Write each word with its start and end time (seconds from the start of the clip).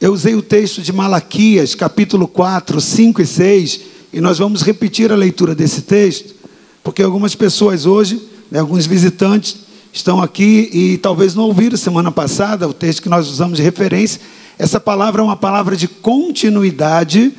Eu 0.00 0.12
usei 0.12 0.34
o 0.34 0.42
texto 0.42 0.82
de 0.82 0.92
Malaquias, 0.92 1.74
capítulo 1.74 2.26
4, 2.26 2.80
5 2.80 3.22
e 3.22 3.26
6, 3.26 3.80
e 4.12 4.20
nós 4.20 4.38
vamos 4.38 4.62
repetir 4.62 5.12
a 5.12 5.16
leitura 5.16 5.54
desse 5.54 5.82
texto, 5.82 6.34
porque 6.82 7.00
algumas 7.00 7.36
pessoas 7.36 7.86
hoje, 7.86 8.20
né, 8.50 8.58
alguns 8.58 8.86
visitantes, 8.86 9.56
estão 9.92 10.20
aqui 10.20 10.68
e 10.72 10.98
talvez 10.98 11.36
não 11.36 11.44
ouviram 11.44 11.76
semana 11.76 12.10
passada 12.10 12.68
o 12.68 12.74
texto 12.74 13.02
que 13.02 13.08
nós 13.08 13.28
usamos 13.28 13.56
de 13.56 13.62
referência. 13.62 14.20
Essa 14.58 14.80
palavra 14.80 15.22
é 15.22 15.24
uma 15.24 15.36
palavra 15.36 15.76
de 15.76 15.86
continuidade, 15.86 17.32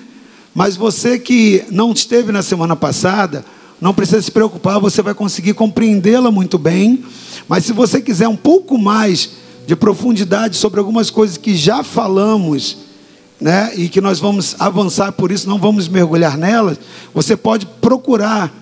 mas 0.53 0.77
você 0.77 1.19
que 1.19 1.65
não 1.69 1.91
esteve 1.91 2.31
na 2.31 2.41
semana 2.41 2.75
passada, 2.75 3.43
não 3.81 3.93
precisa 3.93 4.21
se 4.21 4.31
preocupar, 4.31 4.79
você 4.79 5.01
vai 5.01 5.13
conseguir 5.13 5.53
compreendê-la 5.53 6.31
muito 6.31 6.57
bem. 6.57 7.03
Mas 7.49 7.65
se 7.65 7.73
você 7.73 8.01
quiser 8.01 8.29
um 8.29 8.37
pouco 8.37 8.77
mais 8.77 9.31
de 9.65 9.75
profundidade 9.75 10.57
sobre 10.57 10.79
algumas 10.79 11.09
coisas 11.09 11.37
que 11.37 11.55
já 11.55 11.83
falamos, 11.83 12.77
né, 13.39 13.73
e 13.75 13.89
que 13.89 13.99
nós 13.99 14.19
vamos 14.19 14.55
avançar 14.59 15.11
por 15.11 15.31
isso, 15.31 15.49
não 15.49 15.59
vamos 15.59 15.87
mergulhar 15.87 16.37
nelas, 16.37 16.77
você 17.13 17.35
pode 17.35 17.65
procurar 17.65 18.53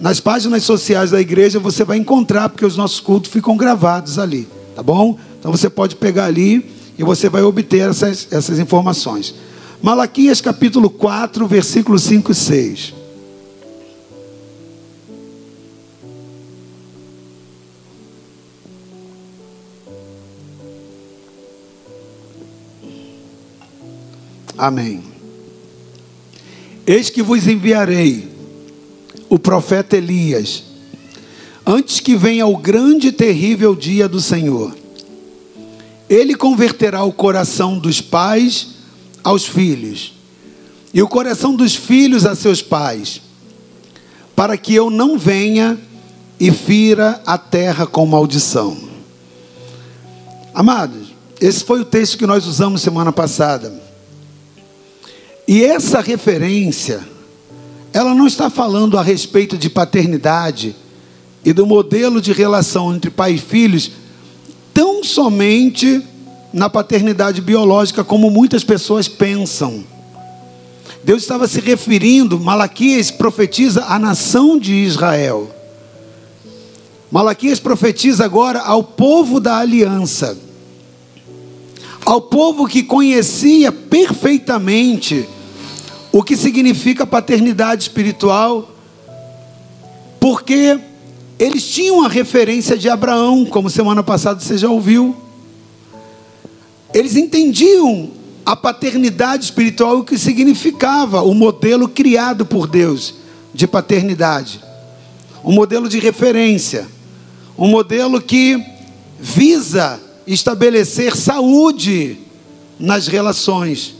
nas 0.00 0.20
páginas 0.20 0.64
sociais 0.64 1.10
da 1.10 1.20
igreja, 1.20 1.58
você 1.58 1.84
vai 1.84 1.96
encontrar, 1.96 2.48
porque 2.48 2.66
os 2.66 2.76
nossos 2.76 3.00
cultos 3.00 3.30
ficam 3.30 3.56
gravados 3.56 4.18
ali, 4.18 4.48
tá 4.74 4.82
bom? 4.82 5.16
Então 5.38 5.50
você 5.50 5.70
pode 5.70 5.96
pegar 5.96 6.26
ali 6.26 6.70
e 6.98 7.04
você 7.04 7.28
vai 7.28 7.42
obter 7.42 7.88
essas, 7.88 8.28
essas 8.30 8.58
informações. 8.58 9.34
Malaquias 9.80 10.40
capítulo 10.40 10.88
4, 10.90 11.46
versículos 11.46 12.02
5 12.02 12.30
e 12.30 12.34
6. 12.34 12.94
Amém. 24.62 25.02
Eis 26.86 27.10
que 27.10 27.20
vos 27.20 27.48
enviarei 27.48 28.28
o 29.28 29.36
profeta 29.36 29.96
Elias, 29.96 30.62
antes 31.66 31.98
que 31.98 32.14
venha 32.14 32.46
o 32.46 32.56
grande 32.56 33.08
e 33.08 33.12
terrível 33.12 33.74
dia 33.74 34.08
do 34.08 34.20
Senhor. 34.20 34.72
Ele 36.08 36.36
converterá 36.36 37.02
o 37.02 37.12
coração 37.12 37.76
dos 37.76 38.00
pais 38.00 38.68
aos 39.24 39.44
filhos, 39.44 40.14
e 40.94 41.02
o 41.02 41.08
coração 41.08 41.56
dos 41.56 41.74
filhos 41.74 42.24
a 42.24 42.36
seus 42.36 42.62
pais, 42.62 43.20
para 44.36 44.56
que 44.56 44.72
eu 44.72 44.90
não 44.90 45.18
venha 45.18 45.76
e 46.38 46.52
fira 46.52 47.20
a 47.26 47.36
terra 47.36 47.84
com 47.84 48.06
maldição. 48.06 48.78
Amados, 50.54 51.08
esse 51.40 51.64
foi 51.64 51.80
o 51.80 51.84
texto 51.84 52.16
que 52.16 52.28
nós 52.28 52.46
usamos 52.46 52.80
semana 52.80 53.10
passada. 53.10 53.81
E 55.46 55.64
essa 55.64 56.00
referência, 56.00 57.00
ela 57.92 58.14
não 58.14 58.26
está 58.26 58.48
falando 58.48 58.98
a 58.98 59.02
respeito 59.02 59.58
de 59.58 59.68
paternidade 59.68 60.76
e 61.44 61.52
do 61.52 61.66
modelo 61.66 62.20
de 62.20 62.32
relação 62.32 62.94
entre 62.94 63.10
pai 63.10 63.32
e 63.34 63.38
filhos, 63.38 63.90
tão 64.72 65.02
somente 65.02 66.02
na 66.52 66.70
paternidade 66.70 67.40
biológica, 67.40 68.04
como 68.04 68.30
muitas 68.30 68.62
pessoas 68.62 69.08
pensam. 69.08 69.84
Deus 71.02 71.22
estava 71.22 71.48
se 71.48 71.60
referindo, 71.60 72.38
Malaquias 72.38 73.10
profetiza 73.10 73.84
a 73.86 73.98
nação 73.98 74.58
de 74.58 74.72
Israel. 74.72 75.50
Malaquias 77.10 77.58
profetiza 77.58 78.24
agora 78.24 78.60
ao 78.60 78.84
povo 78.84 79.40
da 79.40 79.58
aliança 79.58 80.38
ao 82.04 82.20
povo 82.20 82.66
que 82.66 82.82
conhecia 82.82 83.70
perfeitamente 83.70 85.28
o 86.10 86.22
que 86.22 86.36
significa 86.36 87.06
paternidade 87.06 87.82
espiritual, 87.82 88.70
porque 90.20 90.78
eles 91.38 91.66
tinham 91.66 92.04
a 92.04 92.08
referência 92.08 92.76
de 92.76 92.88
Abraão, 92.88 93.46
como 93.46 93.70
semana 93.70 94.02
passada 94.02 94.40
você 94.40 94.58
já 94.58 94.68
ouviu. 94.68 95.16
Eles 96.92 97.16
entendiam 97.16 98.10
a 98.44 98.54
paternidade 98.54 99.44
espiritual, 99.44 99.98
o 99.98 100.04
que 100.04 100.18
significava 100.18 101.22
o 101.22 101.34
modelo 101.34 101.88
criado 101.88 102.44
por 102.44 102.66
Deus 102.66 103.14
de 103.54 103.66
paternidade, 103.66 104.60
um 105.44 105.52
modelo 105.52 105.88
de 105.88 105.98
referência, 105.98 106.86
um 107.56 107.68
modelo 107.68 108.20
que 108.20 108.62
visa 109.18 110.00
estabelecer 110.26 111.16
saúde 111.16 112.18
nas 112.78 113.06
relações. 113.06 113.94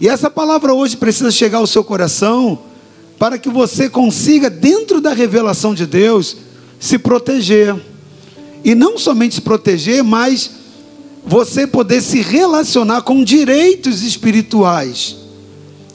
E 0.00 0.08
essa 0.08 0.30
palavra 0.30 0.74
hoje 0.74 0.96
precisa 0.96 1.30
chegar 1.30 1.58
ao 1.58 1.66
seu 1.66 1.84
coração 1.84 2.58
para 3.18 3.38
que 3.38 3.48
você 3.48 3.88
consiga, 3.88 4.50
dentro 4.50 5.00
da 5.00 5.12
revelação 5.12 5.74
de 5.74 5.86
Deus, 5.86 6.36
se 6.80 6.98
proteger. 6.98 7.74
E 8.64 8.74
não 8.74 8.98
somente 8.98 9.36
se 9.36 9.40
proteger, 9.40 10.02
mas 10.02 10.50
você 11.24 11.66
poder 11.66 12.02
se 12.02 12.20
relacionar 12.20 13.02
com 13.02 13.24
direitos 13.24 14.02
espirituais 14.02 15.16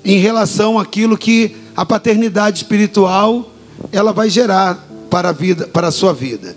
em 0.03 0.19
relação 0.19 0.79
àquilo 0.79 1.17
que 1.17 1.55
a 1.75 1.85
paternidade 1.85 2.57
espiritual 2.57 3.51
ela 3.91 4.11
vai 4.11 4.29
gerar 4.29 4.87
para 5.09 5.29
a 5.29 5.31
vida, 5.31 5.67
para 5.67 5.89
a 5.89 5.91
sua 5.91 6.13
vida. 6.13 6.55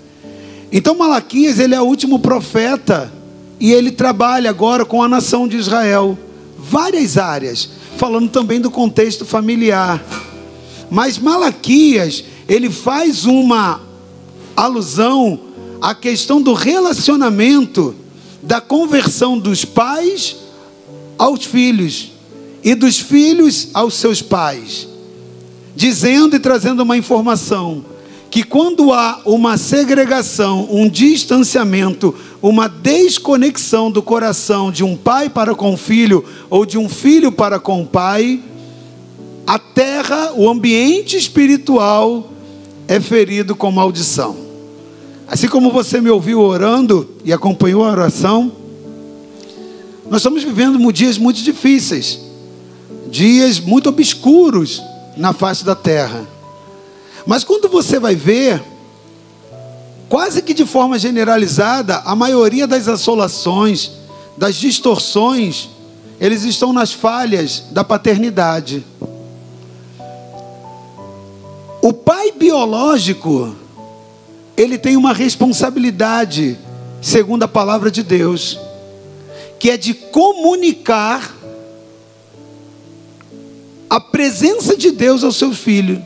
Então 0.73 0.95
Malaquias, 0.95 1.59
ele 1.59 1.75
é 1.75 1.81
o 1.81 1.85
último 1.85 2.19
profeta 2.19 3.13
e 3.61 3.73
ele 3.73 3.93
trabalha 3.93 4.49
agora 4.49 4.87
com 4.87 5.03
a 5.03 5.09
nação 5.09 5.47
de 5.47 5.59
Israel, 5.59 6.19
várias 6.59 7.19
áreas, 7.19 7.69
falando 7.99 8.31
também 8.31 8.59
do 8.59 8.71
contexto 8.71 9.27
familiar. 9.27 10.03
Mas 10.91 11.19
Malaquias, 11.19 12.25
ele 12.49 12.71
faz 12.71 13.27
uma 13.27 13.83
alusão 14.57 15.39
à 15.79 15.95
questão 15.95 16.41
do 16.41 16.55
relacionamento 16.55 17.95
da 18.43 18.59
conversão 18.59 19.39
dos 19.39 19.67
pais 19.67 20.37
aos 21.19 21.45
filhos 21.45 22.13
e 22.65 22.75
dos 22.75 22.99
filhos 22.99 23.69
aos 23.75 23.95
seus 23.95 24.23
pais, 24.23 24.89
dizendo 25.77 26.35
e 26.35 26.41
trazendo 26.41 26.83
uma 26.83 26.97
informação 26.97 27.92
que 28.33 28.43
quando 28.43 28.95
há 28.95 29.21
uma 29.27 29.59
segregação, 29.59 30.67
um 30.71 30.89
distanciamento, 30.89 32.15
uma 32.41 32.67
desconexão 32.67 33.91
do 33.91 34.03
coração 34.03 34.73
de 34.73 34.83
um 34.83 34.97
pai 34.97 35.29
para 35.29 35.55
com 35.55 35.75
o 35.75 35.77
filho 35.77 36.25
ou 36.49 36.65
de 36.65 36.79
um 36.79 36.89
filho 36.89 37.31
para 37.31 37.61
com 37.61 37.83
o 37.83 37.87
pai, 37.87 38.41
a 39.47 39.59
terra, 39.59 40.33
o 40.35 40.49
ambiente 40.49 41.15
espiritual 41.15 42.33
é 42.89 42.99
ferido 42.99 43.55
com 43.55 43.71
maldição. 43.71 44.35
Assim 45.29 45.47
como 45.47 45.71
você 45.71 46.01
me 46.01 46.09
ouviu 46.09 46.41
orando 46.41 47.11
e 47.27 47.35
acompanhou 47.35 47.85
a 47.85 47.91
oração, 47.91 48.51
nós 50.09 50.23
estamos 50.23 50.43
vivendo 50.43 50.91
dias 50.91 51.19
muito 51.19 51.43
difíceis, 51.43 52.19
dias 53.11 53.61
muito 53.61 53.91
obscuros 53.91 54.83
na 55.19 55.35
face 55.35 55.67
da 55.67 55.75
terra. 55.75 56.32
Mas 57.27 57.45
quando 57.45 57.69
você 57.69 57.99
vai 57.99 58.15
ver, 58.15 58.63
quase 60.09 60.43
que 60.43 60.53
de 60.53 60.67
forma 60.67 60.99
generalizada, 60.99 62.03
a 62.05 62.15
maioria 62.15 62.67
das 62.67 62.89
assolações, 62.89 63.93
das 64.37 64.57
distorções, 64.57 65.69
eles 66.21 66.43
estão 66.45 66.73
nas 66.73 66.93
falhas 66.93 67.65
da 67.71 67.83
paternidade. 67.83 68.85
O 71.81 71.93
pai 71.93 72.33
biológico, 72.33 73.57
ele 74.57 74.79
tem 74.79 74.97
uma 74.97 75.13
responsabilidade, 75.13 76.59
segundo 77.01 77.43
a 77.43 77.49
palavra 77.49 77.91
de 77.91 78.03
Deus, 78.03 78.59
que 79.59 79.71
é 79.71 79.77
de 79.77 79.95
comunicar 79.95 81.35
a 83.91 84.01
presença 84.01 84.77
de 84.77 84.91
Deus 84.91 85.25
ao 85.25 85.33
seu 85.33 85.53
filho. 85.53 86.03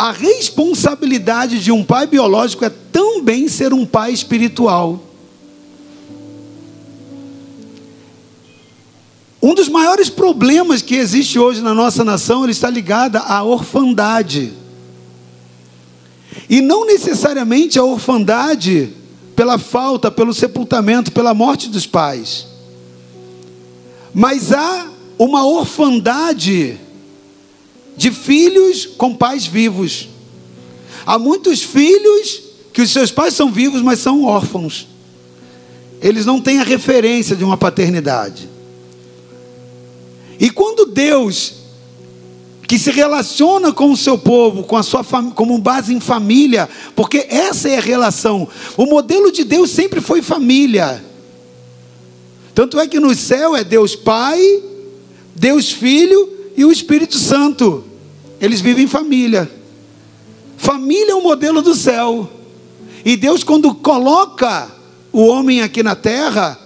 A 0.00 0.12
responsabilidade 0.12 1.62
de 1.62 1.70
um 1.70 1.84
pai 1.84 2.06
biológico 2.06 2.64
é 2.64 2.70
também 2.70 3.48
ser 3.48 3.74
um 3.74 3.84
pai 3.84 4.10
espiritual. 4.12 4.98
Um 9.42 9.52
dos 9.52 9.68
maiores 9.68 10.08
problemas 10.08 10.80
que 10.80 10.94
existe 10.94 11.38
hoje 11.38 11.60
na 11.60 11.74
nossa 11.74 12.02
nação, 12.02 12.44
ele 12.44 12.52
está 12.52 12.70
ligado 12.70 13.16
à 13.16 13.42
orfandade. 13.42 14.54
E 16.48 16.62
não 16.62 16.86
necessariamente 16.86 17.78
a 17.78 17.84
orfandade 17.84 18.94
pela 19.36 19.58
falta, 19.58 20.10
pelo 20.10 20.32
sepultamento, 20.32 21.12
pela 21.12 21.34
morte 21.34 21.68
dos 21.68 21.86
pais. 21.86 22.46
Mas 24.14 24.50
há 24.50 24.88
uma 25.18 25.46
orfandade 25.46 26.80
de 28.00 28.10
filhos 28.10 28.86
com 28.86 29.14
pais 29.14 29.44
vivos. 29.44 30.08
Há 31.04 31.18
muitos 31.18 31.62
filhos 31.62 32.40
que 32.72 32.80
os 32.80 32.90
seus 32.90 33.12
pais 33.12 33.34
são 33.34 33.52
vivos, 33.52 33.82
mas 33.82 33.98
são 33.98 34.24
órfãos. 34.24 34.88
eles 36.00 36.24
não 36.24 36.40
têm 36.40 36.60
a 36.60 36.64
referência 36.64 37.36
de 37.36 37.44
uma 37.44 37.58
paternidade. 37.58 38.48
E 40.38 40.48
quando 40.48 40.86
Deus, 40.86 41.52
que 42.66 42.78
se 42.78 42.90
relaciona 42.90 43.70
com 43.70 43.92
o 43.92 43.96
seu 43.98 44.16
povo, 44.16 44.62
com 44.62 44.78
a 44.78 44.82
sua 44.82 45.04
como 45.34 45.58
base 45.58 45.92
em 45.92 46.00
família, 46.00 46.70
porque 46.96 47.26
essa 47.28 47.68
é 47.68 47.76
a 47.76 47.82
relação. 47.82 48.48
O 48.78 48.86
modelo 48.86 49.30
de 49.30 49.44
Deus 49.44 49.68
sempre 49.68 50.00
foi 50.00 50.22
família. 50.22 51.04
Tanto 52.54 52.80
é 52.80 52.86
que 52.86 52.98
no 52.98 53.14
céu 53.14 53.54
é 53.54 53.62
Deus 53.62 53.94
Pai, 53.94 54.40
Deus 55.36 55.70
Filho 55.70 56.30
e 56.56 56.64
o 56.64 56.72
Espírito 56.72 57.18
Santo. 57.18 57.89
Eles 58.40 58.60
vivem 58.60 58.84
em 58.84 58.88
família. 58.88 59.50
Família 60.56 61.12
é 61.12 61.14
o 61.14 61.22
modelo 61.22 61.60
do 61.62 61.74
céu. 61.74 62.28
E 63.04 63.16
Deus, 63.16 63.42
quando 63.42 63.74
coloca 63.74 64.70
o 65.12 65.26
homem 65.26 65.62
aqui 65.62 65.82
na 65.82 65.94
terra, 65.94 66.58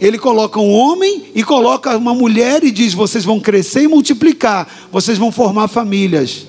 ele 0.00 0.18
coloca 0.18 0.60
um 0.60 0.70
homem 0.70 1.24
e 1.34 1.42
coloca 1.42 1.96
uma 1.96 2.14
mulher 2.14 2.62
e 2.62 2.70
diz: 2.70 2.94
vocês 2.94 3.24
vão 3.24 3.40
crescer 3.40 3.82
e 3.82 3.88
multiplicar, 3.88 4.88
vocês 4.92 5.18
vão 5.18 5.32
formar 5.32 5.68
famílias. 5.68 6.46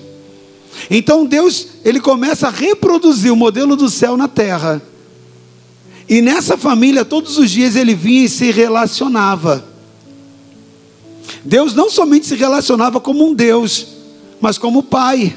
Então 0.90 1.26
Deus, 1.26 1.66
ele 1.84 2.00
começa 2.00 2.46
a 2.46 2.50
reproduzir 2.50 3.32
o 3.32 3.36
modelo 3.36 3.76
do 3.76 3.90
céu 3.90 4.16
na 4.16 4.28
terra. 4.28 4.80
E 6.08 6.20
nessa 6.20 6.56
família, 6.56 7.04
todos 7.04 7.38
os 7.38 7.50
dias 7.50 7.76
ele 7.76 7.94
vinha 7.94 8.24
e 8.24 8.28
se 8.28 8.50
relacionava. 8.50 9.64
Deus 11.44 11.74
não 11.74 11.90
somente 11.90 12.26
se 12.26 12.34
relacionava 12.34 13.00
como 13.00 13.28
um 13.28 13.34
Deus, 13.34 13.86
mas 14.40 14.58
como 14.58 14.82
Pai. 14.82 15.36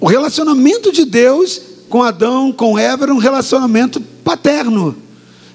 O 0.00 0.06
relacionamento 0.06 0.90
de 0.90 1.04
Deus 1.04 1.60
com 1.90 2.02
Adão, 2.02 2.52
com 2.52 2.78
Eva, 2.78 3.04
era 3.04 3.14
um 3.14 3.18
relacionamento 3.18 4.00
paterno. 4.00 4.96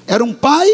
Era 0.05 0.23
um 0.23 0.33
pai, 0.33 0.69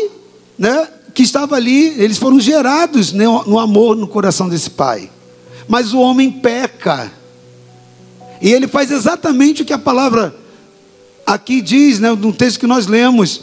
né, 0.57 0.87
que 1.13 1.23
estava 1.23 1.55
ali, 1.55 1.87
eles 2.01 2.17
foram 2.17 2.39
gerados 2.39 3.13
no 3.13 3.59
amor 3.59 3.95
no 3.95 4.07
coração 4.07 4.49
desse 4.49 4.71
pai. 4.71 5.09
Mas 5.67 5.93
o 5.93 5.99
homem 5.99 6.31
peca. 6.31 7.11
E 8.41 8.51
ele 8.51 8.67
faz 8.67 8.91
exatamente 8.91 9.61
o 9.61 9.65
que 9.65 9.71
a 9.71 9.77
palavra 9.77 10.35
aqui 11.25 11.61
diz, 11.61 11.99
né, 11.99 12.11
no 12.11 12.33
texto 12.33 12.59
que 12.59 12.67
nós 12.67 12.87
lemos. 12.87 13.41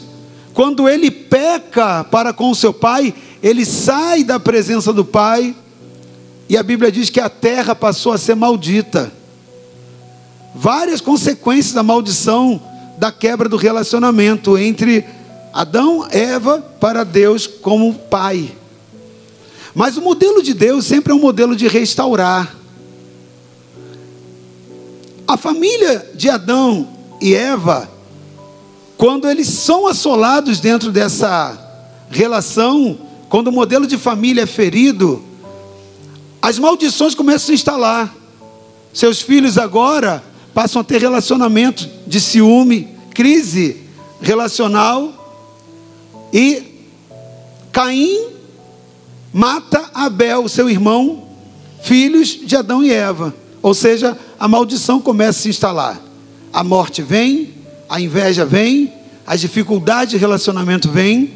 Quando 0.53 0.89
ele 0.89 1.09
peca 1.09 2.03
para 2.03 2.33
com 2.33 2.53
seu 2.53 2.73
pai, 2.73 3.15
ele 3.41 3.65
sai 3.65 4.23
da 4.23 4.39
presença 4.39 4.91
do 4.91 5.05
pai, 5.05 5.55
e 6.49 6.57
a 6.57 6.63
Bíblia 6.63 6.91
diz 6.91 7.11
que 7.11 7.19
a 7.19 7.29
terra 7.29 7.75
passou 7.75 8.11
a 8.11 8.17
ser 8.17 8.33
maldita. 8.33 9.13
Várias 10.55 10.99
consequências 10.99 11.75
da 11.75 11.83
maldição 11.83 12.59
da 12.97 13.11
quebra 13.11 13.47
do 13.47 13.55
relacionamento 13.55 14.57
entre 14.57 15.05
Adão, 15.53 16.07
Eva, 16.09 16.59
para 16.79 17.03
Deus 17.03 17.45
como 17.45 17.93
pai. 17.93 18.51
Mas 19.75 19.95
o 19.95 20.01
modelo 20.01 20.41
de 20.41 20.55
Deus 20.55 20.85
sempre 20.85 21.13
é 21.13 21.15
um 21.15 21.19
modelo 21.19 21.55
de 21.55 21.67
restaurar. 21.67 22.55
A 25.27 25.37
família 25.37 26.09
de 26.15 26.31
Adão 26.31 26.89
e 27.21 27.35
Eva, 27.35 27.87
quando 28.97 29.29
eles 29.29 29.47
são 29.47 29.85
assolados 29.85 30.59
dentro 30.59 30.91
dessa 30.91 31.57
relação, 32.09 32.97
quando 33.29 33.49
o 33.49 33.51
modelo 33.51 33.85
de 33.85 33.99
família 33.99 34.41
é 34.41 34.47
ferido, 34.47 35.28
as 36.41 36.57
maldições 36.57 37.15
começam 37.15 37.45
a 37.45 37.47
se 37.47 37.53
instalar. 37.53 38.15
Seus 38.93 39.21
filhos 39.21 39.57
agora 39.57 40.23
passam 40.53 40.81
a 40.81 40.83
ter 40.83 40.99
relacionamento 40.99 41.87
de 42.07 42.19
ciúme, 42.19 42.87
crise 43.13 43.77
relacional, 44.21 45.15
e 46.33 46.63
Caim 47.71 48.29
mata 49.31 49.89
Abel, 49.93 50.47
seu 50.47 50.69
irmão, 50.69 51.27
filhos 51.81 52.29
de 52.29 52.55
Adão 52.55 52.83
e 52.83 52.91
Eva. 52.91 53.33
Ou 53.61 53.73
seja, 53.73 54.17
a 54.39 54.47
maldição 54.47 54.99
começa 54.99 55.39
a 55.39 55.41
se 55.43 55.49
instalar. 55.49 56.01
A 56.51 56.63
morte 56.63 57.01
vem, 57.01 57.53
a 57.87 58.01
inveja 58.01 58.45
vem, 58.45 58.93
as 59.25 59.39
dificuldades 59.41 60.11
de 60.11 60.17
relacionamento 60.17 60.89
vêm. 60.89 61.33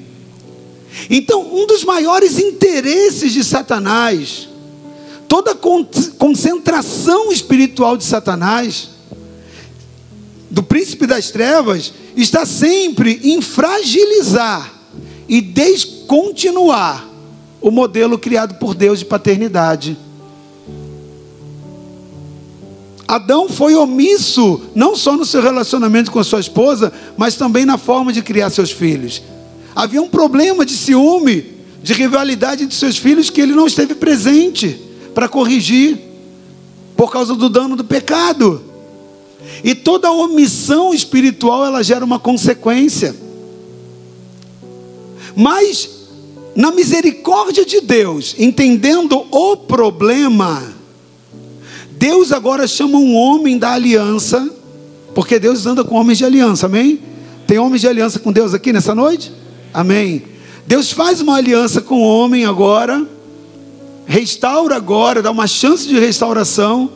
Então, 1.09 1.53
um 1.53 1.67
dos 1.67 1.83
maiores 1.83 2.39
interesses 2.39 3.33
de 3.33 3.43
Satanás, 3.43 4.47
toda 5.33 5.55
concentração 6.19 7.31
espiritual 7.31 7.97
de 7.97 8.03
Satanás, 8.03 8.89
do 10.47 10.61
príncipe 10.61 11.07
das 11.07 11.31
trevas, 11.31 11.91
está 12.15 12.45
sempre 12.45 13.19
em 13.23 13.41
fragilizar 13.41 14.71
e 15.27 15.41
descontinuar 15.41 17.09
o 17.59 17.71
modelo 17.71 18.19
criado 18.19 18.59
por 18.59 18.75
Deus 18.75 18.99
de 18.99 19.05
paternidade. 19.05 19.97
Adão 23.07 23.49
foi 23.49 23.73
omisso, 23.73 24.61
não 24.75 24.95
só 24.95 25.17
no 25.17 25.25
seu 25.25 25.41
relacionamento 25.41 26.11
com 26.11 26.19
a 26.19 26.23
sua 26.23 26.41
esposa, 26.41 26.93
mas 27.17 27.35
também 27.35 27.65
na 27.65 27.79
forma 27.79 28.13
de 28.13 28.21
criar 28.21 28.51
seus 28.51 28.69
filhos. 28.69 29.23
Havia 29.75 29.99
um 29.99 30.09
problema 30.09 30.63
de 30.63 30.77
ciúme, 30.77 31.55
de 31.81 31.91
rivalidade 31.93 32.65
entre 32.65 32.75
seus 32.75 32.97
filhos 32.97 33.31
que 33.31 33.41
ele 33.41 33.55
não 33.55 33.65
esteve 33.65 33.95
presente 33.95 34.92
para 35.13 35.27
corrigir, 35.27 35.97
por 36.95 37.11
causa 37.11 37.35
do 37.35 37.49
dano 37.49 37.75
do 37.75 37.83
pecado. 37.83 38.61
E 39.63 39.75
toda 39.75 40.11
omissão 40.11 40.93
espiritual 40.93 41.65
ela 41.65 41.83
gera 41.83 42.03
uma 42.03 42.19
consequência. 42.19 43.15
Mas, 45.35 45.89
na 46.55 46.71
misericórdia 46.71 47.65
de 47.65 47.81
Deus, 47.81 48.35
entendendo 48.37 49.25
o 49.31 49.57
problema, 49.57 50.73
Deus 51.91 52.31
agora 52.31 52.67
chama 52.67 52.97
um 52.97 53.15
homem 53.15 53.57
da 53.57 53.71
aliança, 53.71 54.49
porque 55.15 55.39
Deus 55.39 55.65
anda 55.65 55.83
com 55.83 55.95
homens 55.95 56.17
de 56.17 56.25
aliança, 56.25 56.65
amém? 56.65 56.99
Tem 57.47 57.57
homens 57.57 57.81
de 57.81 57.87
aliança 57.87 58.19
com 58.19 58.31
Deus 58.31 58.53
aqui 58.53 58.71
nessa 58.71 58.95
noite? 58.95 59.31
Amém. 59.73 60.23
Deus 60.65 60.91
faz 60.91 61.21
uma 61.21 61.35
aliança 61.35 61.81
com 61.81 61.95
o 61.95 62.07
homem 62.07 62.45
agora, 62.45 63.05
restaura 64.05 64.75
agora, 64.75 65.21
dá 65.21 65.31
uma 65.31 65.47
chance 65.47 65.87
de 65.87 65.99
restauração, 65.99 66.89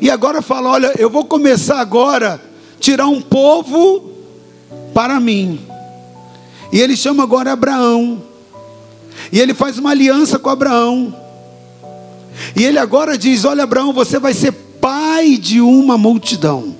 e 0.00 0.10
agora 0.10 0.42
fala: 0.42 0.70
olha, 0.70 0.92
eu 0.98 1.10
vou 1.10 1.24
começar 1.24 1.80
agora 1.80 2.40
tirar 2.80 3.06
um 3.06 3.20
povo 3.20 4.10
para 4.92 5.20
mim. 5.20 5.60
E 6.72 6.80
ele 6.80 6.96
chama 6.96 7.22
agora 7.22 7.52
Abraão. 7.52 8.22
E 9.30 9.38
ele 9.38 9.54
faz 9.54 9.78
uma 9.78 9.90
aliança 9.90 10.38
com 10.38 10.48
Abraão. 10.48 11.14
E 12.56 12.64
ele 12.64 12.78
agora 12.78 13.16
diz: 13.16 13.44
Olha, 13.44 13.64
Abraão, 13.64 13.92
você 13.92 14.18
vai 14.18 14.34
ser 14.34 14.52
pai 14.52 15.36
de 15.36 15.60
uma 15.60 15.96
multidão. 15.96 16.74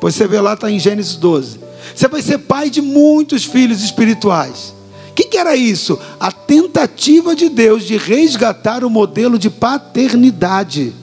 Pois 0.00 0.14
você 0.14 0.26
vê 0.26 0.40
lá, 0.40 0.54
está 0.54 0.70
em 0.70 0.78
Gênesis 0.78 1.16
12. 1.16 1.60
Você 1.94 2.08
vai 2.08 2.22
ser 2.22 2.38
pai 2.38 2.68
de 2.70 2.80
muitos 2.80 3.44
filhos 3.44 3.82
espirituais. 3.82 4.74
Que, 5.20 5.28
que 5.28 5.36
era 5.36 5.54
isso? 5.54 5.98
A 6.18 6.32
tentativa 6.32 7.36
de 7.36 7.50
Deus 7.50 7.84
de 7.84 7.98
resgatar 7.98 8.82
o 8.82 8.88
modelo 8.88 9.38
de 9.38 9.50
paternidade. 9.50 10.94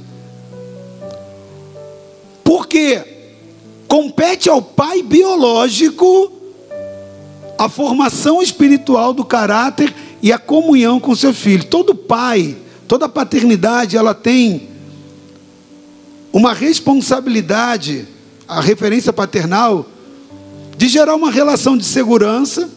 Porque 2.44 3.04
compete 3.88 4.50
ao 4.50 4.60
pai 4.60 5.04
biológico 5.04 6.32
a 7.60 7.70
formação 7.70 8.42
espiritual 8.42 9.14
do 9.14 9.24
caráter 9.24 9.94
e 10.20 10.34
a 10.34 10.40
comunhão 10.40 11.00
com 11.00 11.16
seu 11.16 11.32
filho. 11.32 11.66
Todo 11.66 11.94
pai, 11.94 12.58
toda 12.88 13.08
paternidade, 13.08 13.98
ela 13.98 14.16
tem 14.16 14.68
uma 16.34 16.56
responsabilidade, 16.56 18.08
a 18.48 18.62
referência 18.62 19.14
paternal, 19.14 19.86
de 20.76 20.88
gerar 20.88 21.14
uma 21.14 21.30
relação 21.30 21.78
de 21.78 21.86
segurança, 21.86 22.77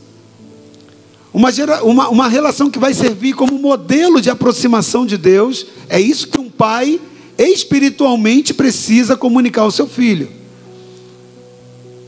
uma, 1.33 1.53
gera, 1.53 1.85
uma, 1.85 2.09
uma 2.09 2.29
relação 2.29 2.71
que 2.71 2.79
vai 2.79 2.95
servir 2.95 3.35
como 3.35 3.59
modelo 3.59 4.21
de 4.21 4.31
aproximação 4.31 5.07
de 5.07 5.17
Deus. 5.17 5.67
É 5.89 6.01
isso 6.01 6.29
que 6.29 6.41
um 6.41 6.51
pai 6.51 7.01
espiritualmente 7.39 8.53
precisa 8.53 9.17
comunicar 9.17 9.63
ao 9.63 9.71
seu 9.71 9.87
filho. 9.87 10.29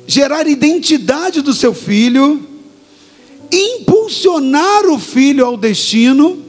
Gerar 0.07 0.47
identidade 0.47 1.41
do 1.41 1.55
seu 1.55 1.73
filho 1.73 2.49
impulsionar 3.53 4.87
o 4.87 4.99
filho 4.99 5.45
ao 5.45 5.59
destino 5.59 6.43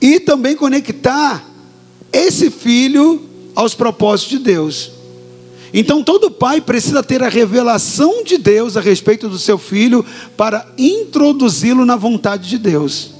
e 0.00 0.20
também 0.20 0.54
conectar 0.54 1.44
esse 2.12 2.50
filho 2.50 3.28
aos 3.54 3.74
propósitos 3.74 4.38
de 4.38 4.44
Deus. 4.44 4.92
Então 5.72 6.02
todo 6.02 6.30
pai 6.30 6.60
precisa 6.60 7.02
ter 7.02 7.22
a 7.22 7.28
revelação 7.28 8.22
de 8.24 8.36
Deus 8.36 8.76
a 8.76 8.80
respeito 8.80 9.28
do 9.28 9.38
seu 9.38 9.56
filho 9.56 10.04
para 10.36 10.66
introduzi-lo 10.76 11.86
na 11.86 11.96
vontade 11.96 12.48
de 12.48 12.58
Deus. 12.58 13.12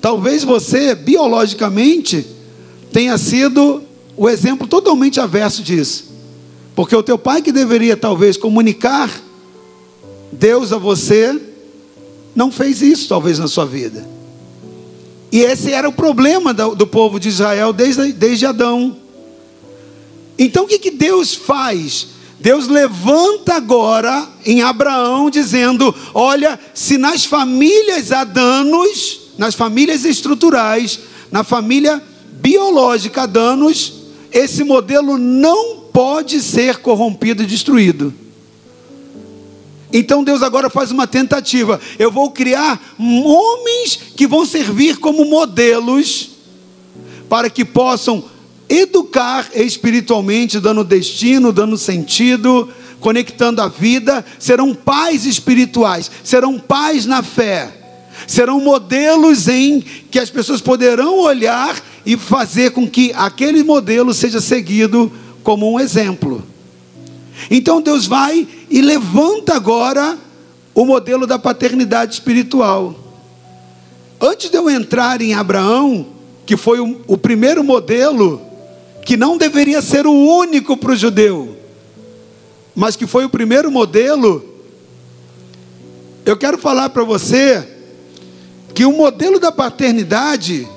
Talvez 0.00 0.44
você 0.44 0.94
biologicamente 0.94 2.26
tenha 2.92 3.16
sido 3.16 3.82
o 4.16 4.28
exemplo 4.28 4.66
totalmente 4.66 5.20
averso 5.20 5.62
disso. 5.62 6.12
Porque 6.74 6.94
o 6.94 7.02
teu 7.02 7.18
pai 7.18 7.40
que 7.40 7.52
deveria 7.52 7.96
talvez 7.96 8.36
comunicar 8.36 9.10
Deus 10.32 10.72
a 10.72 10.78
você 10.78 11.38
não 12.34 12.50
fez 12.50 12.80
isso, 12.80 13.08
talvez, 13.08 13.38
na 13.38 13.46
sua 13.46 13.66
vida. 13.66 14.06
E 15.30 15.40
esse 15.40 15.72
era 15.72 15.88
o 15.88 15.92
problema 15.92 16.52
do, 16.52 16.74
do 16.74 16.86
povo 16.86 17.20
de 17.20 17.28
Israel 17.28 17.72
desde, 17.72 18.12
desde 18.12 18.46
Adão. 18.46 18.96
Então 20.42 20.64
o 20.64 20.66
que, 20.66 20.76
que 20.76 20.90
Deus 20.90 21.36
faz? 21.36 22.08
Deus 22.40 22.66
levanta 22.66 23.54
agora 23.54 24.28
em 24.44 24.60
Abraão, 24.60 25.30
dizendo: 25.30 25.94
Olha, 26.12 26.58
se 26.74 26.98
nas 26.98 27.24
famílias 27.24 28.10
há 28.10 28.24
danos, 28.24 29.20
nas 29.38 29.54
famílias 29.54 30.04
estruturais, 30.04 30.98
na 31.30 31.44
família 31.44 32.02
biológica 32.40 33.22
há 33.22 33.26
danos, 33.26 33.92
esse 34.32 34.64
modelo 34.64 35.16
não 35.16 35.82
pode 35.92 36.42
ser 36.42 36.78
corrompido 36.78 37.44
e 37.44 37.46
destruído. 37.46 38.12
Então 39.92 40.24
Deus 40.24 40.42
agora 40.42 40.68
faz 40.68 40.90
uma 40.90 41.06
tentativa. 41.06 41.80
Eu 42.00 42.10
vou 42.10 42.32
criar 42.32 42.96
homens 42.98 43.96
que 44.16 44.26
vão 44.26 44.44
servir 44.44 44.96
como 44.96 45.24
modelos 45.24 46.30
para 47.28 47.48
que 47.48 47.64
possam 47.64 48.31
educar 48.72 49.50
espiritualmente, 49.54 50.58
dando 50.58 50.82
destino, 50.82 51.52
dando 51.52 51.76
sentido, 51.76 52.70
conectando 53.00 53.60
a 53.60 53.68
vida. 53.68 54.24
Serão 54.38 54.74
pais 54.74 55.26
espirituais, 55.26 56.10
serão 56.24 56.58
pais 56.58 57.04
na 57.04 57.22
fé, 57.22 57.70
serão 58.26 58.60
modelos 58.60 59.46
em 59.46 59.84
que 60.10 60.18
as 60.18 60.30
pessoas 60.30 60.62
poderão 60.62 61.18
olhar 61.18 61.78
e 62.06 62.16
fazer 62.16 62.70
com 62.70 62.88
que 62.88 63.12
aquele 63.14 63.62
modelo 63.62 64.14
seja 64.14 64.40
seguido 64.40 65.12
como 65.42 65.70
um 65.70 65.78
exemplo. 65.78 66.42
Então 67.50 67.82
Deus 67.82 68.06
vai 68.06 68.48
e 68.70 68.80
levanta 68.80 69.54
agora 69.54 70.16
o 70.74 70.86
modelo 70.86 71.26
da 71.26 71.38
paternidade 71.38 72.14
espiritual. 72.14 72.96
Antes 74.18 74.48
de 74.48 74.56
eu 74.56 74.70
entrar 74.70 75.20
em 75.20 75.34
Abraão, 75.34 76.06
que 76.46 76.56
foi 76.56 76.80
o, 76.80 77.00
o 77.06 77.18
primeiro 77.18 77.62
modelo, 77.62 78.51
que 79.04 79.16
não 79.16 79.36
deveria 79.36 79.82
ser 79.82 80.06
o 80.06 80.12
único 80.12 80.76
para 80.76 80.92
o 80.92 80.96
judeu, 80.96 81.56
mas 82.74 82.96
que 82.96 83.06
foi 83.06 83.24
o 83.24 83.30
primeiro 83.30 83.70
modelo, 83.70 84.48
eu 86.24 86.36
quero 86.36 86.56
falar 86.56 86.88
para 86.90 87.02
você 87.02 87.68
que 88.74 88.86
o 88.86 88.92
modelo 88.92 89.38
da 89.38 89.52
paternidade, 89.52 90.68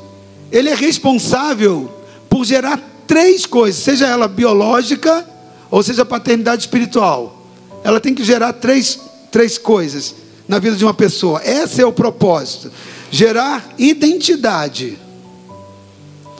ele 0.52 0.70
é 0.70 0.76
responsável 0.76 1.92
por 2.30 2.44
gerar 2.44 2.80
três 3.08 3.46
coisas, 3.46 3.82
seja 3.82 4.08
ela 4.08 4.28
biológica, 4.28 5.26
ou 5.70 5.82
seja, 5.84 6.04
paternidade 6.04 6.64
espiritual. 6.64 7.46
Ela 7.84 8.00
tem 8.00 8.14
que 8.14 8.24
gerar 8.24 8.54
três, 8.54 9.00
três 9.32 9.58
coisas 9.58 10.16
na 10.48 10.60
vida 10.60 10.76
de 10.76 10.84
uma 10.84 10.94
pessoa. 10.94 11.42
Esse 11.44 11.82
é 11.82 11.86
o 11.86 11.94
propósito: 11.94 12.72
gerar 13.12 13.74
identidade. 13.78 14.98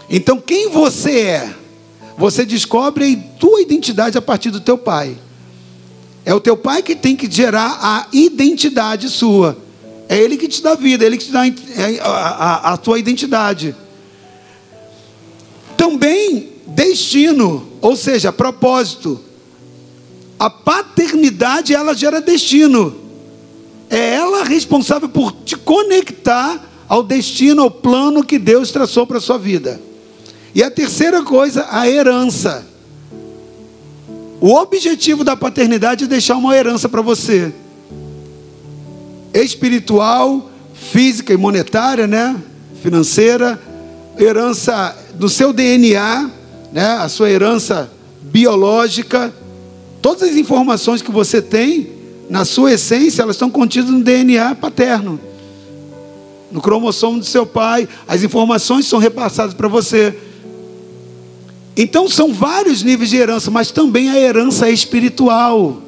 Então, 0.10 0.40
quem 0.40 0.70
você 0.70 1.20
é? 1.20 1.56
Você 2.18 2.46
descobre 2.46 3.14
a 3.14 3.40
tua 3.40 3.62
identidade 3.62 4.18
a 4.18 4.22
partir 4.22 4.50
do 4.50 4.60
teu 4.60 4.78
pai. 4.78 5.18
É 6.24 6.34
o 6.34 6.40
teu 6.40 6.56
pai 6.58 6.82
que 6.82 6.96
tem 6.96 7.16
que 7.16 7.30
gerar 7.30 7.78
a 7.82 8.08
identidade 8.12 9.10
sua. 9.10 9.58
É 10.08 10.18
ele 10.18 10.38
que 10.38 10.48
te 10.48 10.62
dá 10.62 10.76
vida, 10.76 11.04
é 11.04 11.08
ele 11.08 11.18
que 11.18 11.26
te 11.26 11.32
dá 11.32 11.42
a, 11.42 12.10
a, 12.10 12.74
a 12.74 12.78
tua 12.78 12.98
identidade. 12.98 13.76
Também 15.76 16.54
destino, 16.68 17.68
ou 17.82 17.96
seja, 17.96 18.32
propósito. 18.32 19.20
A 20.40 20.50
paternidade 20.50 21.74
ela 21.74 21.94
gera 21.94 22.22
destino. 22.22 22.96
É 23.90 24.16
ela 24.16 24.44
responsável 24.44 25.10
por 25.10 25.32
te 25.32 25.56
conectar 25.56 26.72
ao 26.88 27.04
destino, 27.04 27.62
ao 27.62 27.72
plano 27.72 28.24
que 28.24 28.40
Deus 28.40 28.72
traçou 28.72 29.06
para 29.06 29.18
a 29.18 29.22
sua 29.22 29.38
vida. 29.38 29.80
E 30.56 30.64
a 30.64 30.72
terceira 30.72 31.22
coisa, 31.22 31.68
a 31.70 31.88
herança. 31.88 32.66
O 34.42 34.56
objetivo 34.56 35.24
da 35.24 35.36
paternidade 35.36 36.06
é 36.06 36.08
deixar 36.08 36.38
uma 36.38 36.56
herança 36.56 36.90
para 36.90 37.02
você. 37.02 37.54
Espiritual, 39.34 40.50
física 40.74 41.34
e 41.34 41.38
monetária, 41.38 42.08
né? 42.08 42.36
Financeira, 42.82 43.62
herança 44.18 44.98
do 45.16 45.30
seu 45.30 45.52
DNA, 45.52 46.32
né? 46.72 46.88
A 46.98 47.10
sua 47.10 47.30
herança 47.30 47.92
biológica, 48.24 49.34
Todas 50.06 50.30
as 50.30 50.36
informações 50.36 51.02
que 51.02 51.10
você 51.10 51.42
tem, 51.42 51.90
na 52.30 52.46
sua 52.46 52.74
essência, 52.74 53.24
elas 53.24 53.38
estão 53.38 53.50
contidas 53.50 53.90
no 53.90 54.04
DNA 54.04 54.54
paterno. 54.54 55.20
No 56.52 56.62
cromossomo 56.62 57.18
do 57.18 57.26
seu 57.26 57.44
pai, 57.44 57.90
as 58.08 58.22
informações 58.22 58.86
são 58.86 59.00
repassadas 59.00 59.56
para 59.56 59.68
você. 59.68 60.16
Então 61.78 62.08
são 62.08 62.34
vários 62.34 62.84
níveis 62.84 63.10
de 63.10 63.18
herança, 63.18 63.52
mas 63.52 63.72
também 63.72 64.10
a 64.10 64.20
herança 64.20 64.70
espiritual. 64.70 65.82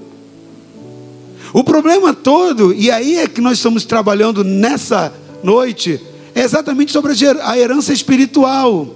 O 1.53 1.63
problema 1.63 2.13
todo, 2.13 2.73
e 2.73 2.91
aí 2.91 3.15
é 3.15 3.27
que 3.27 3.39
nós 3.39 3.57
estamos 3.57 3.85
trabalhando 3.85 4.43
nessa 4.43 5.13
noite, 5.43 6.01
é 6.35 6.41
exatamente 6.41 6.91
sobre 6.91 7.13
a 7.41 7.57
herança 7.57 7.93
espiritual. 7.93 8.95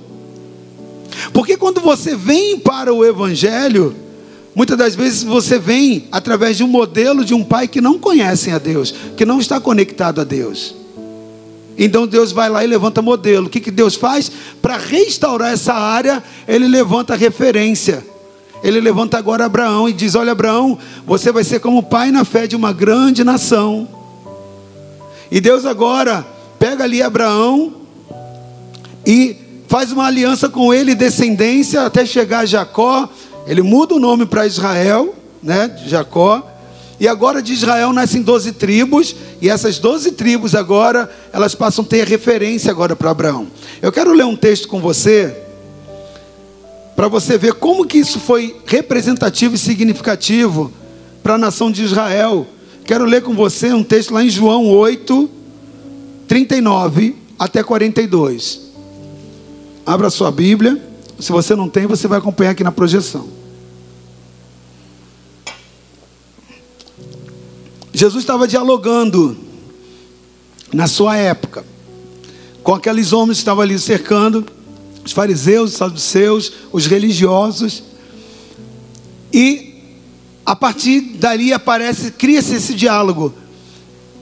Porque 1.33 1.55
quando 1.55 1.79
você 1.79 2.15
vem 2.15 2.60
para 2.60 2.93
o 2.93 3.05
Evangelho, 3.05 3.95
Muitas 4.53 4.77
das 4.77 4.95
vezes 4.95 5.24
você 5.24 5.57
vem 5.57 6.07
através 6.12 6.57
de 6.57 6.63
um 6.63 6.67
modelo 6.67 7.24
de 7.24 7.33
um 7.33 7.43
pai 7.43 7.67
que 7.67 7.79
não 7.79 7.98
conhece 7.98 8.51
a 8.51 8.57
Deus, 8.57 8.93
que 9.15 9.25
não 9.25 9.39
está 9.39 9.60
conectado 9.62 10.19
a 10.19 10.24
Deus. 10.24 10.75
Então 11.83 12.05
Deus 12.05 12.31
vai 12.31 12.47
lá 12.47 12.63
e 12.63 12.67
levanta 12.67 13.01
modelo. 13.01 13.47
O 13.47 13.50
que, 13.50 13.59
que 13.59 13.71
Deus 13.71 13.95
faz? 13.95 14.31
Para 14.61 14.77
restaurar 14.77 15.51
essa 15.51 15.73
área, 15.73 16.23
Ele 16.47 16.67
levanta 16.67 17.15
referência. 17.15 18.05
Ele 18.63 18.79
levanta 18.79 19.17
agora 19.17 19.45
Abraão 19.45 19.89
e 19.89 19.93
diz: 19.93 20.13
Olha, 20.13 20.31
Abraão, 20.31 20.77
você 21.07 21.31
vai 21.31 21.43
ser 21.43 21.59
como 21.59 21.81
pai 21.81 22.11
na 22.11 22.23
fé 22.23 22.45
de 22.45 22.55
uma 22.55 22.71
grande 22.71 23.23
nação. 23.23 23.88
E 25.31 25.41
Deus 25.41 25.65
agora 25.65 26.23
pega 26.59 26.83
ali 26.83 27.01
Abraão 27.01 27.73
e 29.03 29.35
faz 29.67 29.91
uma 29.91 30.05
aliança 30.05 30.47
com 30.47 30.71
ele, 30.71 30.93
descendência, 30.93 31.81
até 31.81 32.05
chegar 32.05 32.41
a 32.41 32.45
Jacó. 32.45 33.09
Ele 33.47 33.63
muda 33.63 33.95
o 33.95 34.00
nome 34.00 34.27
para 34.27 34.45
Israel, 34.45 35.15
né, 35.41 35.75
Jacó. 35.88 36.47
E 37.01 37.08
agora 37.08 37.41
de 37.41 37.51
Israel 37.51 37.91
nascem 37.91 38.22
12 38.22 38.51
tribos, 38.51 39.15
e 39.41 39.50
essas 39.50 39.79
12 39.79 40.12
tribos 40.12 40.53
agora, 40.53 41.10
elas 41.34 41.55
passam 41.55 41.84
a 41.84 41.88
ter 41.88 42.08
referência 42.08 42.70
agora 42.70 42.96
para 42.96 43.10
Abraão. 43.10 43.48
Eu 43.81 43.91
quero 43.91 44.13
ler 44.13 44.25
um 44.25 44.36
texto 44.36 44.67
com 44.67 44.79
você, 44.79 45.36
para 46.96 47.08
você 47.08 47.39
ver 47.39 47.55
como 47.55 47.88
que 47.88 47.98
isso 47.98 48.20
foi 48.20 48.55
representativo 48.67 49.55
e 49.55 49.58
significativo 49.58 50.72
para 51.24 51.34
a 51.34 51.38
nação 51.39 51.72
de 51.72 51.84
Israel. 51.84 52.46
Quero 52.86 53.05
ler 53.05 53.24
com 53.24 53.34
você 53.34 53.74
um 53.74 53.84
texto 53.84 54.13
lá 54.13 54.24
em 54.24 54.29
João 54.29 54.67
8, 54.67 55.27
39 56.27 57.15
até 57.39 57.63
42. 57.63 58.62
Abra 59.84 60.12
sua 60.12 60.29
Bíblia. 60.29 60.79
Se 61.20 61.31
você 61.31 61.55
não 61.55 61.67
tem, 61.67 61.88
você 61.88 62.08
vai 62.08 62.20
acompanhar 62.20 62.51
aqui 62.51 62.63
na 62.63 62.72
projeção. 62.72 63.40
Jesus 68.01 68.24
estava 68.24 68.48
dialogando 68.48 69.38
na 70.74 70.88
sua 70.88 71.17
época 71.17 71.63
com 72.63 72.74
aqueles 72.74 73.13
homens 73.13 73.38
que 73.38 73.41
estavam 73.41 73.62
ali 73.62 73.77
cercando, 73.77 74.43
os 75.05 75.12
fariseus, 75.12 75.70
os 75.70 75.77
saduceus, 75.77 76.51
os 76.72 76.88
religiosos. 76.88 77.84
E 79.31 79.75
a 80.43 80.55
partir 80.55 81.00
dali 81.20 81.53
aparece, 81.53 82.10
cria-se 82.10 82.55
esse 82.55 82.74
diálogo. 82.74 83.36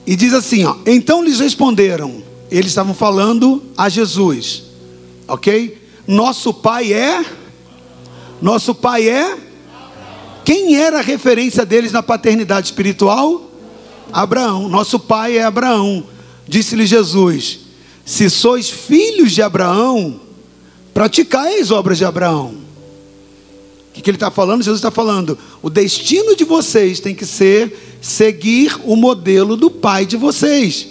E 0.06 0.14
diz 0.14 0.34
assim, 0.34 0.62
ó, 0.66 0.76
então 0.84 1.24
lhes 1.24 1.40
responderam, 1.40 2.22
eles 2.50 2.72
estavam 2.72 2.92
falando 2.92 3.62
a 3.78 3.88
Jesus, 3.88 4.62
ok? 5.26 5.82
Nosso 6.06 6.52
pai 6.52 6.92
é. 6.92 7.24
Nosso 8.42 8.74
pai 8.74 9.08
é. 9.08 9.38
Quem 10.44 10.76
era 10.76 10.98
a 10.98 11.02
referência 11.02 11.64
deles 11.64 11.92
na 11.92 12.02
paternidade 12.02 12.66
espiritual? 12.66 13.46
Abraão. 14.12 14.68
Nosso 14.68 14.98
pai 14.98 15.38
é 15.38 15.42
Abraão. 15.42 16.04
Disse-lhe 16.46 16.86
Jesus: 16.86 17.60
Se 18.04 18.28
sois 18.30 18.68
filhos 18.68 19.32
de 19.32 19.42
Abraão, 19.42 20.20
praticai 20.92 21.60
as 21.60 21.70
obras 21.70 21.98
de 21.98 22.04
Abraão. 22.04 22.54
O 23.88 23.92
que, 23.92 24.02
que 24.02 24.10
ele 24.10 24.16
está 24.16 24.30
falando? 24.30 24.62
Jesus 24.62 24.78
está 24.78 24.90
falando: 24.90 25.38
o 25.62 25.70
destino 25.70 26.36
de 26.36 26.44
vocês 26.44 27.00
tem 27.00 27.14
que 27.14 27.26
ser 27.26 27.98
seguir 28.00 28.78
o 28.84 28.96
modelo 28.96 29.56
do 29.56 29.70
pai 29.70 30.06
de 30.06 30.16
vocês. 30.16 30.88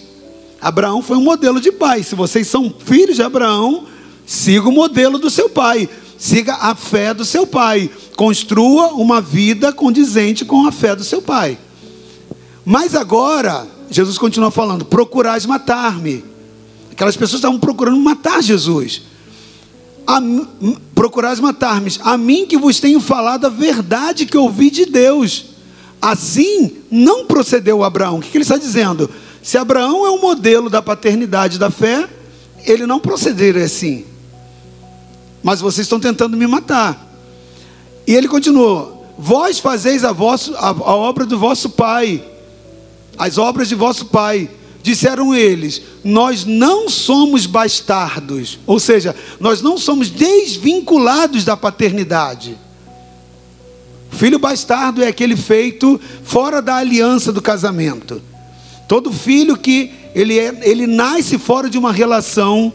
Abraão 0.61 1.01
foi 1.01 1.17
um 1.17 1.23
modelo 1.23 1.61
de 1.61 1.71
pai. 1.71 2.03
Se 2.03 2.15
vocês 2.15 2.47
são 2.47 2.73
filhos 2.85 3.15
de 3.15 3.23
Abraão, 3.23 3.87
Siga 4.29 4.69
o 4.69 4.71
modelo 4.71 5.17
do 5.17 5.27
seu 5.27 5.49
pai. 5.49 5.89
Siga 6.15 6.53
a 6.53 6.75
fé 6.75 7.15
do 7.15 7.25
seu 7.25 7.47
pai. 7.47 7.89
Construa 8.15 8.93
uma 8.93 9.19
vida 9.19 9.73
condizente 9.73 10.45
com 10.45 10.67
a 10.67 10.71
fé 10.71 10.95
do 10.95 11.03
seu 11.03 11.19
pai. 11.19 11.57
Mas 12.71 12.93
agora, 12.93 13.67
Jesus 13.89 14.19
continua 14.19 14.51
falando: 14.51 14.85
procurais 14.85 15.43
matar-me. 15.43 16.23
Aquelas 16.91 17.17
pessoas 17.17 17.39
estavam 17.39 17.59
procurando 17.59 17.99
matar 17.99 18.43
Jesus. 18.43 19.01
Procurais 20.93 21.39
matar-me. 21.39 21.91
A 22.01 22.15
mim 22.15 22.45
que 22.45 22.59
vos 22.59 22.79
tenho 22.79 22.99
falado 22.99 23.47
a 23.47 23.49
verdade 23.49 24.27
que 24.27 24.37
ouvi 24.37 24.69
de 24.69 24.85
Deus. 24.85 25.45
Assim 25.99 26.77
não 26.91 27.25
procedeu 27.25 27.83
Abraão. 27.83 28.19
O 28.19 28.21
que 28.21 28.37
ele 28.37 28.43
está 28.43 28.55
dizendo? 28.55 29.09
Se 29.41 29.57
Abraão 29.57 30.05
é 30.05 30.11
o 30.11 30.21
modelo 30.21 30.69
da 30.69 30.79
paternidade 30.79 31.57
da 31.57 31.71
fé, 31.71 32.07
ele 32.67 32.85
não 32.85 32.99
procederia 32.99 33.63
assim. 33.63 34.05
Mas 35.41 35.59
vocês 35.59 35.85
estão 35.85 35.99
tentando 35.99 36.37
me 36.37 36.45
matar. 36.45 37.17
E 38.05 38.13
ele 38.13 38.27
continuou: 38.27 39.07
Vós 39.17 39.57
fazeis 39.57 40.03
a, 40.03 40.11
vosso, 40.11 40.53
a, 40.55 40.67
a 40.67 40.95
obra 40.95 41.25
do 41.25 41.39
vosso 41.39 41.71
pai, 41.71 42.28
as 43.19 43.37
obras 43.37 43.67
de 43.67 43.75
vosso 43.75 44.05
pai. 44.05 44.49
Disseram 44.81 45.35
eles: 45.35 45.81
Nós 46.03 46.45
não 46.45 46.87
somos 46.87 47.45
bastardos, 47.45 48.57
ou 48.65 48.79
seja, 48.79 49.13
nós 49.39 49.61
não 49.61 49.77
somos 49.77 50.09
desvinculados 50.09 51.43
da 51.43 51.57
paternidade. 51.57 52.57
Filho 54.09 54.39
bastardo 54.39 55.03
é 55.03 55.07
aquele 55.07 55.35
feito 55.35 55.99
fora 56.23 56.61
da 56.61 56.77
aliança 56.77 57.31
do 57.31 57.41
casamento. 57.41 58.21
Todo 58.87 59.11
filho 59.11 59.55
que 59.55 59.91
ele, 60.15 60.39
é, 60.39 60.57
ele 60.63 60.87
nasce 60.87 61.37
fora 61.37 61.69
de 61.69 61.77
uma 61.77 61.91
relação 61.91 62.73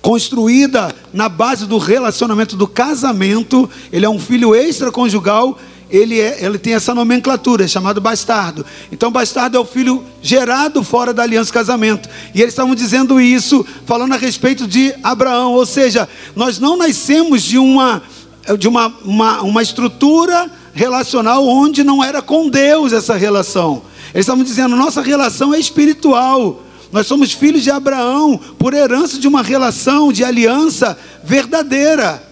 construída 0.00 0.94
na 1.12 1.28
base 1.28 1.66
do 1.66 1.78
relacionamento 1.78 2.56
do 2.56 2.66
casamento, 2.66 3.68
ele 3.92 4.04
é 4.04 4.08
um 4.10 4.18
filho 4.18 4.54
extraconjugal, 4.54 5.58
ele, 5.92 6.18
é, 6.18 6.42
ele 6.42 6.58
tem 6.58 6.72
essa 6.72 6.94
nomenclatura, 6.94 7.64
é 7.64 7.68
chamado 7.68 8.00
bastardo. 8.00 8.64
Então, 8.90 9.12
bastardo 9.12 9.58
é 9.58 9.60
o 9.60 9.64
filho 9.66 10.02
gerado 10.22 10.82
fora 10.82 11.12
da 11.12 11.22
aliança 11.22 11.52
casamento. 11.52 12.08
E 12.34 12.40
eles 12.40 12.54
estavam 12.54 12.74
dizendo 12.74 13.20
isso, 13.20 13.64
falando 13.84 14.14
a 14.14 14.16
respeito 14.16 14.66
de 14.66 14.94
Abraão, 15.02 15.52
ou 15.52 15.66
seja, 15.66 16.08
nós 16.34 16.58
não 16.58 16.78
nascemos 16.78 17.42
de 17.42 17.58
uma, 17.58 18.02
de 18.58 18.66
uma, 18.66 18.86
uma, 19.04 19.42
uma 19.42 19.62
estrutura 19.62 20.50
relacional 20.72 21.46
onde 21.46 21.84
não 21.84 22.02
era 22.02 22.22
com 22.22 22.48
Deus 22.48 22.94
essa 22.94 23.14
relação. 23.14 23.82
Eles 24.14 24.24
estavam 24.24 24.42
dizendo: 24.42 24.74
nossa 24.74 25.02
relação 25.02 25.52
é 25.52 25.58
espiritual. 25.58 26.62
Nós 26.90 27.06
somos 27.06 27.32
filhos 27.32 27.62
de 27.62 27.70
Abraão 27.70 28.40
por 28.58 28.72
herança 28.72 29.18
de 29.18 29.28
uma 29.28 29.42
relação 29.42 30.10
de 30.10 30.24
aliança 30.24 30.96
verdadeira. 31.22 32.31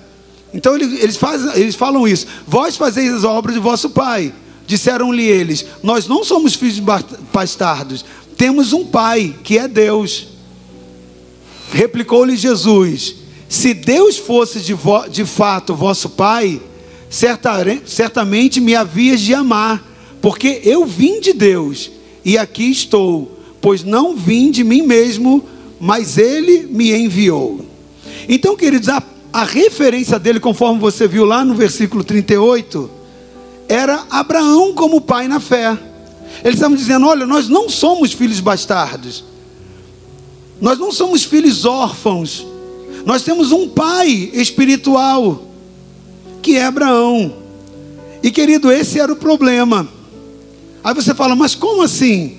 Então 0.52 0.74
eles, 0.74 1.16
fazem, 1.16 1.60
eles 1.60 1.74
falam 1.74 2.06
isso: 2.06 2.26
vós 2.46 2.76
fazeis 2.76 3.12
as 3.12 3.24
obras 3.24 3.54
de 3.54 3.60
vosso 3.60 3.90
pai. 3.90 4.32
Disseram-lhe 4.66 5.24
eles: 5.24 5.64
Nós 5.82 6.06
não 6.06 6.24
somos 6.24 6.54
filhos 6.54 6.80
bastardos, 7.32 8.04
temos 8.36 8.72
um 8.72 8.84
pai 8.84 9.34
que 9.42 9.58
é 9.58 9.66
Deus. 9.66 10.28
Replicou-lhe 11.72 12.36
Jesus: 12.36 13.14
Se 13.48 13.74
Deus 13.74 14.18
fosse 14.18 14.60
de, 14.60 14.74
vo, 14.74 15.08
de 15.08 15.24
fato 15.24 15.74
vosso 15.74 16.10
pai, 16.10 16.60
certamente 17.08 18.60
me 18.60 18.74
havias 18.74 19.20
de 19.20 19.34
amar 19.34 19.90
porque 20.20 20.60
eu 20.64 20.84
vim 20.84 21.20
de 21.20 21.32
Deus 21.32 21.90
e 22.24 22.36
aqui 22.36 22.70
estou, 22.70 23.38
pois 23.60 23.82
não 23.82 24.14
vim 24.14 24.50
de 24.50 24.62
mim 24.62 24.82
mesmo, 24.82 25.42
mas 25.80 26.18
Ele 26.18 26.66
me 26.66 26.92
enviou. 26.92 27.64
Então, 28.28 28.56
queridos, 28.56 28.88
a, 28.88 29.02
a 29.32 29.44
referência 29.44 30.18
dele, 30.18 30.40
conforme 30.40 30.80
você 30.80 31.06
viu 31.06 31.24
lá 31.24 31.44
no 31.44 31.54
versículo 31.54 32.02
38, 32.02 32.90
era 33.68 34.04
Abraão 34.10 34.74
como 34.74 35.00
pai 35.00 35.28
na 35.28 35.38
fé. 35.38 35.78
Eles 36.42 36.56
estavam 36.56 36.76
dizendo: 36.76 37.06
olha, 37.06 37.26
nós 37.26 37.48
não 37.48 37.68
somos 37.68 38.12
filhos 38.12 38.40
bastardos, 38.40 39.24
nós 40.60 40.78
não 40.78 40.90
somos 40.90 41.22
filhos 41.22 41.64
órfãos, 41.64 42.46
nós 43.06 43.22
temos 43.22 43.52
um 43.52 43.68
pai 43.68 44.30
espiritual, 44.32 45.44
que 46.42 46.56
é 46.56 46.64
Abraão. 46.64 47.34
E 48.22 48.30
querido, 48.30 48.70
esse 48.70 48.98
era 48.98 49.12
o 49.12 49.16
problema. 49.16 49.88
Aí 50.82 50.94
você 50.94 51.14
fala, 51.14 51.36
mas 51.36 51.54
como 51.54 51.82
assim? 51.82 52.38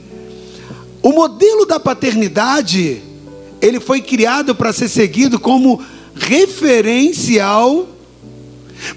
O 1.01 1.12
modelo 1.12 1.65
da 1.65 1.80
paternidade, 1.80 3.01
ele 3.62 3.80
foi 3.80 4.01
criado 4.01 4.54
para 4.54 4.73
ser 4.73 4.89
seguido 4.89 5.39
como 5.39 5.82
referencial, 6.27 7.88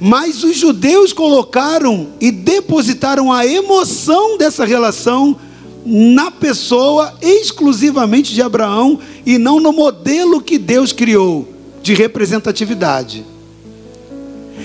mas 0.01 0.43
os 0.43 0.57
judeus 0.57 1.13
colocaram 1.13 2.09
e 2.21 2.31
depositaram 2.31 3.33
a 3.33 3.47
emoção 3.47 4.39
dessa 4.39 4.65
relação 4.65 5.37
na 5.85 6.31
pessoa 6.31 7.15
exclusivamente 7.21 8.33
de 8.33 8.41
Abraão 8.41 8.99
e 9.27 9.37
não 9.37 9.61
no 9.61 9.73
modelo 9.73 10.41
que 10.41 10.57
Deus 10.57 10.93
criou 10.93 11.49
de 11.83 11.93
representatividade. 11.95 13.25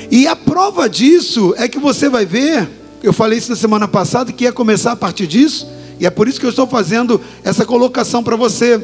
E 0.10 0.28
a 0.28 0.36
prova 0.36 0.90
disso 0.90 1.54
é 1.58 1.68
que 1.68 1.78
você 1.78 2.08
vai 2.08 2.26
ver 2.26 2.80
eu 3.02 3.14
falei 3.14 3.38
isso 3.38 3.50
na 3.50 3.56
semana 3.56 3.88
passada 3.88 4.32
que 4.32 4.44
ia 4.44 4.52
começar 4.52 4.92
a 4.92 4.96
partir 4.96 5.26
disso, 5.26 5.68
e 6.00 6.06
é 6.06 6.10
por 6.10 6.28
isso 6.28 6.40
que 6.40 6.46
eu 6.46 6.50
estou 6.50 6.68
fazendo 6.68 7.20
essa 7.44 7.66
colocação 7.66 8.22
para 8.22 8.36
você. 8.36 8.82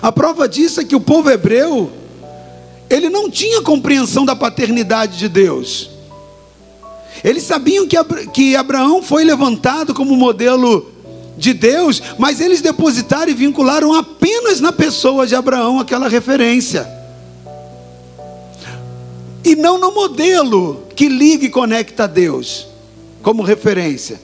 A 0.00 0.10
prova 0.10 0.48
disso 0.48 0.80
é 0.80 0.84
que 0.84 0.96
o 0.96 1.00
povo 1.00 1.30
hebreu, 1.30 1.90
ele 2.90 3.08
não 3.08 3.30
tinha 3.30 3.62
compreensão 3.62 4.26
da 4.26 4.34
paternidade 4.34 5.16
de 5.16 5.28
Deus. 5.28 5.90
Eles 7.22 7.44
sabiam 7.44 7.86
que, 7.86 7.96
que 8.32 8.56
Abraão 8.56 9.00
foi 9.02 9.22
levantado 9.22 9.94
como 9.94 10.16
modelo 10.16 10.90
de 11.36 11.54
Deus, 11.54 12.02
mas 12.18 12.40
eles 12.40 12.60
depositaram 12.60 13.30
e 13.30 13.34
vincularam 13.34 13.94
apenas 13.94 14.60
na 14.60 14.72
pessoa 14.72 15.26
de 15.26 15.36
Abraão 15.36 15.78
aquela 15.78 16.08
referência. 16.08 16.86
E 19.44 19.54
não 19.54 19.78
no 19.78 19.92
modelo 19.92 20.82
que 20.96 21.08
liga 21.08 21.46
e 21.46 21.50
conecta 21.50 22.04
a 22.04 22.06
Deus 22.06 22.66
como 23.22 23.42
referência. 23.42 24.20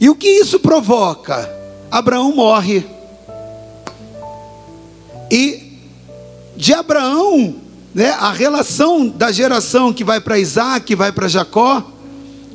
E 0.00 0.08
o 0.08 0.14
que 0.14 0.28
isso 0.28 0.58
provoca? 0.58 1.48
Abraão 1.90 2.34
morre. 2.34 2.84
E 5.30 5.78
de 6.56 6.72
Abraão, 6.72 7.59
né, 7.94 8.10
a 8.10 8.32
relação 8.32 9.08
da 9.08 9.32
geração 9.32 9.92
que 9.92 10.04
vai 10.04 10.20
para 10.20 10.38
Isaac, 10.38 10.86
que 10.86 10.96
vai 10.96 11.10
para 11.10 11.28
Jacó, 11.28 11.92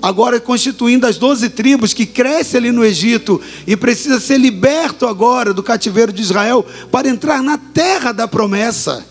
agora 0.02 0.40
constituindo 0.40 1.06
as 1.08 1.18
doze 1.18 1.50
tribos 1.50 1.94
que 1.94 2.06
cresce 2.06 2.58
ali 2.58 2.72
no 2.72 2.86
Egito 2.86 3.42
e 3.66 3.76
precisa 3.76 4.20
ser 4.20 4.38
liberto 4.38 5.08
agora 5.08 5.54
do 5.54 5.64
cativeiro 5.64 6.14
de 6.14 6.22
Israel 6.22 6.66
para 6.92 7.10
entrar 7.10 7.42
na 7.42 7.58
terra 7.58 8.12
da 8.12 8.28
promessa. 8.28 9.06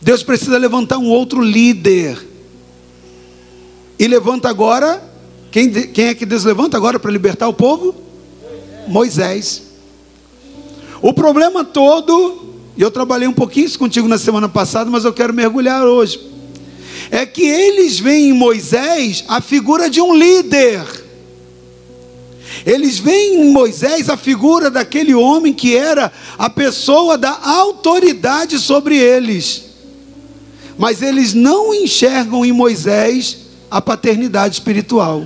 Deus 0.00 0.22
precisa 0.22 0.58
levantar 0.58 0.98
um 0.98 1.08
outro 1.08 1.40
líder. 1.40 2.18
E 3.98 4.08
levanta 4.08 4.48
agora 4.48 5.02
quem, 5.54 5.70
quem 5.70 6.06
é 6.06 6.14
que 6.14 6.26
Deus 6.26 6.42
levanta 6.42 6.76
agora 6.76 6.98
para 6.98 7.12
libertar 7.12 7.46
o 7.46 7.52
povo? 7.52 7.94
Moisés. 8.88 9.62
O 11.00 11.12
problema 11.12 11.64
todo, 11.64 12.43
e 12.76 12.82
eu 12.82 12.90
trabalhei 12.90 13.28
um 13.28 13.32
pouquinho 13.32 13.66
isso 13.66 13.78
contigo 13.78 14.08
na 14.08 14.18
semana 14.18 14.48
passada, 14.48 14.90
mas 14.90 15.04
eu 15.04 15.12
quero 15.12 15.32
mergulhar 15.32 15.84
hoje. 15.84 16.20
É 17.10 17.24
que 17.24 17.42
eles 17.42 17.98
veem 18.00 18.30
em 18.30 18.32
Moisés 18.32 19.24
a 19.28 19.40
figura 19.40 19.88
de 19.88 20.00
um 20.00 20.14
líder. 20.14 20.82
Eles 22.66 22.98
veem 22.98 23.42
em 23.42 23.52
Moisés 23.52 24.08
a 24.08 24.16
figura 24.16 24.70
daquele 24.70 25.14
homem 25.14 25.52
que 25.52 25.76
era 25.76 26.12
a 26.36 26.50
pessoa 26.50 27.16
da 27.16 27.38
autoridade 27.42 28.58
sobre 28.58 28.96
eles. 28.96 29.64
Mas 30.76 31.02
eles 31.02 31.34
não 31.34 31.72
enxergam 31.72 32.44
em 32.44 32.52
Moisés 32.52 33.38
a 33.70 33.80
paternidade 33.80 34.54
espiritual. 34.54 35.24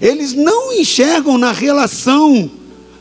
Eles 0.00 0.32
não 0.32 0.72
enxergam 0.72 1.38
na 1.38 1.52
relação 1.52 2.50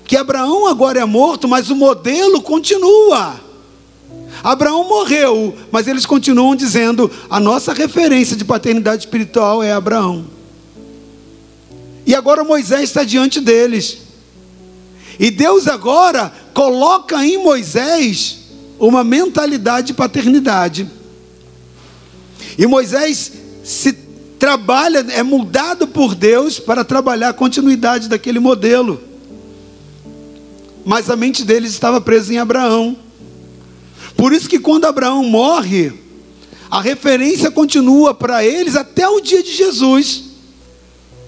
que 0.06 0.16
Abraão 0.16 0.68
agora 0.68 1.00
é 1.00 1.06
morto, 1.06 1.48
mas 1.48 1.70
o 1.70 1.76
modelo 1.76 2.42
continua. 2.42 3.40
Abraão 4.44 4.88
morreu, 4.88 5.56
mas 5.72 5.88
eles 5.88 6.06
continuam 6.06 6.56
dizendo: 6.56 7.10
a 7.30 7.40
nossa 7.40 7.74
referência 7.74 8.36
de 8.36 8.46
paternidade 8.46 9.04
espiritual 9.04 9.64
é 9.64 9.72
Abraão. 9.72 10.26
E 12.06 12.14
agora 12.14 12.44
Moisés 12.44 12.84
está 12.84 13.04
diante 13.04 13.42
deles. 13.42 13.98
E 15.20 15.32
Deus 15.32 15.68
agora 15.68 16.32
coloca 16.54 17.26
em 17.26 17.38
Moisés 17.38 18.40
uma 18.78 19.04
mentalidade 19.04 19.88
de 19.88 19.94
paternidade. 19.94 20.88
E 22.58 22.68
Moisés 22.68 23.32
se 23.64 23.94
trabalha, 24.38 25.00
é 25.10 25.24
mudado 25.24 25.88
por 25.88 26.14
Deus 26.14 26.60
para 26.60 26.84
trabalhar 26.84 27.30
a 27.30 27.34
continuidade 27.34 28.08
daquele 28.08 28.40
modelo. 28.40 29.02
Mas 30.86 31.10
a 31.10 31.16
mente 31.16 31.44
deles 31.44 31.72
estava 31.72 32.00
presa 32.00 32.34
em 32.34 32.38
Abraão. 32.38 32.96
Por 34.16 34.32
isso 34.32 34.48
que 34.48 34.60
quando 34.60 34.86
Abraão 34.86 35.24
morre, 35.24 35.92
a 36.70 36.80
referência 36.80 37.52
continua 37.52 38.14
para 38.14 38.46
eles 38.46 38.76
até 38.76 39.08
o 39.08 39.20
dia 39.20 39.42
de 39.42 39.52
Jesus. 39.52 40.24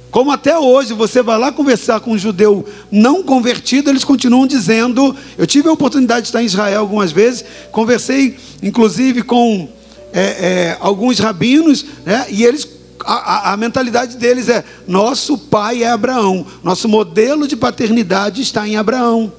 Como 0.09 0.31
até 0.31 0.57
hoje 0.57 0.93
você 0.93 1.21
vai 1.21 1.37
lá 1.37 1.51
conversar 1.51 1.99
com 1.99 2.11
um 2.11 2.17
judeu 2.17 2.65
não 2.89 3.21
convertido, 3.21 3.89
eles 3.89 4.03
continuam 4.03 4.47
dizendo. 4.47 5.15
Eu 5.37 5.45
tive 5.45 5.67
a 5.67 5.71
oportunidade 5.73 6.21
de 6.21 6.27
estar 6.29 6.41
em 6.41 6.45
Israel 6.45 6.79
algumas 6.79 7.11
vezes, 7.11 7.43
conversei 7.71 8.37
inclusive 8.63 9.21
com 9.23 9.67
é, 10.13 10.21
é, 10.21 10.77
alguns 10.79 11.19
rabinos, 11.19 11.85
né, 12.05 12.25
e 12.29 12.43
eles 12.43 12.67
a, 13.05 13.13
a, 13.13 13.53
a, 13.53 13.57
mentalidade 13.57 14.17
deles 14.17 14.49
é: 14.49 14.63
nosso 14.87 15.37
pai 15.37 15.83
é 15.83 15.89
Abraão, 15.89 16.45
nosso 16.63 16.87
modelo 16.87 17.47
de 17.47 17.55
paternidade 17.55 18.41
está 18.41 18.67
em 18.67 18.75
Abraão. 18.75 19.31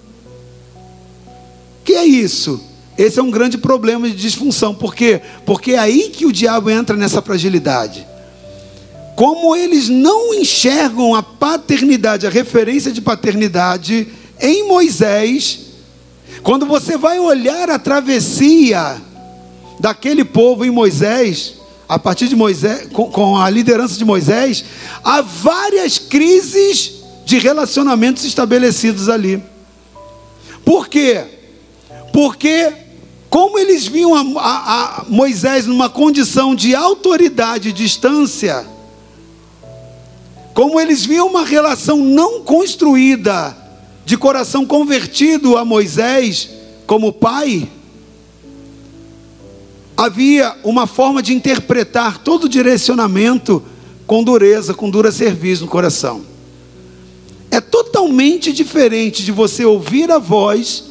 Que 1.89 1.95
é 1.95 2.05
isso? 2.05 2.61
Esse 2.99 3.19
é 3.19 3.23
um 3.23 3.31
grande 3.31 3.57
problema 3.57 4.07
de 4.11 4.15
disfunção, 4.15 4.75
por 4.75 4.95
quê? 4.95 5.23
Porque 5.47 5.73
é 5.73 5.79
aí 5.79 6.11
que 6.11 6.27
o 6.27 6.33
diabo 6.33 6.69
entra 6.69 6.95
nessa 6.95 7.23
fragilidade 7.23 8.07
como 9.17 9.57
eles 9.57 9.89
não 9.89 10.35
enxergam 10.35 11.15
a 11.15 11.23
paternidade, 11.23 12.27
a 12.27 12.31
referência 12.31 12.93
de 12.93 13.01
paternidade 13.01 14.07
em 14.39 14.69
Moisés, 14.69 15.61
quando 16.43 16.67
você 16.67 16.99
vai 16.99 17.19
olhar 17.19 17.71
a 17.71 17.79
travessia 17.79 19.01
daquele 19.81 20.25
povo 20.27 20.65
em 20.65 20.71
Moisés, 20.71 21.55
a 21.89 21.99
partir 21.99 22.29
de 22.29 22.37
Moisés, 22.37 22.87
com, 22.93 23.39
a 23.39 23.49
liderança 23.49 23.97
de 23.97 24.05
Moisés, 24.05 24.63
há 25.03 25.23
várias 25.23 25.99
crises 25.99 26.93
de 27.25 27.39
relacionamentos 27.39 28.25
estabelecidos 28.25 29.09
ali. 29.09 29.43
Por 30.67 30.87
quê? 30.87 31.38
Porque 32.19 32.73
como 33.31 33.61
eles 33.61 33.87
viam 33.87 34.13
a, 34.13 34.41
a, 34.41 35.03
a 35.03 35.05
Moisés 35.09 35.67
numa 35.67 35.89
condição 35.89 36.53
de 36.53 36.75
autoridade 36.75 37.69
e 37.69 37.73
distância, 37.73 38.67
como 40.53 40.81
eles 40.81 41.07
viam 41.07 41.29
uma 41.29 41.45
relação 41.45 41.99
não 41.99 42.43
construída, 42.43 43.57
de 44.05 44.17
coração 44.17 44.67
convertido 44.67 45.57
a 45.57 45.65
Moisés 45.65 46.51
como 46.89 47.13
pai, 47.13 47.71
havia 49.97 50.57
uma 50.65 50.89
forma 50.89 51.23
de 51.23 51.33
interpretar 51.33 52.19
todo 52.19 52.47
o 52.47 52.49
direcionamento 52.49 53.63
com 54.09 54.25
dureza, 54.25 54.75
com 54.75 54.91
dura 54.91 55.13
serviço 55.13 55.63
no 55.63 55.71
coração. 55.71 56.23
É 57.49 57.61
totalmente 57.61 58.53
diferente 58.53 59.25
de 59.25 59.31
você 59.31 59.65
ouvir 59.65 60.11
a 60.11 60.19
voz 60.19 60.88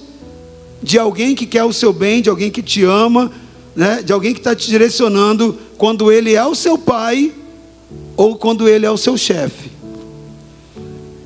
de 0.81 0.97
alguém 0.97 1.35
que 1.35 1.45
quer 1.45 1.63
o 1.63 1.73
seu 1.73 1.91
bem, 1.91 2.21
de 2.21 2.29
alguém 2.29 2.51
que 2.51 2.61
te 2.61 2.83
ama, 2.83 3.31
né, 3.75 4.01
de 4.01 4.11
alguém 4.11 4.33
que 4.33 4.39
está 4.39 4.55
te 4.55 4.67
direcionando, 4.67 5.57
quando 5.77 6.11
ele 6.11 6.33
é 6.33 6.45
o 6.45 6.55
seu 6.55 6.77
pai 6.77 7.31
ou 8.15 8.35
quando 8.35 8.67
ele 8.67 8.85
é 8.85 8.91
o 8.91 8.97
seu 8.97 9.17
chefe. 9.17 9.71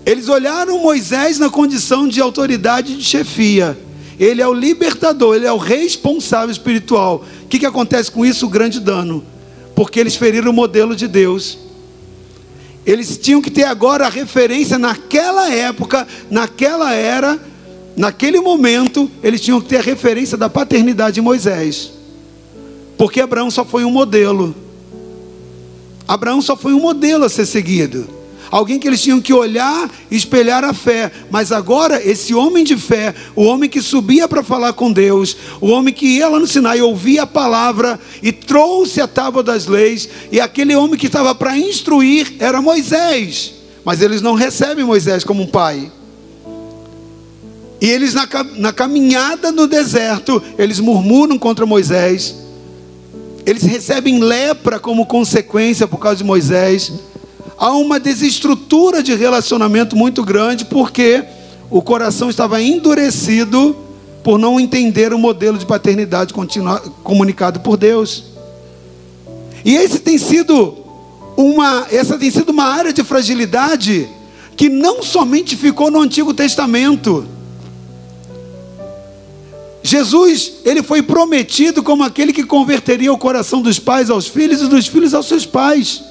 Eles 0.05 0.27
olharam 0.27 0.79
Moisés 0.79 1.37
na 1.37 1.49
condição 1.49 2.07
de 2.07 2.19
autoridade 2.19 2.97
de 2.97 3.03
chefia. 3.03 3.77
Ele 4.19 4.41
é 4.41 4.47
o 4.47 4.53
libertador, 4.53 5.35
ele 5.35 5.45
é 5.45 5.51
o 5.51 5.57
responsável 5.57 6.51
espiritual. 6.51 7.23
O 7.43 7.47
que, 7.47 7.59
que 7.59 7.65
acontece 7.65 8.11
com 8.11 8.25
isso? 8.25 8.45
O 8.45 8.49
grande 8.49 8.79
dano. 8.79 9.23
Porque 9.75 9.99
eles 9.99 10.15
feriram 10.15 10.51
o 10.51 10.53
modelo 10.53 10.95
de 10.95 11.07
Deus. 11.07 11.57
Eles 12.85 13.17
tinham 13.17 13.41
que 13.41 13.51
ter 13.51 13.63
agora 13.63 14.07
a 14.07 14.09
referência 14.09 14.77
naquela 14.77 15.51
época, 15.51 16.07
naquela 16.29 16.93
era, 16.93 17.39
naquele 18.01 18.41
momento, 18.41 19.07
eles 19.21 19.39
tinham 19.39 19.61
que 19.61 19.69
ter 19.69 19.77
a 19.77 19.81
referência 19.81 20.35
da 20.35 20.49
paternidade 20.49 21.13
de 21.13 21.21
Moisés. 21.21 21.91
Porque 22.97 23.21
Abraão 23.21 23.51
só 23.51 23.63
foi 23.63 23.85
um 23.85 23.91
modelo. 23.91 24.55
Abraão 26.07 26.41
só 26.41 26.57
foi 26.57 26.73
um 26.73 26.79
modelo 26.79 27.25
a 27.25 27.29
ser 27.29 27.45
seguido. 27.45 28.09
Alguém 28.49 28.79
que 28.79 28.87
eles 28.87 29.03
tinham 29.03 29.21
que 29.21 29.31
olhar 29.31 29.87
e 30.09 30.15
espelhar 30.15 30.63
a 30.63 30.73
fé. 30.73 31.11
Mas 31.29 31.51
agora, 31.51 32.03
esse 32.03 32.33
homem 32.33 32.63
de 32.63 32.75
fé, 32.75 33.13
o 33.35 33.43
homem 33.43 33.69
que 33.69 33.83
subia 33.83 34.27
para 34.27 34.41
falar 34.41 34.73
com 34.73 34.91
Deus, 34.91 35.37
o 35.61 35.67
homem 35.67 35.93
que 35.93 36.07
ia 36.07 36.27
lá 36.27 36.39
no 36.39 36.47
Sinai 36.47 36.81
ouvia 36.81 37.21
a 37.21 37.27
palavra 37.27 37.99
e 38.23 38.31
trouxe 38.31 38.99
a 38.99 39.07
tábua 39.07 39.43
das 39.43 39.67
leis, 39.67 40.09
e 40.31 40.41
aquele 40.41 40.75
homem 40.75 40.97
que 40.97 41.05
estava 41.05 41.35
para 41.35 41.55
instruir 41.55 42.33
era 42.39 42.63
Moisés. 42.63 43.53
Mas 43.85 44.01
eles 44.01 44.23
não 44.23 44.33
recebem 44.33 44.83
Moisés 44.83 45.23
como 45.23 45.43
um 45.43 45.47
pai. 45.47 45.91
E 47.81 47.89
eles, 47.89 48.13
na, 48.13 48.27
na 48.55 48.71
caminhada 48.71 49.51
no 49.51 49.67
deserto, 49.67 50.41
eles 50.57 50.79
murmuram 50.79 51.37
contra 51.37 51.65
Moisés 51.65 52.35
eles 53.45 53.63
recebem 53.63 54.19
lepra 54.19 54.79
como 54.79 55.05
consequência 55.05 55.87
por 55.87 55.97
causa 55.97 56.17
de 56.17 56.23
Moisés. 56.23 56.91
Há 57.57 57.71
uma 57.71 57.99
desestrutura 57.99 59.01
de 59.01 59.15
relacionamento 59.15 59.95
muito 59.95 60.23
grande 60.23 60.65
porque 60.65 61.23
o 61.69 61.81
coração 61.81 62.29
estava 62.29 62.61
endurecido 62.61 63.75
por 64.23 64.37
não 64.37 64.59
entender 64.59 65.13
o 65.13 65.17
modelo 65.17 65.57
de 65.57 65.65
paternidade 65.65 66.33
comunicado 67.03 67.59
por 67.61 67.77
Deus. 67.77 68.25
E 69.65 69.75
esse 69.75 69.99
tem 69.99 70.17
sido 70.17 70.77
uma, 71.35 71.87
essa 71.91 72.17
tem 72.17 72.29
sido 72.29 72.49
uma 72.49 72.65
área 72.65 72.93
de 72.93 73.03
fragilidade 73.03 74.07
que 74.55 74.69
não 74.69 75.01
somente 75.01 75.55
ficou 75.55 75.89
no 75.89 75.99
Antigo 75.99 76.33
Testamento. 76.33 77.25
Jesus, 79.83 80.53
ele 80.63 80.83
foi 80.83 81.01
prometido 81.01 81.81
como 81.81 82.03
aquele 82.03 82.31
que 82.31 82.43
converteria 82.43 83.11
o 83.11 83.17
coração 83.17 83.61
dos 83.61 83.79
pais 83.79 84.09
aos 84.09 84.27
filhos 84.27 84.61
e 84.61 84.67
dos 84.67 84.87
filhos 84.87 85.13
aos 85.13 85.27
seus 85.27 85.45
pais. 85.45 86.03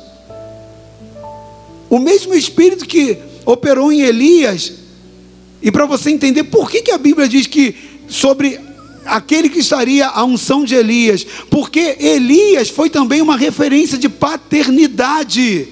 O 1.89 1.99
mesmo 1.99 2.35
espírito 2.35 2.85
que 2.85 3.19
operou 3.45 3.93
em 3.93 4.03
Elias, 4.03 4.73
e 5.63 5.71
para 5.71 5.87
você 5.87 6.11
entender 6.11 6.45
por 6.45 6.71
que, 6.71 6.83
que 6.83 6.93
a 6.93 6.99
Bíblia 6.99 7.29
diz 7.29 7.47
que 7.47 7.75
sobre 8.09 8.59
aquele 9.05 9.49
que 9.49 9.61
estaria 9.61 10.07
a 10.09 10.25
unção 10.25 10.65
de 10.65 10.75
Elias, 10.75 11.27
porque 11.49 11.97
Elias 11.99 12.69
foi 12.69 12.91
também 12.91 13.23
uma 13.23 13.37
referência 13.37 13.97
de 13.97 14.09
paternidade, 14.09 15.69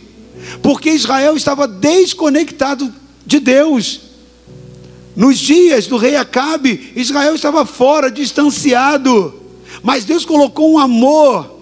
porque 0.63 0.91
Israel 0.91 1.37
estava 1.37 1.67
desconectado 1.67 2.93
de 3.27 3.41
Deus. 3.41 4.08
Nos 5.19 5.37
dias 5.37 5.89
do 5.89 5.97
rei 5.97 6.15
Acabe, 6.15 6.93
Israel 6.95 7.35
estava 7.35 7.67
fora, 7.67 8.09
distanciado. 8.09 9.35
Mas 9.83 10.05
Deus 10.05 10.25
colocou 10.25 10.73
um 10.73 10.79
amor 10.79 11.59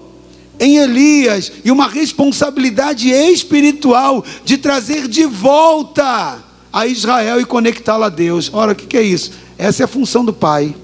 em 0.61 0.77
Elias 0.77 1.51
e 1.64 1.71
uma 1.71 1.88
responsabilidade 1.88 3.09
espiritual 3.09 4.23
de 4.45 4.59
trazer 4.59 5.09
de 5.09 5.25
volta 5.25 6.45
a 6.71 6.87
Israel 6.87 7.40
e 7.40 7.47
conectá-la 7.47 8.07
a 8.07 8.11
Deus. 8.11 8.51
Ora, 8.53 8.73
o 8.73 8.75
que 8.75 8.95
é 8.95 9.01
isso? 9.01 9.33
Essa 9.57 9.85
é 9.85 9.87
a 9.87 9.88
função 9.88 10.23
do 10.23 10.35
pai. 10.35 10.77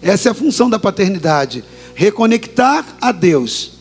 Essa 0.00 0.30
é 0.30 0.32
a 0.32 0.34
função 0.34 0.70
da 0.70 0.78
paternidade. 0.78 1.62
Reconectar 1.94 2.96
a 2.98 3.12
Deus. 3.12 3.72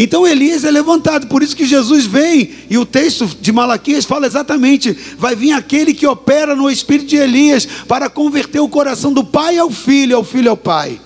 Então 0.00 0.24
Elias 0.24 0.62
é 0.62 0.70
levantado, 0.70 1.26
por 1.26 1.42
isso 1.42 1.56
que 1.56 1.66
Jesus 1.66 2.06
vem, 2.06 2.50
e 2.70 2.78
o 2.78 2.86
texto 2.86 3.26
de 3.40 3.50
Malaquias 3.50 4.04
fala 4.04 4.26
exatamente: 4.26 4.96
vai 5.18 5.34
vir 5.34 5.50
aquele 5.50 5.92
que 5.92 6.06
opera 6.06 6.54
no 6.54 6.70
espírito 6.70 7.08
de 7.08 7.16
Elias 7.16 7.66
para 7.88 8.08
converter 8.08 8.60
o 8.60 8.68
coração 8.68 9.12
do 9.12 9.24
pai 9.24 9.58
ao 9.58 9.72
filho, 9.72 10.16
ao 10.16 10.22
filho 10.22 10.50
ao 10.50 10.56
pai. 10.56 11.00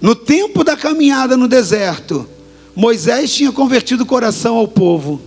No 0.00 0.14
tempo 0.14 0.62
da 0.62 0.76
caminhada 0.76 1.36
no 1.36 1.48
deserto, 1.48 2.28
Moisés 2.76 3.34
tinha 3.34 3.50
convertido 3.50 4.04
o 4.04 4.06
coração 4.06 4.54
ao 4.54 4.68
povo. 4.68 5.20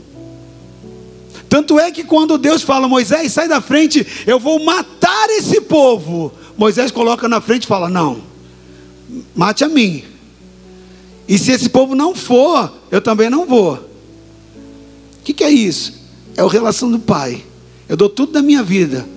Tanto 1.50 1.78
é 1.78 1.92
que 1.92 2.06
quando 2.06 2.38
Deus 2.38 2.62
fala, 2.62 2.88
Moisés, 2.88 3.34
sai 3.34 3.50
da 3.50 3.60
frente, 3.60 4.08
eu 4.26 4.40
vou 4.40 4.64
matar 4.64 5.30
esse 5.32 5.60
povo. 5.60 6.32
Moisés 6.58 6.92
coloca 6.92 7.28
na 7.28 7.42
frente 7.42 7.64
e 7.64 7.68
fala: 7.68 7.90
Não, 7.90 8.22
mate 9.36 9.66
a 9.66 9.68
mim. 9.68 10.06
E 11.30 11.38
se 11.38 11.52
esse 11.52 11.70
povo 11.70 11.94
não 11.94 12.16
for, 12.16 12.74
eu 12.90 13.00
também 13.00 13.30
não 13.30 13.46
vou. 13.46 13.76
O 13.76 15.24
que, 15.24 15.32
que 15.32 15.44
é 15.44 15.52
isso? 15.52 15.94
É 16.36 16.42
a 16.42 16.48
relação 16.48 16.90
do 16.90 16.98
pai. 16.98 17.46
Eu 17.88 17.96
dou 17.96 18.10
tudo 18.10 18.32
da 18.32 18.42
minha 18.42 18.64
vida. 18.64 19.08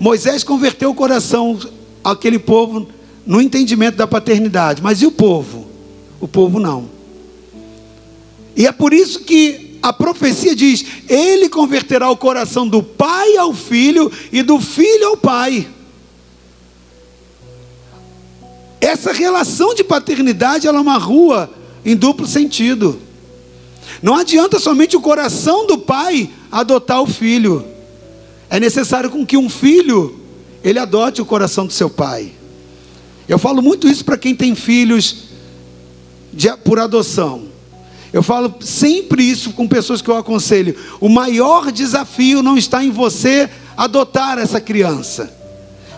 Moisés 0.00 0.42
converteu 0.42 0.90
o 0.90 0.94
coração 0.94 1.56
àquele 2.02 2.40
povo 2.40 2.88
no 3.24 3.40
entendimento 3.40 3.96
da 3.96 4.06
paternidade. 4.06 4.82
Mas 4.82 5.00
e 5.00 5.06
o 5.06 5.12
povo? 5.12 5.68
O 6.20 6.26
povo 6.26 6.58
não. 6.58 6.90
E 8.56 8.66
é 8.66 8.72
por 8.72 8.92
isso 8.92 9.20
que 9.20 9.78
a 9.80 9.92
profecia 9.92 10.56
diz: 10.56 10.84
Ele 11.08 11.48
converterá 11.48 12.10
o 12.10 12.16
coração 12.16 12.66
do 12.66 12.82
pai 12.82 13.36
ao 13.36 13.54
filho 13.54 14.10
e 14.32 14.42
do 14.42 14.58
filho 14.58 15.06
ao 15.06 15.16
pai. 15.16 15.68
Essa 18.84 19.12
relação 19.12 19.74
de 19.74 19.82
paternidade 19.82 20.66
ela 20.66 20.76
é 20.76 20.80
uma 20.82 20.98
rua 20.98 21.50
em 21.82 21.96
duplo 21.96 22.26
sentido. 22.26 23.00
Não 24.02 24.14
adianta 24.14 24.60
somente 24.60 24.94
o 24.94 25.00
coração 25.00 25.66
do 25.66 25.78
pai 25.78 26.28
adotar 26.52 27.00
o 27.00 27.06
filho. 27.06 27.64
É 28.50 28.60
necessário 28.60 29.08
com 29.08 29.24
que 29.24 29.38
um 29.38 29.48
filho 29.48 30.20
ele 30.62 30.78
adote 30.78 31.22
o 31.22 31.24
coração 31.24 31.66
do 31.66 31.72
seu 31.72 31.88
pai. 31.88 32.32
Eu 33.26 33.38
falo 33.38 33.62
muito 33.62 33.88
isso 33.88 34.04
para 34.04 34.18
quem 34.18 34.34
tem 34.34 34.54
filhos 34.54 35.28
de, 36.30 36.54
por 36.58 36.78
adoção. 36.78 37.44
Eu 38.12 38.22
falo 38.22 38.54
sempre 38.60 39.22
isso 39.22 39.54
com 39.54 39.66
pessoas 39.66 40.02
que 40.02 40.10
eu 40.10 40.16
aconselho. 40.18 40.76
O 41.00 41.08
maior 41.08 41.72
desafio 41.72 42.42
não 42.42 42.58
está 42.58 42.84
em 42.84 42.90
você 42.90 43.48
adotar 43.78 44.36
essa 44.36 44.60
criança, 44.60 45.34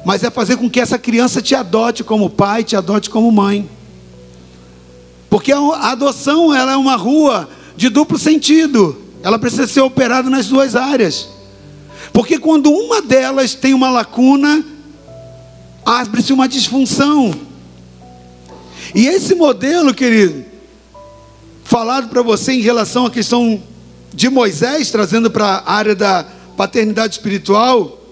mas 0.07 0.23
é 0.23 0.31
fazer 0.31 0.57
com 0.57 0.71
que 0.71 0.79
essa 0.79 1.01
criança 1.01 1.43
te 1.43 1.53
adote 1.53 2.05
como 2.05 2.31
pai, 2.31 2.63
te 2.63 2.77
adote 2.77 3.11
como 3.11 3.33
mãe. 3.33 3.69
Porque 5.29 5.51
a 5.51 5.91
adoção 5.91 6.55
ela 6.55 6.75
é 6.75 6.77
uma 6.77 6.95
rua 6.95 7.49
de 7.77 7.89
duplo 7.89 8.17
sentido. 8.17 8.97
Ela 9.21 9.37
precisa 9.37 9.67
ser 9.67 9.81
operada 9.81 10.31
nas 10.31 10.47
duas 10.47 10.77
áreas. 10.77 11.29
Porque 12.13 12.39
quando 12.39 12.71
uma 12.71 13.03
delas 13.03 13.57
tem 13.57 13.75
uma 13.75 13.91
lacuna, 13.91 14.65
abre-se 15.85 16.33
uma 16.33 16.47
disfunção. 16.47 17.35
E 18.95 19.09
esse 19.09 19.35
modelo, 19.35 19.93
querido, 19.93 20.45
falado 21.65 22.09
para 22.11 22.23
você 22.23 22.53
em 22.53 22.61
relação 22.61 23.07
à 23.07 23.11
questão 23.11 23.61
de 24.15 24.31
Moisés, 24.31 24.89
trazendo 24.89 25.33
para 25.33 25.47
a 25.47 25.73
área 25.73 25.97
da 25.97 26.25
paternidade 26.57 27.15
espiritual, 27.15 28.06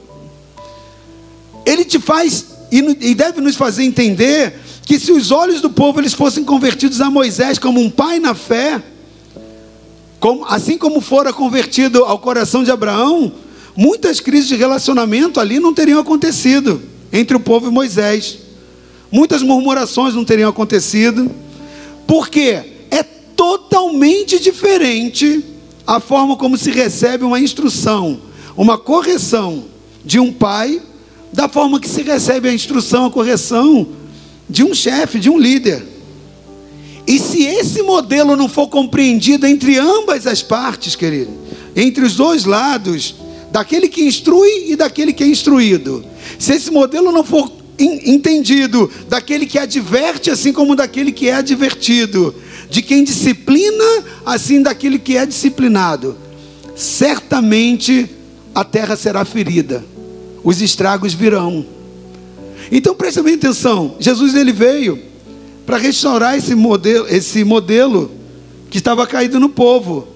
ele 1.64 1.84
te 1.84 1.98
faz 1.98 2.46
e 2.70 3.14
deve 3.14 3.40
nos 3.40 3.56
fazer 3.56 3.84
entender 3.84 4.60
que 4.84 4.98
se 4.98 5.12
os 5.12 5.30
olhos 5.30 5.60
do 5.60 5.70
povo 5.70 6.00
eles 6.00 6.12
fossem 6.12 6.44
convertidos 6.44 7.00
a 7.00 7.10
Moisés 7.10 7.58
como 7.58 7.80
um 7.80 7.88
pai 7.88 8.18
na 8.18 8.34
fé, 8.34 8.82
como, 10.18 10.44
assim 10.46 10.76
como 10.76 11.00
fora 11.00 11.32
convertido 11.32 12.04
ao 12.04 12.18
coração 12.18 12.64
de 12.64 12.70
Abraão, 12.70 13.32
muitas 13.76 14.20
crises 14.20 14.48
de 14.48 14.56
relacionamento 14.56 15.38
ali 15.38 15.60
não 15.60 15.72
teriam 15.72 16.00
acontecido 16.00 16.82
entre 17.12 17.36
o 17.36 17.40
povo 17.40 17.68
e 17.68 17.70
Moisés. 17.70 18.38
Muitas 19.10 19.42
murmurações 19.42 20.14
não 20.14 20.24
teriam 20.24 20.50
acontecido. 20.50 21.30
Porque 22.06 22.62
é 22.90 23.02
totalmente 23.36 24.38
diferente 24.40 25.44
a 25.86 26.00
forma 26.00 26.36
como 26.36 26.56
se 26.56 26.70
recebe 26.70 27.24
uma 27.24 27.38
instrução, 27.38 28.20
uma 28.56 28.76
correção 28.76 29.66
de 30.04 30.18
um 30.18 30.32
pai, 30.32 30.82
da 31.34 31.48
forma 31.48 31.80
que 31.80 31.88
se 31.88 32.02
recebe 32.02 32.48
a 32.48 32.54
instrução, 32.54 33.06
a 33.06 33.10
correção 33.10 33.88
de 34.48 34.62
um 34.62 34.72
chefe, 34.72 35.18
de 35.18 35.28
um 35.28 35.36
líder. 35.36 35.84
E 37.06 37.18
se 37.18 37.42
esse 37.42 37.82
modelo 37.82 38.36
não 38.36 38.48
for 38.48 38.68
compreendido 38.68 39.44
entre 39.44 39.76
ambas 39.76 40.28
as 40.28 40.42
partes, 40.42 40.94
querido, 40.94 41.32
entre 41.74 42.04
os 42.04 42.14
dois 42.14 42.44
lados, 42.44 43.16
daquele 43.50 43.88
que 43.88 44.04
instrui 44.04 44.70
e 44.70 44.76
daquele 44.76 45.12
que 45.12 45.24
é 45.24 45.26
instruído, 45.26 46.04
se 46.38 46.52
esse 46.52 46.70
modelo 46.70 47.10
não 47.10 47.24
for 47.24 47.50
entendido 47.76 48.88
daquele 49.08 49.44
que 49.44 49.58
adverte, 49.58 50.30
assim 50.30 50.52
como 50.52 50.76
daquele 50.76 51.10
que 51.10 51.28
é 51.28 51.34
advertido, 51.34 52.32
de 52.70 52.80
quem 52.80 53.02
disciplina, 53.02 54.04
assim 54.24 54.62
daquele 54.62 55.00
que 55.00 55.16
é 55.16 55.26
disciplinado, 55.26 56.16
certamente 56.76 58.08
a 58.54 58.62
terra 58.62 58.94
será 58.94 59.24
ferida, 59.24 59.84
os 60.44 60.60
estragos 60.60 61.14
virão. 61.14 61.64
Então 62.70 62.94
preste 62.94 63.22
bem 63.22 63.34
atenção, 63.34 63.96
Jesus 63.98 64.34
ele 64.34 64.52
veio 64.52 65.00
para 65.66 65.78
restaurar 65.78 66.36
esse 66.36 66.54
modelo, 66.54 67.06
esse 67.08 67.42
modelo 67.42 68.10
que 68.70 68.78
estava 68.78 69.06
caído 69.06 69.40
no 69.40 69.48
povo. 69.48 70.06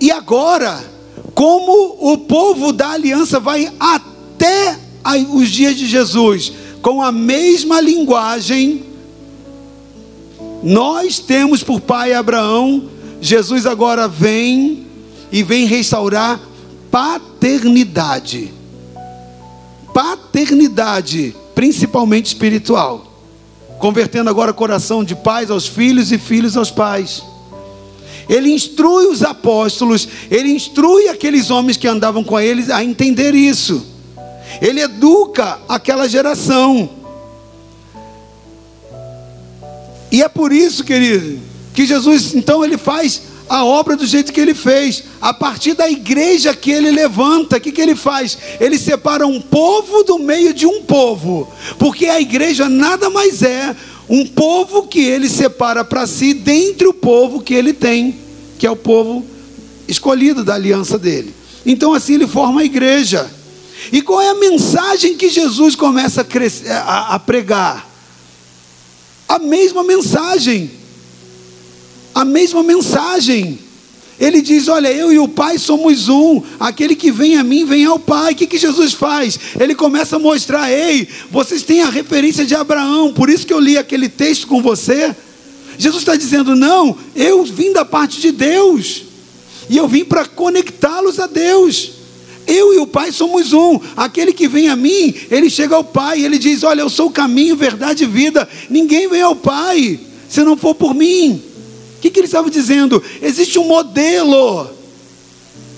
E 0.00 0.10
agora, 0.10 0.82
como 1.34 1.96
o 2.00 2.18
povo 2.18 2.72
da 2.72 2.90
aliança 2.90 3.40
vai 3.40 3.72
até 3.80 4.78
os 5.32 5.48
dias 5.48 5.76
de 5.76 5.86
Jesus 5.86 6.52
com 6.80 7.02
a 7.02 7.10
mesma 7.10 7.80
linguagem, 7.80 8.84
nós 10.62 11.18
temos 11.18 11.62
por 11.62 11.80
pai 11.80 12.12
Abraão, 12.12 12.88
Jesus 13.20 13.66
agora 13.66 14.06
vem 14.06 14.86
e 15.32 15.42
vem 15.42 15.66
restaurar 15.66 16.40
paternidade. 16.90 18.52
Paternidade 19.94 21.34
principalmente 21.54 22.26
espiritual, 22.26 23.06
convertendo 23.78 24.28
agora 24.28 24.50
o 24.50 24.54
coração 24.54 25.04
de 25.04 25.14
pais 25.14 25.50
aos 25.50 25.68
filhos 25.68 26.10
e 26.10 26.18
filhos 26.18 26.56
aos 26.56 26.70
pais. 26.70 27.22
Ele 28.28 28.50
instrui 28.50 29.06
os 29.06 29.22
apóstolos, 29.22 30.08
ele 30.30 30.50
instrui 30.50 31.08
aqueles 31.08 31.50
homens 31.50 31.76
que 31.76 31.86
andavam 31.86 32.24
com 32.24 32.40
eles 32.40 32.70
a 32.70 32.82
entender 32.82 33.34
isso. 33.34 33.86
Ele 34.60 34.80
educa 34.80 35.60
aquela 35.68 36.08
geração. 36.08 36.90
E 40.10 40.22
é 40.22 40.28
por 40.28 40.52
isso, 40.52 40.82
querido, 40.82 41.40
que 41.72 41.86
Jesus 41.86 42.34
então 42.34 42.64
ele 42.64 42.78
faz 42.78 43.33
a 43.48 43.64
obra 43.64 43.96
do 43.96 44.06
jeito 44.06 44.32
que 44.32 44.40
ele 44.40 44.54
fez, 44.54 45.04
a 45.20 45.32
partir 45.32 45.74
da 45.74 45.88
igreja 45.90 46.54
que 46.54 46.70
ele 46.70 46.90
levanta, 46.90 47.56
o 47.56 47.60
que, 47.60 47.72
que 47.72 47.80
ele 47.80 47.94
faz? 47.94 48.38
Ele 48.58 48.78
separa 48.78 49.26
um 49.26 49.40
povo 49.40 50.02
do 50.02 50.18
meio 50.18 50.54
de 50.54 50.66
um 50.66 50.82
povo, 50.82 51.52
porque 51.78 52.06
a 52.06 52.20
igreja 52.20 52.68
nada 52.68 53.10
mais 53.10 53.42
é 53.42 53.76
um 54.08 54.26
povo 54.26 54.86
que 54.86 55.00
ele 55.00 55.28
separa 55.28 55.84
para 55.84 56.06
si, 56.06 56.34
dentre 56.34 56.86
o 56.86 56.94
povo 56.94 57.40
que 57.40 57.54
ele 57.54 57.72
tem, 57.72 58.18
que 58.58 58.66
é 58.66 58.70
o 58.70 58.76
povo 58.76 59.24
escolhido 59.86 60.42
da 60.42 60.54
aliança 60.54 60.98
dele. 60.98 61.34
Então, 61.64 61.94
assim, 61.94 62.14
ele 62.14 62.26
forma 62.26 62.60
a 62.60 62.64
igreja. 62.64 63.30
E 63.92 64.00
qual 64.00 64.20
é 64.20 64.28
a 64.28 64.34
mensagem 64.34 65.16
que 65.16 65.28
Jesus 65.28 65.74
começa 65.74 66.22
a, 66.22 66.24
crescer, 66.24 66.70
a, 66.70 67.14
a 67.14 67.18
pregar? 67.18 67.88
A 69.28 69.38
mesma 69.38 69.82
mensagem 69.82 70.70
a 72.14 72.24
mesma 72.24 72.62
mensagem. 72.62 73.58
Ele 74.18 74.40
diz: 74.40 74.68
Olha, 74.68 74.92
eu 74.92 75.12
e 75.12 75.18
o 75.18 75.26
Pai 75.26 75.58
somos 75.58 76.08
um. 76.08 76.40
Aquele 76.60 76.94
que 76.94 77.10
vem 77.10 77.36
a 77.36 77.42
mim, 77.42 77.64
vem 77.64 77.84
ao 77.84 77.98
Pai. 77.98 78.32
O 78.32 78.36
que, 78.36 78.46
que 78.46 78.58
Jesus 78.58 78.92
faz? 78.92 79.38
Ele 79.58 79.74
começa 79.74 80.16
a 80.16 80.18
mostrar: 80.18 80.70
Ei, 80.70 81.08
vocês 81.30 81.62
têm 81.62 81.82
a 81.82 81.90
referência 81.90 82.44
de 82.44 82.54
Abraão. 82.54 83.12
Por 83.12 83.28
isso 83.28 83.46
que 83.46 83.52
eu 83.52 83.58
li 83.58 83.76
aquele 83.76 84.08
texto 84.08 84.46
com 84.46 84.62
você. 84.62 85.14
Jesus 85.76 86.02
está 86.02 86.14
dizendo: 86.14 86.54
Não, 86.54 86.96
eu 87.16 87.44
vim 87.44 87.72
da 87.72 87.84
parte 87.84 88.20
de 88.20 88.30
Deus. 88.30 89.02
E 89.68 89.76
eu 89.76 89.88
vim 89.88 90.04
para 90.04 90.26
conectá-los 90.26 91.18
a 91.18 91.26
Deus. 91.26 91.92
Eu 92.46 92.74
e 92.74 92.78
o 92.78 92.86
Pai 92.86 93.10
somos 93.10 93.52
um. 93.52 93.80
Aquele 93.96 94.32
que 94.32 94.46
vem 94.46 94.68
a 94.68 94.76
mim, 94.76 95.14
ele 95.30 95.50
chega 95.50 95.74
ao 95.74 95.82
Pai. 95.82 96.22
Ele 96.22 96.38
diz: 96.38 96.62
Olha, 96.62 96.82
eu 96.82 96.90
sou 96.90 97.08
o 97.08 97.12
caminho, 97.12 97.56
verdade 97.56 98.04
e 98.04 98.06
vida. 98.06 98.48
Ninguém 98.70 99.08
vem 99.08 99.22
ao 99.22 99.34
Pai 99.34 99.98
se 100.28 100.42
não 100.44 100.56
for 100.56 100.74
por 100.76 100.94
mim 100.94 101.53
que, 102.04 102.10
que 102.10 102.20
ele 102.20 102.26
estava 102.26 102.50
dizendo? 102.50 103.02
Existe 103.22 103.58
um 103.58 103.66
modelo 103.66 104.68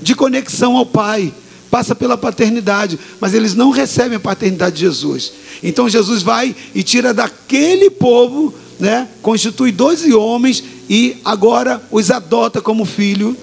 de 0.02 0.12
conexão 0.12 0.76
ao 0.76 0.84
Pai, 0.84 1.32
passa 1.70 1.94
pela 1.94 2.18
paternidade, 2.18 2.98
mas 3.20 3.32
eles 3.32 3.54
não 3.54 3.70
recebem 3.70 4.16
a 4.16 4.20
paternidade 4.20 4.74
de 4.74 4.80
Jesus. 4.80 5.32
Então 5.62 5.88
Jesus 5.88 6.22
vai 6.22 6.54
e 6.74 6.82
tira 6.82 7.14
daquele 7.14 7.90
povo, 7.90 8.52
né, 8.80 9.08
constitui 9.22 9.70
12 9.70 10.12
homens 10.14 10.64
e 10.90 11.16
agora 11.24 11.80
os 11.92 12.10
adota 12.10 12.60
como 12.60 12.84
filho 12.84 13.36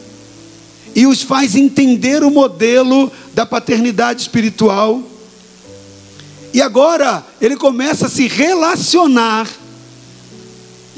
e 0.93 1.07
os 1.07 1.21
faz 1.21 1.55
entender 1.55 2.21
o 2.21 2.29
modelo 2.29 3.09
da 3.33 3.45
paternidade 3.45 4.23
espiritual. 4.23 5.01
E 6.53 6.61
agora 6.61 7.25
ele 7.39 7.55
começa 7.55 8.07
a 8.07 8.09
se 8.09 8.27
relacionar 8.27 9.47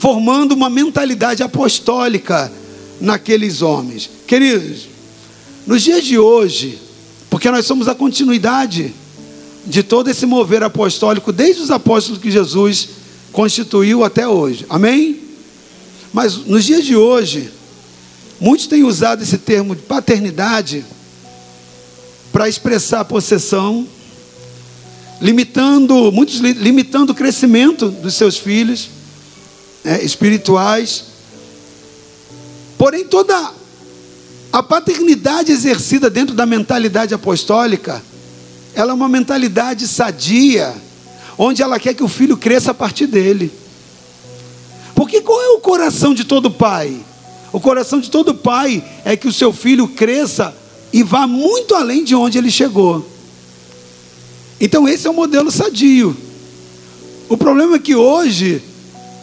formando 0.06 0.52
uma 0.52 0.70
mentalidade 0.70 1.41
apostólica 1.41 2.52
naqueles 3.02 3.63
homens. 3.63 4.08
Queridos, 4.28 4.88
nos 5.65 5.82
dias 5.82 6.04
de 6.04 6.20
hoje, 6.20 6.78
porque 7.28 7.50
nós 7.50 7.65
somos 7.65 7.88
a 7.88 7.96
continuidade 7.96 8.94
de 9.65 9.82
todo 9.82 10.08
esse 10.08 10.28
mover 10.28 10.62
apostólico, 10.62 11.32
desde 11.32 11.63
os 11.63 11.72
apóstolos 11.72 12.22
que 12.22 12.30
Jesus 12.30 12.89
constituiu 13.32 14.04
até 14.04 14.28
hoje, 14.28 14.63
amém? 14.70 15.22
Mas 16.13 16.36
nos 16.36 16.63
dias 16.63 16.86
de 16.86 16.96
hoje, 16.96 17.50
muitos 18.39 18.68
têm 18.68 18.84
usado 18.84 19.24
esse 19.24 19.39
termo 19.39 19.76
de 19.76 19.82
paternidade 19.82 20.86
para 22.32 22.48
expressar 22.48 23.00
a 23.00 23.06
possessão, 23.06 23.88
limitando, 25.20 26.12
muitos 26.12 26.36
limitando 26.41 27.12
o 27.12 27.15
crescimento 27.15 27.89
dos 27.89 28.13
seus 28.13 28.38
filhos, 28.38 28.94
né, 29.86 30.04
espirituais. 30.04 31.06
Porém, 32.76 33.06
toda 33.06 33.54
a 34.52 34.63
paternidade 34.63 35.52
exercida 35.52 36.10
dentro 36.10 36.34
da 36.34 36.45
mentalidade 36.45 37.13
apostólica, 37.13 38.04
ela 38.74 38.91
é 38.91 38.93
uma 38.95 39.08
mentalidade 39.08 39.88
sadia, 39.88 40.74
onde 41.38 41.62
ela 41.62 41.80
quer 41.80 41.93
que 41.93 42.04
o 42.04 42.08
filho 42.08 42.36
cresça 42.36 42.71
a 42.71 42.74
partir 42.74 43.06
dele. 43.06 43.52
Porque 44.95 45.21
qual 45.21 45.41
é 45.41 45.50
o 45.50 45.60
coração 45.60 46.13
de 46.13 46.24
todo 46.24 46.50
pai? 46.50 46.98
O 47.54 47.60
coração 47.60 48.00
de 48.00 48.10
todo 48.10 48.34
pai 48.34 48.84
é 49.06 49.15
que 49.15 49.28
o 49.28 49.34
seu 49.34 49.54
filho 49.54 49.88
cresça 49.88 50.56
e 50.91 51.04
vá 51.04 51.28
muito 51.28 51.76
além 51.76 52.04
de 52.04 52.15
onde 52.15 52.38
ele 52.38 52.50
chegou. 52.50 53.06
Então, 54.60 54.88
esse 54.88 55.06
é 55.06 55.10
o 55.10 55.13
modelo 55.13 55.52
sadio. 55.52 56.15
O 57.28 57.38
problema 57.38 57.76
é 57.76 57.80
que 57.80 57.95
hoje 57.95 58.62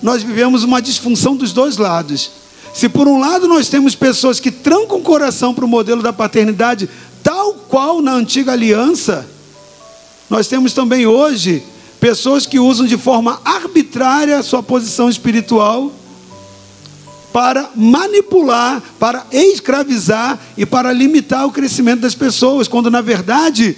nós 0.03 0.23
vivemos 0.23 0.65
uma 0.65 0.83
disfunção 0.83 1.37
dos 1.37 1.53
dois 1.53 1.77
lados. 1.77 2.31
Se 2.75 2.89
por 2.89 3.07
um 3.07 3.21
lado 3.21 3.47
nós 3.47 3.69
temos 3.69 3.95
pessoas 3.95 4.41
que 4.41 4.51
trancam 4.51 4.99
o 4.99 5.03
coração 5.03 5.55
para 5.55 5.65
o 5.65 5.69
modelo 5.69 6.03
da 6.03 6.13
paternidade, 6.13 6.89
tal 7.23 7.55
qual 7.55 8.03
na 8.03 8.13
antiga 8.13 8.53
aliança, 8.53 9.27
nós 10.29 10.49
temos 10.49 10.73
também 10.73 11.07
hoje 11.07 11.63
pessoas 12.01 12.47
que 12.47 12.59
usam 12.59 12.87
de 12.87 12.97
forma 12.97 13.41
arbitrária 13.45 14.39
a 14.39 14.43
sua 14.43 14.63
posição 14.63 15.09
espiritual 15.09 15.93
para 17.33 17.71
manipular, 17.75 18.83
para 18.99 19.25
escravizar 19.31 20.39
e 20.57 20.67
para 20.67 20.93
limitar 20.93 21.47
o 21.47 21.53
crescimento 21.53 22.01
das 22.01 22.15
pessoas, 22.15 22.69
quando 22.69 22.91
na 22.91 23.01
verdade 23.01 23.77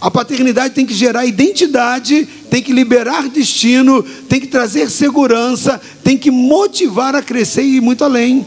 a 0.00 0.10
paternidade 0.10 0.74
tem 0.74 0.86
que 0.86 0.94
gerar 0.94 1.26
identidade, 1.26 2.28
tem 2.52 2.62
que 2.62 2.70
liberar 2.70 3.30
destino, 3.30 4.02
tem 4.28 4.38
que 4.38 4.46
trazer 4.46 4.90
segurança, 4.90 5.80
tem 6.04 6.18
que 6.18 6.30
motivar 6.30 7.14
a 7.14 7.22
crescer 7.22 7.62
e 7.62 7.76
ir 7.76 7.80
muito 7.80 8.04
além. 8.04 8.44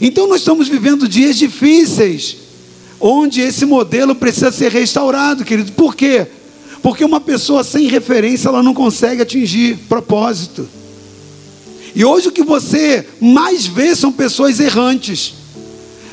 Então 0.00 0.26
nós 0.26 0.40
estamos 0.40 0.66
vivendo 0.66 1.06
dias 1.06 1.36
difíceis, 1.36 2.38
onde 2.98 3.40
esse 3.40 3.64
modelo 3.64 4.16
precisa 4.16 4.50
ser 4.50 4.72
restaurado, 4.72 5.44
querido. 5.44 5.70
Por 5.74 5.94
quê? 5.94 6.26
Porque 6.82 7.04
uma 7.04 7.20
pessoa 7.20 7.62
sem 7.62 7.86
referência, 7.86 8.48
ela 8.48 8.64
não 8.64 8.74
consegue 8.74 9.22
atingir 9.22 9.78
propósito. 9.88 10.68
E 11.94 12.04
hoje 12.04 12.26
o 12.26 12.32
que 12.32 12.42
você 12.42 13.06
mais 13.20 13.64
vê 13.64 13.94
são 13.94 14.10
pessoas 14.10 14.58
errantes, 14.58 15.34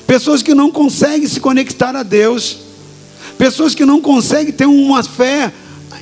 pessoas 0.06 0.44
que 0.44 0.54
não 0.54 0.70
conseguem 0.70 1.28
se 1.28 1.40
conectar 1.40 1.96
a 1.96 2.04
Deus 2.04 2.60
Pessoas 3.42 3.74
que 3.74 3.86
não 3.86 4.00
conseguem 4.00 4.54
ter 4.54 4.68
uma 4.68 5.04
fé 5.04 5.52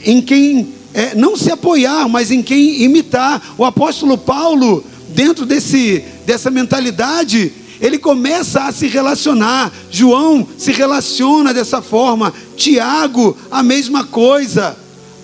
em 0.05 0.21
quem 0.21 0.73
é, 0.93 1.15
não 1.15 1.37
se 1.37 1.51
apoiar, 1.51 2.07
mas 2.07 2.31
em 2.31 2.41
quem 2.41 2.83
imitar. 2.83 3.41
O 3.57 3.65
apóstolo 3.65 4.17
Paulo, 4.17 4.83
dentro 5.09 5.45
desse, 5.45 6.03
dessa 6.25 6.49
mentalidade, 6.49 7.51
ele 7.79 7.97
começa 7.97 8.63
a 8.63 8.71
se 8.71 8.87
relacionar. 8.87 9.71
João 9.89 10.47
se 10.57 10.71
relaciona 10.71 11.53
dessa 11.53 11.81
forma. 11.81 12.33
Tiago, 12.55 13.37
a 13.49 13.63
mesma 13.63 14.03
coisa. 14.03 14.77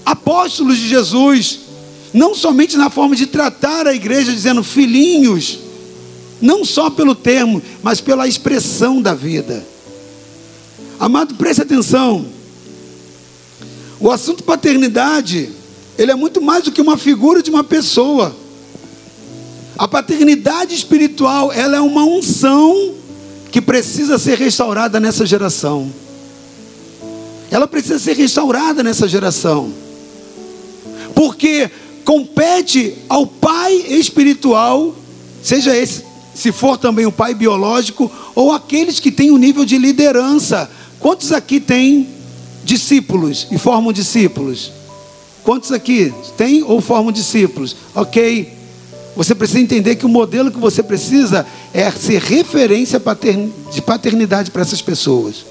Apóstolos 0.05 0.77
de 0.77 0.87
Jesus, 0.87 1.59
não 2.13 2.35
somente 2.35 2.77
na 2.77 2.89
forma 2.89 3.15
de 3.15 3.25
tratar 3.25 3.87
a 3.87 3.93
igreja, 3.93 4.31
dizendo 4.31 4.63
filhinhos, 4.63 5.59
não 6.41 6.63
só 6.63 6.89
pelo 6.89 7.15
termo, 7.15 7.61
mas 7.81 7.99
pela 7.99 8.27
expressão 8.27 9.01
da 9.01 9.13
vida. 9.13 9.65
Amado, 10.99 11.35
preste 11.35 11.61
atenção. 11.61 12.25
O 14.05 14.11
assunto 14.11 14.43
paternidade, 14.43 15.49
ele 15.97 16.11
é 16.11 16.15
muito 16.15 16.39
mais 16.39 16.63
do 16.63 16.71
que 16.71 16.79
uma 16.79 16.95
figura 16.95 17.41
de 17.41 17.49
uma 17.49 17.63
pessoa. 17.63 18.35
A 19.75 19.87
paternidade 19.87 20.75
espiritual, 20.75 21.51
ela 21.51 21.77
é 21.77 21.81
uma 21.81 22.03
unção 22.03 22.93
que 23.51 23.59
precisa 23.59 24.19
ser 24.19 24.37
restaurada 24.37 24.99
nessa 24.99 25.25
geração. 25.25 25.91
Ela 27.49 27.67
precisa 27.67 27.97
ser 27.97 28.15
restaurada 28.15 28.83
nessa 28.83 29.07
geração. 29.07 29.73
Porque 31.15 31.71
compete 32.03 32.95
ao 33.09 33.25
pai 33.25 33.73
espiritual, 33.73 34.93
seja 35.41 35.75
esse, 35.75 36.03
se 36.35 36.51
for 36.51 36.77
também 36.77 37.07
o 37.07 37.11
pai 37.11 37.33
biológico, 37.33 38.11
ou 38.35 38.51
aqueles 38.51 38.99
que 38.99 39.09
têm 39.09 39.31
um 39.31 39.37
nível 39.37 39.65
de 39.65 39.79
liderança, 39.79 40.69
Quantos 41.05 41.31
aqui 41.31 41.59
têm 41.59 42.07
discípulos 42.65 43.47
e 43.51 43.57
formam 43.57 43.93
discípulos? 43.93 44.71
Quantos 45.43 45.71
aqui 45.71 46.11
têm 46.35 46.63
ou 46.63 46.81
formam 46.81 47.11
discípulos? 47.11 47.75
Ok. 47.93 48.51
Você 49.15 49.33
precisa 49.33 49.61
entender 49.61 49.95
que 49.95 50.05
o 50.05 50.09
modelo 50.09 50.51
que 50.51 50.57
você 50.57 50.83
precisa 50.83 51.45
é 51.73 51.89
ser 51.91 52.21
referência 52.21 53.01
de 53.71 53.81
paternidade 53.81 54.51
para 54.51 54.63
essas 54.63 54.81
pessoas. 54.81 55.45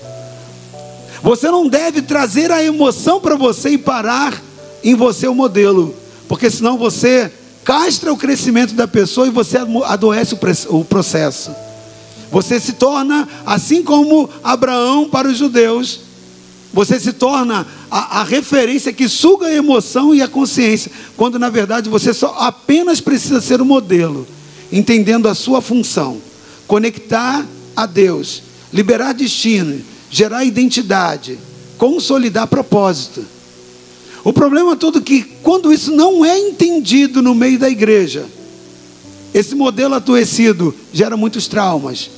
Você 1.23 1.51
não 1.51 1.67
deve 1.67 2.03
trazer 2.03 2.51
a 2.51 2.63
emoção 2.63 3.21
para 3.21 3.37
você 3.37 3.71
e 3.71 3.79
parar 3.79 4.43
em 4.83 4.95
você 4.95 5.27
o 5.27 5.35
modelo, 5.35 5.95
porque 6.29 6.51
senão 6.51 6.77
você 6.77 7.33
castra 7.65 8.13
o 8.13 8.17
crescimento 8.19 8.75
da 8.75 8.87
pessoa 8.87 9.27
e 9.27 9.31
você 9.31 9.57
adoece 9.57 10.37
o 10.69 10.85
processo. 10.85 11.51
Você 12.31 12.61
se 12.61 12.75
torna, 12.75 13.27
assim 13.47 13.83
como 13.83 14.29
Abraão 14.43 15.09
para 15.09 15.29
os 15.29 15.39
judeus, 15.39 16.01
você 16.75 16.99
se 16.99 17.13
torna 17.13 17.65
a, 17.89 18.21
a, 18.21 18.25
referência 18.25 18.93
que 18.93 19.09
suga 19.09 19.47
a 19.47 19.55
emoção 19.55 20.13
e 20.13 20.21
a 20.21 20.27
consciência, 20.27 20.91
quando 21.17 21.39
na 21.39 21.49
verdade 21.49 21.89
você 21.89 22.13
só 22.13 22.35
apenas 22.41 23.01
precisa 23.01 23.41
ser 23.41 23.61
o 23.61 23.65
modelo, 23.65 24.27
entendendo 24.73 25.29
a 25.29 25.35
sua 25.37 25.63
função, 25.63 26.21
conectar 26.67 27.47
a 27.77 27.87
Deus, 27.87 28.43
liberar 28.73 29.13
destino, 29.13 29.81
gerar 30.11 30.45
identidade, 30.45 31.39
consolidar 31.79 32.49
propósito. 32.49 33.25
O 34.25 34.33
problema 34.33 34.75
todo 34.75 34.99
é 34.99 35.03
que 35.03 35.23
quando 35.45 35.73
isso 35.73 35.93
não 35.93 36.25
é 36.25 36.37
entendido 36.37 37.23
no 37.23 37.37
meio 37.37 37.59
da 37.59 37.71
igreja, 37.71 38.27
esse 39.33 39.55
modelo 39.55 39.95
adoecido 39.95 40.75
gera 40.93 41.17
muitos 41.17 41.47
traumas, 41.47 42.11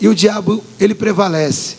e 0.00 0.08
o 0.08 0.14
diabo 0.14 0.64
ele 0.80 0.94
prevalece. 0.96 1.76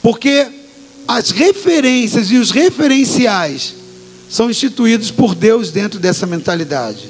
Porque 0.00 0.63
as 1.06 1.30
referências 1.30 2.30
e 2.30 2.36
os 2.36 2.50
referenciais 2.50 3.74
são 4.28 4.50
instituídos 4.50 5.10
por 5.10 5.34
Deus 5.34 5.70
dentro 5.70 5.98
dessa 5.98 6.26
mentalidade. 6.26 7.08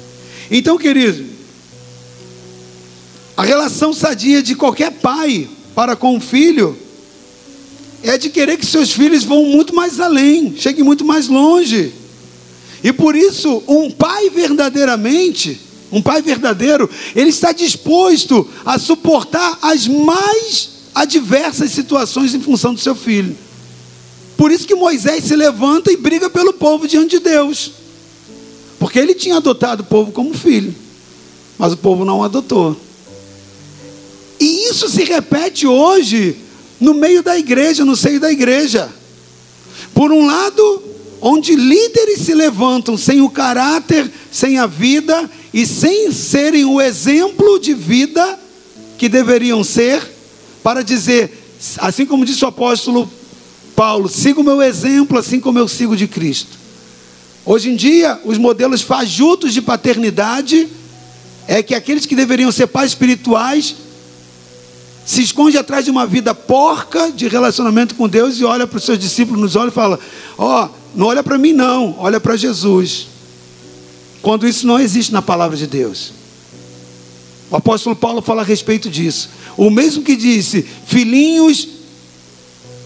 Então, 0.51 0.77
querido, 0.77 1.25
a 3.37 3.43
relação 3.43 3.93
sadia 3.93 4.43
de 4.43 4.55
qualquer 4.55 4.93
pai 4.93 5.49
para 5.75 5.97
com 5.97 6.17
o 6.17 6.21
filho 6.21 6.77
é 8.03 8.19
de 8.19 8.29
querer 8.29 8.59
que 8.59 8.67
seus 8.67 8.93
filhos 8.93 9.25
vão 9.25 9.45
muito 9.47 9.75
mais 9.75 9.99
além, 9.99 10.55
cheguem 10.57 10.85
muito 10.85 11.05
mais 11.05 11.29
longe. 11.29 11.93
E 12.83 12.93
por 12.93 13.17
isso, 13.17 13.63
um 13.67 13.91
pai 13.91 14.29
verdadeiramente 14.29 15.61
um 15.95 16.03
pai 16.03 16.21
verdadeiro, 16.21 16.91
ele 17.15 17.31
está 17.31 17.53
disposto 17.53 18.49
a 18.65 18.79
suportar 18.81 19.59
as 19.63 19.87
mais 19.87 20.71
adversas 20.93 21.71
situações 21.71 22.35
em 22.35 22.41
função 22.41 22.75
do 22.75 22.81
seu 22.81 22.97
filho. 22.97 23.37
Por 24.37 24.51
isso 24.51 24.67
que 24.67 24.75
Moisés 24.75 25.25
se 25.25 25.37
levanta 25.37 25.93
e 25.93 25.97
briga 25.97 26.29
pelo 26.29 26.53
povo 26.53 26.89
diante 26.89 27.19
de 27.19 27.21
Deus. 27.21 27.73
Porque 28.79 28.99
ele 28.99 29.15
tinha 29.15 29.37
adotado 29.37 29.83
o 29.83 29.87
povo 29.87 30.13
como 30.13 30.35
filho, 30.35 30.75
mas 31.59 31.73
o 31.73 31.77
povo 31.77 32.05
não 32.05 32.23
adotou. 32.23 32.77
E 34.39 34.69
isso 34.69 34.89
se 34.89 35.05
repete 35.05 35.67
hoje 35.67 36.37
no 36.81 36.95
meio 36.95 37.23
da 37.23 37.39
igreja, 37.39 37.85
no 37.85 37.97
seio 37.97 38.21
da 38.21 38.31
igreja. 38.31 38.93
Por 39.95 40.13
um 40.13 40.27
lado, 40.27 40.83
onde 41.21 41.55
líderes 41.55 42.21
se 42.21 42.35
levantam 42.35 42.97
sem 42.97 43.21
o 43.23 43.31
caráter, 43.31 44.11
sem 44.31 44.59
a 44.59 44.67
vida 44.67 45.31
e 45.53 45.65
sem 45.67 46.13
serem 46.13 46.65
o 46.65 46.81
exemplo 46.81 47.59
de 47.59 47.73
vida 47.73 48.39
que 48.99 49.09
deveriam 49.09 49.63
ser, 49.65 50.03
para 50.63 50.83
dizer, 50.83 51.33
assim 51.79 52.05
como 52.05 52.25
disse 52.25 52.45
o 52.45 52.49
apóstolo 52.49 53.11
Paulo, 53.75 54.09
siga 54.09 54.41
o 54.41 54.45
meu 54.45 54.63
exemplo, 54.63 55.19
assim 55.19 55.41
como 55.41 55.59
eu 55.59 55.69
sigo 55.69 55.97
de 55.97 56.07
Cristo. 56.07 56.65
Hoje 57.45 57.71
em 57.71 57.77
dia, 57.77 58.21
os 58.25 58.39
modelos 58.39 58.81
fajutos 58.81 59.53
de 59.53 59.61
paternidade 59.61 60.69
é 61.47 61.63
que 61.63 61.75
aqueles 61.75 62.07
que 62.07 62.17
deveriam 62.17 62.51
ser 62.51 62.67
pais 62.67 62.93
espirituais 62.93 63.77
se 65.05 65.23
esconde 65.23 65.59
atrás 65.59 65.85
de 65.85 65.91
uma 65.91 66.07
vida 66.07 66.35
porca 66.35 67.13
de 67.13 67.29
relacionamento 67.29 67.95
com 67.95 68.09
Deus 68.09 68.41
e 68.41 68.45
olha 68.45 68.67
para 68.67 68.79
os 68.79 68.85
seus 68.85 68.99
discípulos 68.99 69.41
nos 69.41 69.57
olhos 69.57 69.73
e 69.73 69.75
fala: 69.75 70.01
Ó, 70.39 70.65
oh, 70.65 70.69
não 70.95 71.07
olha 71.07 71.23
para 71.23 71.37
mim, 71.37 71.53
não, 71.53 71.95
olha 71.99 72.19
para 72.19 72.37
Jesus. 72.37 73.09
Quando 74.23 74.49
isso 74.49 74.67
não 74.67 74.81
existe 74.81 75.13
na 75.13 75.21
palavra 75.21 75.57
de 75.57 75.67
Deus. 75.67 76.13
O 77.51 77.57
apóstolo 77.57 77.95
Paulo 77.95 78.23
fala 78.23 78.41
a 78.41 78.45
respeito 78.45 78.89
disso. 78.89 79.29
O 79.57 79.69
mesmo 79.69 80.03
que 80.03 80.17
disse: 80.17 80.65
Filhinhos, 80.87 81.69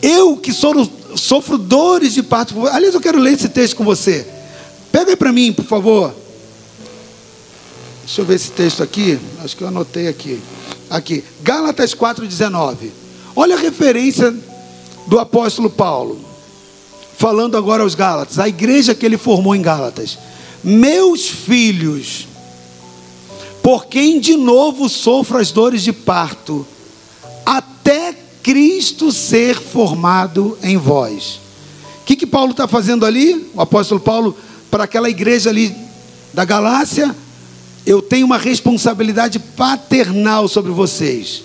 eu 0.03 0.37
que 0.37 0.53
sou, 0.53 0.91
sofro 1.17 1.59
dores 1.59 2.15
de 2.15 2.23
parto. 2.23 2.67
Aliás, 2.69 2.95
eu 2.95 3.01
quero 3.01 3.19
ler 3.19 3.35
esse 3.35 3.49
texto 3.49 3.77
com 3.77 3.85
você. 3.85 4.27
Pega 4.93 5.11
aí 5.11 5.17
para 5.17 5.33
mim, 5.33 5.53
por 5.53 5.65
favor. 5.65 6.15
Deixa 8.05 8.23
eu 8.23 8.25
ver 8.25 8.37
esse 8.37 8.51
texto 8.51 8.83
aqui. 8.83 9.19
Acho 9.45 9.57
que 9.57 9.63
eu 9.63 9.69
anotei 9.69 10.09
aqui. 10.09 10.41
Aqui. 10.89 11.23
Gálatas 11.43 11.95
4,19. 11.95 12.91
Olha 13.37 13.57
a 13.57 13.59
referência 13.59 14.35
do 15.07 15.19
apóstolo 15.19 15.69
Paulo. 15.69 16.19
Falando 17.17 17.57
agora 17.57 17.83
aos 17.83 17.95
Gálatas. 17.95 18.39
A 18.39 18.49
igreja 18.49 18.95
que 18.95 19.05
ele 19.05 19.19
formou 19.19 19.55
em 19.55 19.61
Gálatas. 19.61 20.19
Meus 20.65 21.29
filhos, 21.29 22.27
por 23.63 23.87
quem 23.87 24.19
de 24.19 24.37
novo 24.37 24.89
sofro 24.89 25.39
as 25.39 25.53
dores 25.53 25.83
de 25.83 25.93
parto, 25.93 26.67
até 27.45 28.15
Cristo 28.49 29.13
ser 29.13 29.61
formado 29.61 30.57
em 30.63 30.79
vós. 30.79 31.39
O 32.01 32.05
que, 32.07 32.17
que 32.17 32.27
Paulo 32.27 32.53
está 32.53 32.67
fazendo 32.67 33.05
ali? 33.05 33.47
O 33.55 33.61
apóstolo 33.61 34.01
Paulo, 34.01 34.35
para 34.71 34.85
aquela 34.85 35.11
igreja 35.11 35.51
ali 35.51 35.77
da 36.33 36.47
Galácia, 36.47 37.15
eu 37.85 38.01
tenho 38.01 38.25
uma 38.25 38.39
responsabilidade 38.39 39.39
paternal 39.39 40.49
sobre 40.49 40.73
vocês. 40.73 41.43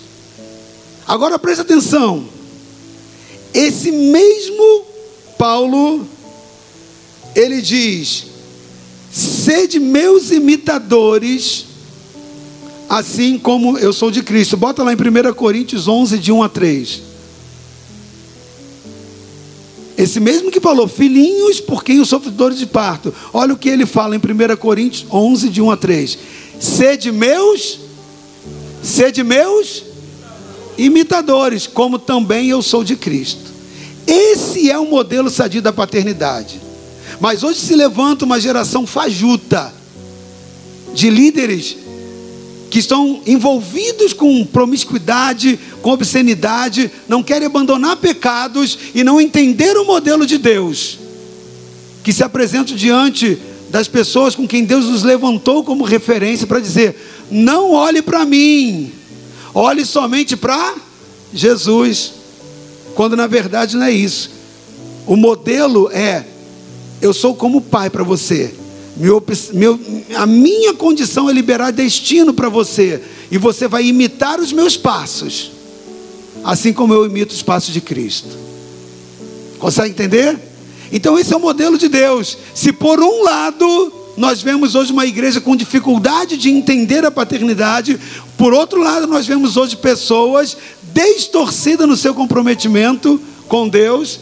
Agora 1.06 1.38
preste 1.38 1.60
atenção. 1.60 2.24
Esse 3.52 3.92
mesmo 3.92 4.86
Paulo, 5.36 6.08
ele 7.36 7.60
diz: 7.60 8.28
sede 9.12 9.78
meus 9.78 10.30
imitadores, 10.30 11.66
assim 12.88 13.38
como 13.38 13.78
eu 13.78 13.92
sou 13.92 14.10
de 14.10 14.22
Cristo. 14.22 14.56
Bota 14.56 14.82
lá 14.82 14.92
em 14.92 14.96
1 14.96 15.34
Coríntios 15.34 15.88
11, 15.88 16.18
de 16.18 16.32
1 16.32 16.42
a 16.42 16.48
3. 16.48 17.02
Esse 19.96 20.18
mesmo 20.18 20.50
que 20.50 20.60
falou, 20.60 20.88
filhinhos, 20.88 21.60
por 21.60 21.84
quem 21.84 22.00
os 22.00 22.08
sofredores 22.08 22.58
de 22.58 22.66
parto. 22.66 23.14
Olha 23.32 23.54
o 23.54 23.56
que 23.56 23.68
ele 23.68 23.86
fala 23.86 24.16
em 24.16 24.18
1 24.18 24.56
Coríntios 24.56 25.06
11, 25.10 25.48
de 25.48 25.62
1 25.62 25.70
a 25.70 25.76
3. 25.76 26.18
Sede 26.58 27.12
meus, 27.12 27.78
sede 28.82 29.22
meus 29.22 29.84
imitadores, 30.76 31.66
como 31.66 31.98
também 31.98 32.48
eu 32.48 32.60
sou 32.60 32.82
de 32.82 32.96
Cristo. 32.96 33.52
Esse 34.06 34.70
é 34.70 34.78
o 34.78 34.84
modelo 34.84 35.30
sadio 35.30 35.62
da 35.62 35.72
paternidade. 35.72 36.60
Mas 37.20 37.42
hoje 37.42 37.60
se 37.60 37.74
levanta 37.74 38.24
uma 38.24 38.40
geração 38.40 38.86
fajuta 38.86 39.72
de 40.92 41.08
líderes 41.08 41.76
que 42.74 42.80
estão 42.80 43.20
envolvidos 43.24 44.12
com 44.12 44.44
promiscuidade, 44.44 45.60
com 45.80 45.92
obscenidade, 45.92 46.90
não 47.06 47.22
querem 47.22 47.46
abandonar 47.46 47.98
pecados 47.98 48.76
e 48.92 49.04
não 49.04 49.20
entender 49.20 49.76
o 49.76 49.84
modelo 49.84 50.26
de 50.26 50.38
Deus, 50.38 50.98
que 52.02 52.12
se 52.12 52.24
apresentam 52.24 52.74
diante 52.74 53.38
das 53.70 53.86
pessoas 53.86 54.34
com 54.34 54.44
quem 54.44 54.64
Deus 54.64 54.86
nos 54.86 55.04
levantou 55.04 55.62
como 55.62 55.84
referência 55.84 56.48
para 56.48 56.58
dizer: 56.58 56.96
não 57.30 57.70
olhe 57.70 58.02
para 58.02 58.24
mim, 58.24 58.90
olhe 59.54 59.86
somente 59.86 60.36
para 60.36 60.74
Jesus, 61.32 62.12
quando 62.96 63.16
na 63.16 63.28
verdade 63.28 63.76
não 63.76 63.86
é 63.86 63.92
isso. 63.92 64.32
O 65.06 65.14
modelo 65.14 65.88
é: 65.92 66.24
eu 67.00 67.14
sou 67.14 67.36
como 67.36 67.60
pai 67.60 67.88
para 67.88 68.02
você. 68.02 68.52
Meu, 68.96 69.22
meu, 69.52 69.80
a 70.14 70.26
minha 70.26 70.72
condição 70.74 71.28
é 71.28 71.32
liberar 71.32 71.72
destino 71.72 72.32
para 72.32 72.48
você. 72.48 73.02
E 73.30 73.38
você 73.38 73.66
vai 73.66 73.84
imitar 73.86 74.38
os 74.38 74.52
meus 74.52 74.76
passos. 74.76 75.50
Assim 76.44 76.72
como 76.72 76.92
eu 76.92 77.06
imito 77.06 77.34
os 77.34 77.42
passos 77.42 77.72
de 77.72 77.80
Cristo. 77.80 78.28
Consegue 79.58 79.90
entender? 79.90 80.38
Então 80.92 81.18
esse 81.18 81.32
é 81.32 81.36
o 81.36 81.40
modelo 81.40 81.76
de 81.76 81.88
Deus. 81.88 82.36
Se 82.54 82.72
por 82.72 83.00
um 83.00 83.22
lado 83.22 83.92
nós 84.16 84.42
vemos 84.42 84.74
hoje 84.74 84.92
uma 84.92 85.06
igreja 85.06 85.40
com 85.40 85.56
dificuldade 85.56 86.36
de 86.36 86.48
entender 86.48 87.04
a 87.04 87.10
paternidade, 87.10 87.98
por 88.36 88.52
outro 88.52 88.80
lado 88.80 89.06
nós 89.06 89.26
vemos 89.26 89.56
hoje 89.56 89.76
pessoas 89.76 90.56
distorcidas 90.92 91.88
no 91.88 91.96
seu 91.96 92.14
comprometimento 92.14 93.20
com 93.48 93.68
Deus, 93.68 94.20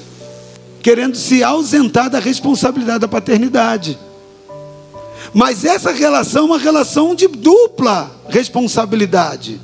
querendo 0.82 1.16
se 1.16 1.42
ausentar 1.42 2.08
da 2.08 2.18
responsabilidade 2.18 3.00
da 3.00 3.08
paternidade. 3.08 3.98
Mas 5.32 5.64
essa 5.64 5.92
relação 5.92 6.42
é 6.42 6.46
uma 6.46 6.58
relação 6.58 7.14
de 7.14 7.26
dupla 7.26 8.10
responsabilidade. 8.28 9.60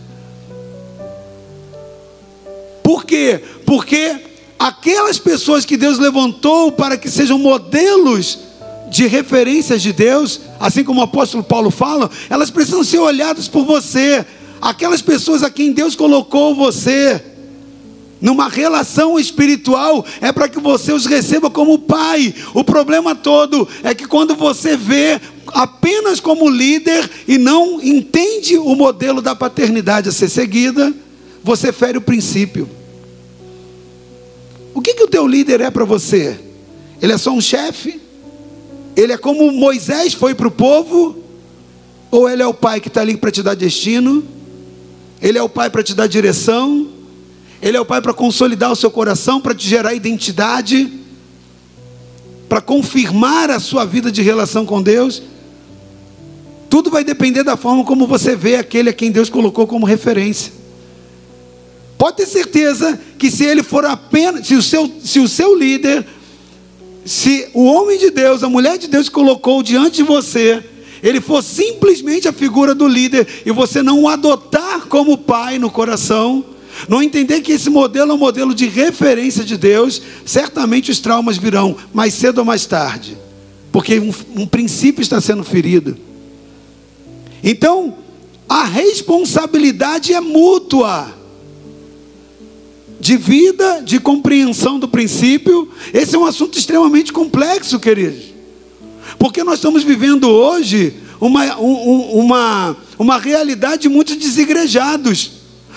Por 2.82 3.04
quê? 3.04 3.40
Porque 3.66 4.16
aquelas 4.58 5.18
pessoas 5.18 5.64
que 5.64 5.76
Deus 5.76 5.98
levantou 5.98 6.72
para 6.72 6.96
que 6.96 7.10
sejam 7.10 7.38
modelos 7.38 8.38
de 8.90 9.06
referências 9.06 9.82
de 9.82 9.92
Deus, 9.92 10.40
assim 10.58 10.82
como 10.82 11.00
o 11.00 11.04
apóstolo 11.04 11.44
Paulo 11.44 11.70
fala, 11.70 12.10
elas 12.30 12.50
precisam 12.50 12.82
ser 12.82 12.98
olhadas 12.98 13.46
por 13.46 13.64
você. 13.64 14.24
Aquelas 14.60 15.02
pessoas 15.02 15.42
a 15.42 15.50
quem 15.50 15.72
Deus 15.72 15.94
colocou 15.94 16.54
você 16.54 17.22
numa 18.20 18.48
relação 18.48 19.18
espiritual 19.18 20.04
é 20.20 20.32
para 20.32 20.48
que 20.48 20.58
você 20.58 20.92
os 20.92 21.06
receba 21.06 21.48
como 21.50 21.78
pai. 21.78 22.34
O 22.54 22.64
problema 22.64 23.14
todo 23.14 23.68
é 23.82 23.94
que 23.94 24.06
quando 24.06 24.34
você 24.34 24.76
vê 24.76 25.20
apenas 25.52 26.20
como 26.20 26.48
líder 26.48 27.10
e 27.26 27.38
não 27.38 27.80
entende 27.82 28.56
o 28.56 28.74
modelo 28.74 29.20
da 29.20 29.34
paternidade 29.34 30.08
a 30.08 30.12
ser 30.12 30.28
seguida, 30.28 30.92
você 31.42 31.72
fere 31.72 31.98
o 31.98 32.02
princípio. 32.02 32.68
O 34.74 34.80
que, 34.80 34.94
que 34.94 35.02
o 35.02 35.08
teu 35.08 35.26
líder 35.26 35.60
é 35.60 35.70
para 35.70 35.84
você? 35.84 36.38
Ele 37.00 37.12
é 37.12 37.18
só 37.18 37.32
um 37.32 37.40
chefe? 37.40 38.00
Ele 38.96 39.12
é 39.12 39.16
como 39.18 39.50
Moisés 39.52 40.12
foi 40.12 40.34
para 40.34 40.48
o 40.48 40.50
povo? 40.50 41.16
Ou 42.10 42.28
ele 42.28 42.42
é 42.42 42.46
o 42.46 42.54
pai 42.54 42.80
que 42.80 42.88
está 42.88 43.00
ali 43.00 43.16
para 43.16 43.30
te 43.30 43.42
dar 43.42 43.54
destino? 43.54 44.24
Ele 45.20 45.38
é 45.38 45.42
o 45.42 45.48
pai 45.48 45.70
para 45.70 45.82
te 45.82 45.94
dar 45.94 46.06
direção? 46.06 46.88
Ele 47.60 47.76
é 47.76 47.80
o 47.80 47.84
pai 47.84 48.00
para 48.00 48.14
consolidar 48.14 48.70
o 48.70 48.76
seu 48.76 48.90
coração, 48.90 49.40
para 49.40 49.54
te 49.54 49.68
gerar 49.68 49.94
identidade? 49.94 50.92
Para 52.48 52.60
confirmar 52.60 53.50
a 53.50 53.60
sua 53.60 53.84
vida 53.84 54.10
de 54.10 54.22
relação 54.22 54.64
com 54.64 54.80
Deus? 54.80 55.22
Tudo 56.68 56.90
vai 56.90 57.02
depender 57.02 57.42
da 57.42 57.56
forma 57.56 57.84
como 57.84 58.06
você 58.06 58.36
vê 58.36 58.56
aquele 58.56 58.90
a 58.90 58.92
quem 58.92 59.10
Deus 59.10 59.30
colocou 59.30 59.66
como 59.66 59.86
referência. 59.86 60.52
Pode 61.96 62.18
ter 62.18 62.26
certeza 62.26 62.98
que 63.18 63.30
se 63.30 63.44
ele 63.44 63.62
for 63.62 63.84
apenas, 63.84 64.46
se 64.46 64.54
o 64.54 64.62
seu, 64.62 64.90
se 65.02 65.18
o 65.18 65.28
seu 65.28 65.54
líder, 65.56 66.06
se 67.04 67.48
o 67.54 67.64
homem 67.64 67.98
de 67.98 68.10
Deus, 68.10 68.42
a 68.42 68.48
mulher 68.48 68.78
de 68.78 68.86
Deus 68.86 69.08
colocou 69.08 69.62
diante 69.62 69.96
de 69.96 70.02
você, 70.02 70.62
ele 71.02 71.20
for 71.20 71.42
simplesmente 71.42 72.28
a 72.28 72.32
figura 72.32 72.74
do 72.74 72.86
líder 72.86 73.26
e 73.44 73.50
você 73.50 73.82
não 73.82 74.02
o 74.02 74.08
adotar 74.08 74.86
como 74.86 75.18
pai 75.18 75.58
no 75.58 75.70
coração, 75.70 76.44
não 76.88 77.02
entender 77.02 77.40
que 77.40 77.52
esse 77.52 77.70
modelo 77.70 78.12
é 78.12 78.14
um 78.14 78.18
modelo 78.18 78.54
de 78.54 78.66
referência 78.66 79.44
de 79.44 79.56
Deus, 79.56 80.00
certamente 80.24 80.90
os 80.90 81.00
traumas 81.00 81.36
virão 81.36 81.76
mais 81.92 82.14
cedo 82.14 82.38
ou 82.38 82.44
mais 82.44 82.66
tarde, 82.66 83.16
porque 83.72 83.98
um, 83.98 84.12
um 84.36 84.46
princípio 84.46 85.02
está 85.02 85.20
sendo 85.20 85.42
ferido. 85.42 86.07
Então, 87.42 87.96
a 88.48 88.64
responsabilidade 88.64 90.12
é 90.12 90.20
mútua. 90.20 91.16
De 93.00 93.16
vida, 93.16 93.80
de 93.84 94.00
compreensão 94.00 94.78
do 94.78 94.88
princípio. 94.88 95.70
Esse 95.94 96.16
é 96.16 96.18
um 96.18 96.24
assunto 96.24 96.58
extremamente 96.58 97.12
complexo, 97.12 97.78
queridos. 97.78 98.24
Porque 99.18 99.44
nós 99.44 99.56
estamos 99.56 99.84
vivendo 99.84 100.28
hoje 100.28 100.94
uma, 101.20 101.58
um, 101.58 102.20
uma, 102.20 102.76
uma 102.98 103.18
realidade 103.18 103.82
de 103.82 103.88
muitos 103.88 104.16
desigrejados. 104.16 105.32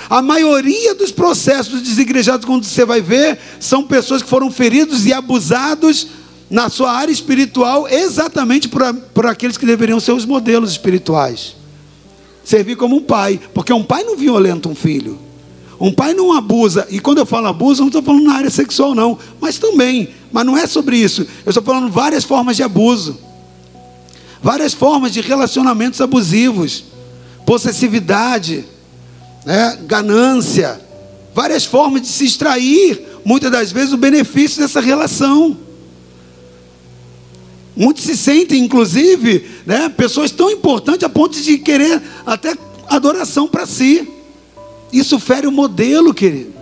A 0.10 0.22
maioria 0.22 0.96
dos 0.96 1.12
processos 1.12 1.74
dos 1.74 1.82
desigrejados, 1.84 2.46
quando 2.46 2.64
você 2.64 2.84
vai 2.84 3.02
ver, 3.02 3.38
são 3.60 3.84
pessoas 3.84 4.24
que 4.24 4.30
foram 4.30 4.50
feridos 4.50 5.06
e 5.06 5.14
abusados 5.14 6.08
na 6.52 6.70
sua 6.70 6.92
área 6.92 7.14
espiritual, 7.14 7.88
exatamente 7.88 8.68
por 8.68 9.26
aqueles 9.26 9.58
que 9.58 9.66
deveriam 9.66 10.02
ser 10.02 10.12
os 10.12 10.26
modelos 10.26 10.70
espirituais. 10.70 11.56
Servir 12.44 12.76
como 12.76 12.98
um 12.98 13.02
pai, 13.02 13.40
porque 13.54 13.72
um 13.72 13.84
pai 13.84 14.04
não 14.04 14.18
violenta 14.18 14.68
um 14.68 14.76
filho. 14.76 15.18
Um 15.80 15.94
pai 15.94 16.14
não 16.14 16.34
abusa, 16.34 16.86
e 16.92 17.00
quando 17.00 17.20
eu 17.20 17.26
falo 17.26 17.48
abuso, 17.48 17.82
não 17.82 17.88
estou 17.88 18.04
falando 18.04 18.26
na 18.26 18.34
área 18.34 18.50
sexual, 18.50 18.94
não, 18.94 19.18
mas 19.40 19.58
também, 19.58 20.10
mas 20.30 20.46
não 20.46 20.58
é 20.58 20.68
sobre 20.68 20.98
isso. 20.98 21.26
Eu 21.46 21.52
estou 21.52 21.64
falando 21.64 21.90
várias 21.90 22.26
formas 22.26 22.58
de 22.58 22.64
abuso, 22.64 23.18
várias 24.44 24.74
formas 24.74 25.14
de 25.14 25.22
relacionamentos 25.22 26.02
abusivos, 26.02 26.84
possessividade, 27.46 28.66
né, 29.46 29.80
ganância, 29.88 30.82
várias 31.34 31.64
formas 31.64 32.02
de 32.02 32.10
se 32.10 32.26
extrair, 32.26 33.02
muitas 33.24 33.50
das 33.50 33.72
vezes, 33.72 33.94
o 33.94 33.98
benefício 33.98 34.62
dessa 34.62 34.82
relação. 34.82 35.71
Muitos 37.76 38.04
se 38.04 38.18
sentem, 38.18 38.64
inclusive, 38.64 39.46
né, 39.66 39.90
pessoas 39.90 40.32
tão 40.32 40.52
importantes 40.52 41.04
a 41.04 41.10
ponto 41.10 41.40
de 41.40 41.58
querer 41.58 42.02
até 42.26 42.56
adoração 42.88 43.48
para 43.48 43.66
si. 43.66 44.08
Isso 44.92 45.18
fere 45.20 45.48
o 45.48 45.52
modelo, 45.52 46.14
querido. 46.14 46.54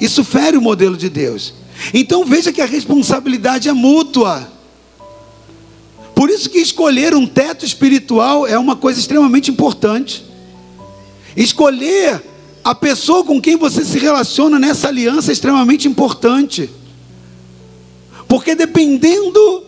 Isso 0.00 0.22
fere 0.22 0.56
o 0.56 0.62
modelo 0.62 0.96
de 0.96 1.08
Deus. 1.08 1.54
Então 1.94 2.24
veja 2.24 2.52
que 2.52 2.60
a 2.60 2.66
responsabilidade 2.66 3.68
é 3.68 3.72
mútua. 3.72 4.52
Por 6.14 6.28
isso 6.28 6.50
que 6.50 6.58
escolher 6.58 7.14
um 7.14 7.26
teto 7.26 7.64
espiritual 7.64 8.46
é 8.46 8.58
uma 8.58 8.76
coisa 8.76 9.00
extremamente 9.00 9.50
importante. 9.50 10.24
Escolher 11.36 12.22
a 12.62 12.74
pessoa 12.74 13.24
com 13.24 13.40
quem 13.40 13.56
você 13.56 13.84
se 13.84 13.98
relaciona 13.98 14.58
nessa 14.58 14.88
aliança 14.88 15.30
é 15.30 15.32
extremamente 15.32 15.88
importante. 15.88 16.68
Porque 18.26 18.54
dependendo 18.54 19.67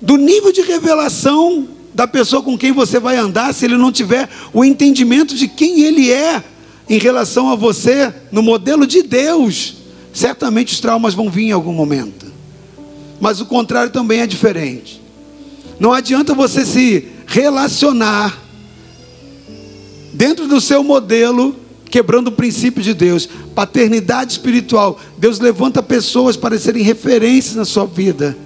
do 0.00 0.16
nível 0.16 0.52
de 0.52 0.62
revelação 0.62 1.68
da 1.94 2.06
pessoa 2.06 2.42
com 2.42 2.58
quem 2.58 2.72
você 2.72 3.00
vai 3.00 3.16
andar, 3.16 3.54
se 3.54 3.64
ele 3.64 3.76
não 3.76 3.90
tiver 3.90 4.28
o 4.52 4.64
entendimento 4.64 5.34
de 5.34 5.48
quem 5.48 5.80
ele 5.80 6.12
é 6.12 6.44
em 6.88 6.98
relação 6.98 7.50
a 7.50 7.56
você, 7.56 8.12
no 8.30 8.42
modelo 8.42 8.86
de 8.86 9.02
Deus, 9.02 9.76
certamente 10.12 10.72
os 10.72 10.80
traumas 10.80 11.14
vão 11.14 11.30
vir 11.30 11.44
em 11.44 11.52
algum 11.52 11.72
momento. 11.72 12.26
Mas 13.20 13.40
o 13.40 13.46
contrário 13.46 13.90
também 13.90 14.20
é 14.20 14.26
diferente. 14.26 15.00
Não 15.80 15.92
adianta 15.92 16.34
você 16.34 16.64
se 16.64 17.08
relacionar 17.26 18.42
dentro 20.12 20.46
do 20.46 20.60
seu 20.60 20.84
modelo, 20.84 21.56
quebrando 21.90 22.28
o 22.28 22.32
princípio 22.32 22.82
de 22.82 22.94
Deus, 22.94 23.28
paternidade 23.54 24.32
espiritual. 24.32 24.98
Deus 25.18 25.38
levanta 25.40 25.82
pessoas 25.82 26.36
para 26.36 26.58
serem 26.58 26.82
referências 26.82 27.56
na 27.56 27.64
sua 27.64 27.86
vida, 27.86 28.36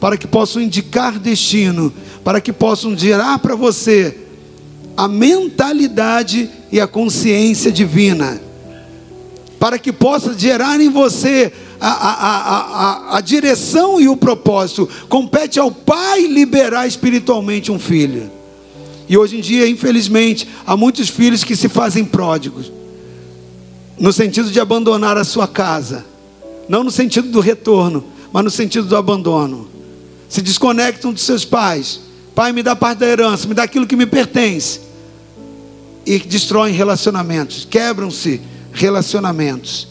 para 0.00 0.16
que 0.16 0.26
possam 0.26 0.62
indicar 0.62 1.18
destino, 1.18 1.92
para 2.24 2.40
que 2.40 2.52
possam 2.52 2.96
gerar 2.96 3.38
para 3.38 3.54
você 3.54 4.16
a 4.96 5.06
mentalidade 5.06 6.50
e 6.72 6.80
a 6.80 6.86
consciência 6.86 7.70
divina, 7.70 8.40
para 9.58 9.78
que 9.78 9.92
possa 9.92 10.36
gerar 10.36 10.80
em 10.80 10.88
você 10.88 11.52
a, 11.78 11.88
a, 11.88 13.12
a, 13.12 13.16
a, 13.18 13.20
direção 13.20 14.00
e 14.00 14.08
o 14.08 14.16
propósito. 14.16 14.88
Compete 15.08 15.58
ao 15.58 15.70
pai 15.70 16.26
liberar 16.26 16.86
espiritualmente 16.86 17.70
um 17.70 17.78
filho. 17.78 18.30
E 19.06 19.18
hoje 19.18 19.36
em 19.36 19.40
dia, 19.40 19.68
infelizmente, 19.68 20.48
há 20.66 20.76
muitos 20.76 21.08
filhos 21.08 21.44
que 21.44 21.56
se 21.56 21.68
fazem 21.68 22.04
pródigos, 22.04 22.72
no 23.98 24.12
sentido 24.12 24.50
de 24.50 24.60
abandonar 24.60 25.18
a 25.18 25.24
sua 25.24 25.46
casa, 25.46 26.06
não 26.68 26.84
no 26.84 26.90
sentido 26.90 27.28
do 27.28 27.40
retorno, 27.40 28.04
mas 28.32 28.44
no 28.44 28.50
sentido 28.50 28.86
do 28.86 28.96
abandono. 28.96 29.68
Se 30.30 30.40
desconectam 30.40 31.12
dos 31.12 31.24
seus 31.24 31.44
pais. 31.44 32.00
Pai, 32.34 32.52
me 32.52 32.62
dá 32.62 32.74
parte 32.74 33.00
da 33.00 33.06
herança, 33.06 33.46
me 33.46 33.52
dá 33.52 33.64
aquilo 33.64 33.86
que 33.86 33.96
me 33.96 34.06
pertence. 34.06 34.80
E 36.06 36.18
destroem 36.20 36.72
relacionamentos, 36.72 37.66
quebram-se 37.68 38.40
relacionamentos, 38.72 39.88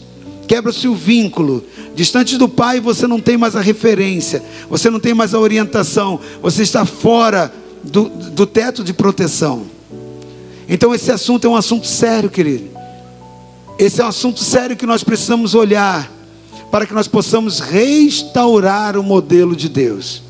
quebra-se 0.48 0.88
o 0.88 0.94
vínculo. 0.94 1.64
Distante 1.94 2.36
do 2.36 2.48
pai, 2.48 2.80
você 2.80 3.06
não 3.06 3.20
tem 3.20 3.36
mais 3.36 3.54
a 3.54 3.60
referência, 3.60 4.42
você 4.68 4.90
não 4.90 4.98
tem 4.98 5.14
mais 5.14 5.34
a 5.34 5.38
orientação, 5.38 6.18
você 6.42 6.62
está 6.62 6.84
fora 6.84 7.52
do, 7.84 8.08
do 8.08 8.46
teto 8.46 8.82
de 8.82 8.92
proteção. 8.92 9.66
Então, 10.68 10.94
esse 10.94 11.12
assunto 11.12 11.46
é 11.46 11.50
um 11.50 11.56
assunto 11.56 11.86
sério, 11.86 12.30
querido. 12.30 12.70
Esse 13.78 14.00
é 14.00 14.04
um 14.04 14.08
assunto 14.08 14.40
sério 14.40 14.76
que 14.76 14.86
nós 14.86 15.04
precisamos 15.04 15.54
olhar 15.54 16.10
para 16.70 16.86
que 16.86 16.94
nós 16.94 17.08
possamos 17.08 17.58
restaurar 17.58 18.96
o 18.96 19.02
modelo 19.02 19.56
de 19.56 19.68
Deus, 19.68 20.22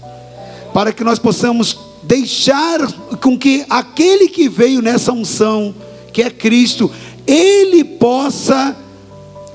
para 0.72 0.92
que 0.92 1.04
nós 1.04 1.18
possamos 1.18 1.78
deixar 2.02 2.90
com 3.20 3.38
que 3.38 3.64
aquele 3.68 4.28
que 4.28 4.48
veio 4.48 4.80
nessa 4.80 5.12
unção, 5.12 5.74
que 6.12 6.22
é 6.22 6.30
Cristo, 6.30 6.90
ele 7.26 7.84
possa 7.84 8.76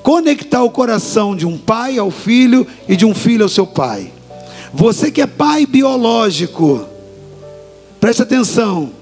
conectar 0.02 0.62
o 0.62 0.70
coração 0.70 1.34
de 1.34 1.46
um 1.46 1.58
pai 1.58 1.98
ao 1.98 2.10
filho 2.10 2.66
e 2.88 2.96
de 2.96 3.04
um 3.04 3.14
filho 3.14 3.42
ao 3.42 3.48
seu 3.48 3.66
pai. 3.66 4.12
Você 4.72 5.10
que 5.10 5.20
é 5.20 5.26
pai 5.26 5.66
biológico, 5.66 6.86
Preste 8.06 8.22
atenção. 8.22 8.92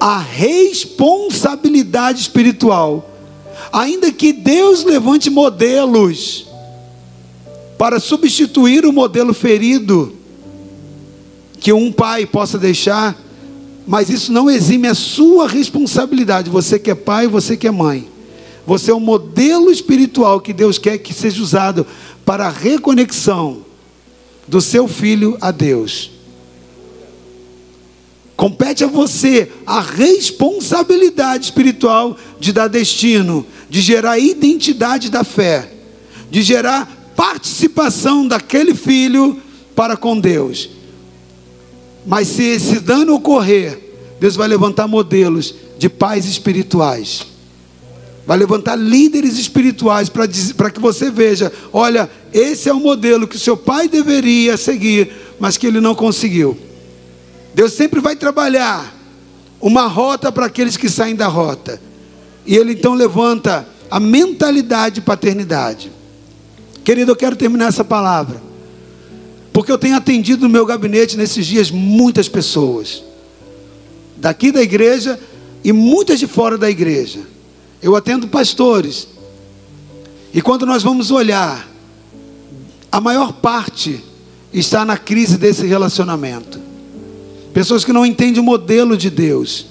A 0.00 0.18
responsabilidade 0.18 2.20
espiritual, 2.20 3.08
ainda 3.72 4.10
que 4.10 4.32
Deus 4.32 4.82
levante 4.82 5.30
modelos 5.30 6.48
para 7.78 8.00
substituir 8.00 8.84
o 8.84 8.92
modelo 8.92 9.32
ferido 9.32 10.16
que 11.62 11.72
um 11.72 11.92
pai 11.92 12.26
possa 12.26 12.58
deixar, 12.58 13.16
mas 13.86 14.10
isso 14.10 14.32
não 14.32 14.50
exime 14.50 14.88
a 14.88 14.96
sua 14.96 15.46
responsabilidade. 15.46 16.50
Você 16.50 16.76
que 16.76 16.90
é 16.90 16.94
pai, 16.94 17.28
você 17.28 17.56
que 17.56 17.68
é 17.68 17.70
mãe. 17.70 18.08
Você 18.66 18.90
é 18.90 18.94
um 18.94 18.98
modelo 18.98 19.70
espiritual 19.70 20.40
que 20.40 20.52
Deus 20.52 20.76
quer 20.76 20.98
que 20.98 21.14
seja 21.14 21.40
usado 21.40 21.86
para 22.24 22.46
a 22.46 22.50
reconexão 22.50 23.64
do 24.46 24.60
seu 24.60 24.88
filho 24.88 25.38
a 25.40 25.52
Deus. 25.52 26.10
Compete 28.36 28.82
a 28.82 28.88
você 28.88 29.52
a 29.64 29.80
responsabilidade 29.80 31.44
espiritual 31.44 32.16
de 32.40 32.52
dar 32.52 32.66
destino, 32.66 33.46
de 33.70 33.80
gerar 33.80 34.18
identidade 34.18 35.08
da 35.08 35.22
fé, 35.22 35.72
de 36.28 36.42
gerar 36.42 37.12
participação 37.14 38.26
daquele 38.26 38.74
filho 38.74 39.40
para 39.76 39.96
com 39.96 40.18
Deus. 40.18 40.81
Mas 42.06 42.28
se 42.28 42.42
esse 42.42 42.80
dano 42.80 43.14
ocorrer, 43.14 43.78
Deus 44.20 44.36
vai 44.36 44.48
levantar 44.48 44.86
modelos 44.86 45.54
de 45.78 45.88
pais 45.88 46.26
espirituais. 46.26 47.26
Vai 48.26 48.38
levantar 48.38 48.76
líderes 48.76 49.38
espirituais 49.38 50.08
para 50.08 50.70
que 50.70 50.80
você 50.80 51.10
veja: 51.10 51.52
olha, 51.72 52.08
esse 52.32 52.68
é 52.68 52.72
o 52.72 52.80
modelo 52.80 53.26
que 53.26 53.38
seu 53.38 53.56
pai 53.56 53.88
deveria 53.88 54.56
seguir, 54.56 55.12
mas 55.40 55.56
que 55.56 55.66
ele 55.66 55.80
não 55.80 55.94
conseguiu. 55.94 56.56
Deus 57.54 57.72
sempre 57.72 58.00
vai 58.00 58.16
trabalhar 58.16 58.94
uma 59.60 59.86
rota 59.86 60.32
para 60.32 60.46
aqueles 60.46 60.76
que 60.76 60.88
saem 60.88 61.14
da 61.14 61.28
rota. 61.28 61.80
E 62.44 62.56
Ele 62.56 62.72
então 62.72 62.94
levanta 62.94 63.66
a 63.90 64.00
mentalidade 64.00 64.96
de 64.96 65.00
paternidade. 65.00 65.92
Querido, 66.82 67.12
eu 67.12 67.16
quero 67.16 67.36
terminar 67.36 67.68
essa 67.68 67.84
palavra. 67.84 68.42
Porque 69.52 69.70
eu 69.70 69.78
tenho 69.78 69.96
atendido 69.96 70.42
no 70.42 70.48
meu 70.48 70.64
gabinete 70.64 71.16
nesses 71.16 71.46
dias 71.46 71.70
muitas 71.70 72.28
pessoas. 72.28 73.02
Daqui 74.16 74.50
da 74.50 74.62
igreja 74.62 75.18
e 75.62 75.72
muitas 75.72 76.18
de 76.18 76.26
fora 76.26 76.56
da 76.56 76.70
igreja. 76.70 77.20
Eu 77.82 77.94
atendo 77.94 78.28
pastores. 78.28 79.08
E 80.32 80.40
quando 80.40 80.64
nós 80.64 80.82
vamos 80.82 81.10
olhar, 81.10 81.68
a 82.90 83.00
maior 83.00 83.32
parte 83.32 84.02
está 84.52 84.84
na 84.84 84.96
crise 84.96 85.36
desse 85.36 85.66
relacionamento. 85.66 86.60
Pessoas 87.52 87.84
que 87.84 87.92
não 87.92 88.06
entendem 88.06 88.40
o 88.40 88.44
modelo 88.44 88.96
de 88.96 89.10
Deus. 89.10 89.66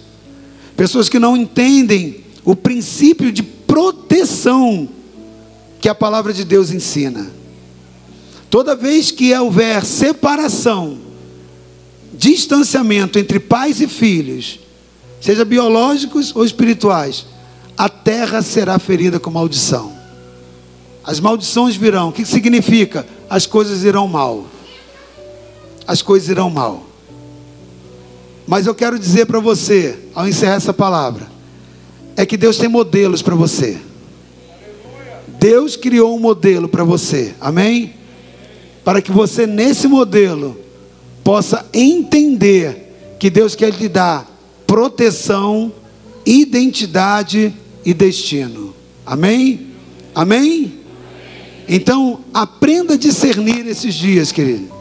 Pessoas 0.78 1.10
que 1.10 1.18
não 1.18 1.36
entendem 1.36 2.24
o 2.44 2.56
princípio 2.56 3.32
de 3.32 3.42
proteção 3.42 4.88
que 5.80 5.90
a 5.90 5.96
palavra 5.96 6.34
de 6.34 6.44
Deus 6.44 6.72
ensina. 6.72 7.41
Toda 8.52 8.76
vez 8.76 9.12
que 9.12 9.34
houver 9.34 9.86
separação, 9.86 10.98
distanciamento 12.14 13.18
entre 13.18 13.40
pais 13.40 13.80
e 13.80 13.88
filhos, 13.88 14.60
seja 15.22 15.46
biológicos 15.46 16.36
ou 16.36 16.44
espirituais, 16.44 17.26
a 17.78 17.88
terra 17.88 18.42
será 18.42 18.78
ferida 18.78 19.22
com 19.22 19.32
maldição. 19.32 19.94
As 21.02 21.22
maldições 21.22 21.78
virão. 21.78 22.10
O 22.10 22.12
que 22.12 22.26
significa? 22.26 23.08
As 23.30 23.46
coisas 23.46 23.86
irão 23.86 24.06
mal. 24.06 24.46
As 25.88 26.02
coisas 26.02 26.28
irão 26.28 26.50
mal. 26.50 26.86
Mas 28.46 28.68
eu 28.68 28.76
quero 28.76 29.00
dizer 29.00 29.28
para 29.28 29.40
você, 29.40 29.98
ao 30.14 30.28
encerrar 30.28 30.56
essa 30.56 30.74
palavra, 30.74 31.32
é 32.18 32.26
que 32.26 32.36
Deus 32.36 32.58
tem 32.58 32.68
modelos 32.68 33.22
para 33.22 33.34
você. 33.34 33.80
Deus 35.40 35.78
criou 35.78 36.18
um 36.18 36.20
modelo 36.20 36.68
para 36.68 36.84
você, 36.84 37.34
amém? 37.40 38.01
Para 38.84 39.02
que 39.02 39.12
você, 39.12 39.46
nesse 39.46 39.88
modelo, 39.88 40.60
possa 41.24 41.66
entender 41.74 43.16
que 43.20 43.30
Deus 43.30 43.56
quer 43.56 43.74
lhe 43.74 43.88
dar 43.88 44.28
proteção, 44.66 45.72
identidade 46.26 47.54
e 47.86 47.94
destino, 47.94 48.74
amém? 49.06 49.68
Amém? 50.14 50.80
Então, 51.68 52.22
aprenda 52.34 52.96
a 52.96 52.98
discernir 52.98 53.68
esses 53.68 53.94
dias, 53.94 54.32
querido. 54.32 54.72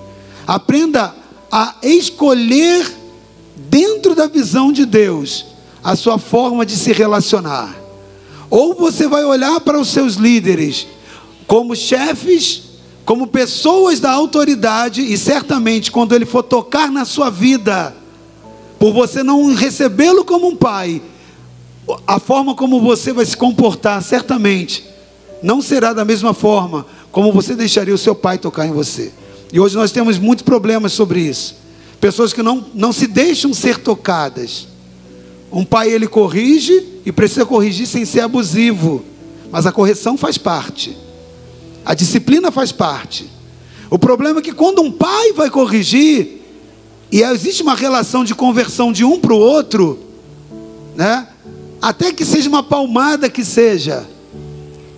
Aprenda 0.46 1.14
a 1.52 1.76
escolher 1.82 2.86
dentro 3.56 4.14
da 4.14 4.26
visão 4.26 4.72
de 4.72 4.84
Deus, 4.86 5.46
a 5.84 5.94
sua 5.94 6.18
forma 6.18 6.64
de 6.64 6.76
se 6.76 6.92
relacionar. 6.92 7.76
Ou 8.48 8.74
você 8.74 9.06
vai 9.06 9.24
olhar 9.24 9.60
para 9.60 9.78
os 9.78 9.88
seus 9.88 10.14
líderes 10.14 10.86
como 11.46 11.76
chefes, 11.76 12.62
como 13.10 13.26
pessoas 13.26 13.98
da 13.98 14.12
autoridade, 14.12 15.02
e 15.02 15.18
certamente 15.18 15.90
quando 15.90 16.14
ele 16.14 16.24
for 16.24 16.44
tocar 16.44 16.92
na 16.92 17.04
sua 17.04 17.28
vida, 17.28 17.92
por 18.78 18.92
você 18.92 19.24
não 19.24 19.52
recebê-lo 19.52 20.24
como 20.24 20.46
um 20.46 20.54
pai, 20.54 21.02
a 22.06 22.20
forma 22.20 22.54
como 22.54 22.80
você 22.80 23.12
vai 23.12 23.26
se 23.26 23.36
comportar, 23.36 24.00
certamente, 24.00 24.84
não 25.42 25.60
será 25.60 25.92
da 25.92 26.04
mesma 26.04 26.32
forma 26.32 26.86
como 27.10 27.32
você 27.32 27.56
deixaria 27.56 27.92
o 27.92 27.98
seu 27.98 28.14
pai 28.14 28.38
tocar 28.38 28.64
em 28.68 28.70
você. 28.70 29.10
E 29.52 29.58
hoje 29.58 29.74
nós 29.74 29.90
temos 29.90 30.16
muitos 30.16 30.44
problemas 30.44 30.92
sobre 30.92 31.18
isso. 31.18 31.56
Pessoas 32.00 32.32
que 32.32 32.44
não, 32.44 32.64
não 32.72 32.92
se 32.92 33.08
deixam 33.08 33.52
ser 33.52 33.78
tocadas. 33.78 34.68
Um 35.50 35.64
pai 35.64 35.90
ele 35.90 36.06
corrige 36.06 37.00
e 37.04 37.10
precisa 37.10 37.44
corrigir 37.44 37.88
sem 37.88 38.04
ser 38.04 38.20
abusivo, 38.20 39.04
mas 39.50 39.66
a 39.66 39.72
correção 39.72 40.16
faz 40.16 40.38
parte. 40.38 41.09
A 41.84 41.94
disciplina 41.94 42.50
faz 42.50 42.72
parte. 42.72 43.30
O 43.88 43.98
problema 43.98 44.40
é 44.40 44.42
que 44.42 44.52
quando 44.52 44.82
um 44.82 44.90
pai 44.90 45.32
vai 45.32 45.50
corrigir 45.50 46.40
e 47.10 47.22
existe 47.22 47.62
uma 47.62 47.74
relação 47.74 48.24
de 48.24 48.34
conversão 48.34 48.92
de 48.92 49.04
um 49.04 49.18
para 49.18 49.34
o 49.34 49.38
outro, 49.38 49.98
né? 50.94 51.26
Até 51.82 52.12
que 52.12 52.24
seja 52.24 52.48
uma 52.48 52.62
palmada 52.62 53.28
que 53.28 53.44
seja, 53.44 54.06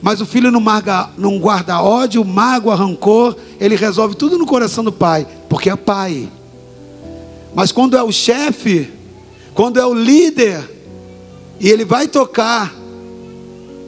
mas 0.02 0.20
o 0.20 0.26
filho 0.26 0.50
não, 0.50 0.60
marga, 0.60 1.08
não 1.16 1.38
guarda 1.38 1.80
ódio, 1.80 2.24
mágoa, 2.24 2.74
rancor, 2.74 3.36
ele 3.60 3.76
resolve 3.76 4.16
tudo 4.16 4.36
no 4.36 4.44
coração 4.44 4.82
do 4.82 4.92
pai, 4.92 5.26
porque 5.48 5.70
é 5.70 5.76
pai. 5.76 6.28
Mas 7.54 7.70
quando 7.70 7.96
é 7.96 8.02
o 8.02 8.10
chefe, 8.10 8.90
quando 9.54 9.78
é 9.78 9.86
o 9.86 9.94
líder, 9.94 10.68
E 11.62 11.68
ele 11.68 11.84
vai 11.84 12.08
tocar 12.08 12.74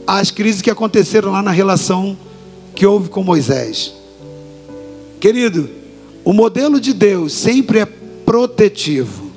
as 0.07 0.31
crises 0.31 0.63
que 0.63 0.71
aconteceram 0.71 1.33
lá 1.33 1.43
na 1.43 1.51
relação 1.51 2.17
que 2.75 2.87
houve 2.87 3.09
com 3.09 3.23
Moisés. 3.23 3.95
Querido, 5.21 5.71
o 6.25 6.33
modelo 6.33 6.81
de 6.81 6.93
Deus 6.93 7.33
sempre 7.33 7.79
é 7.79 7.87
protetivo. 7.87 9.31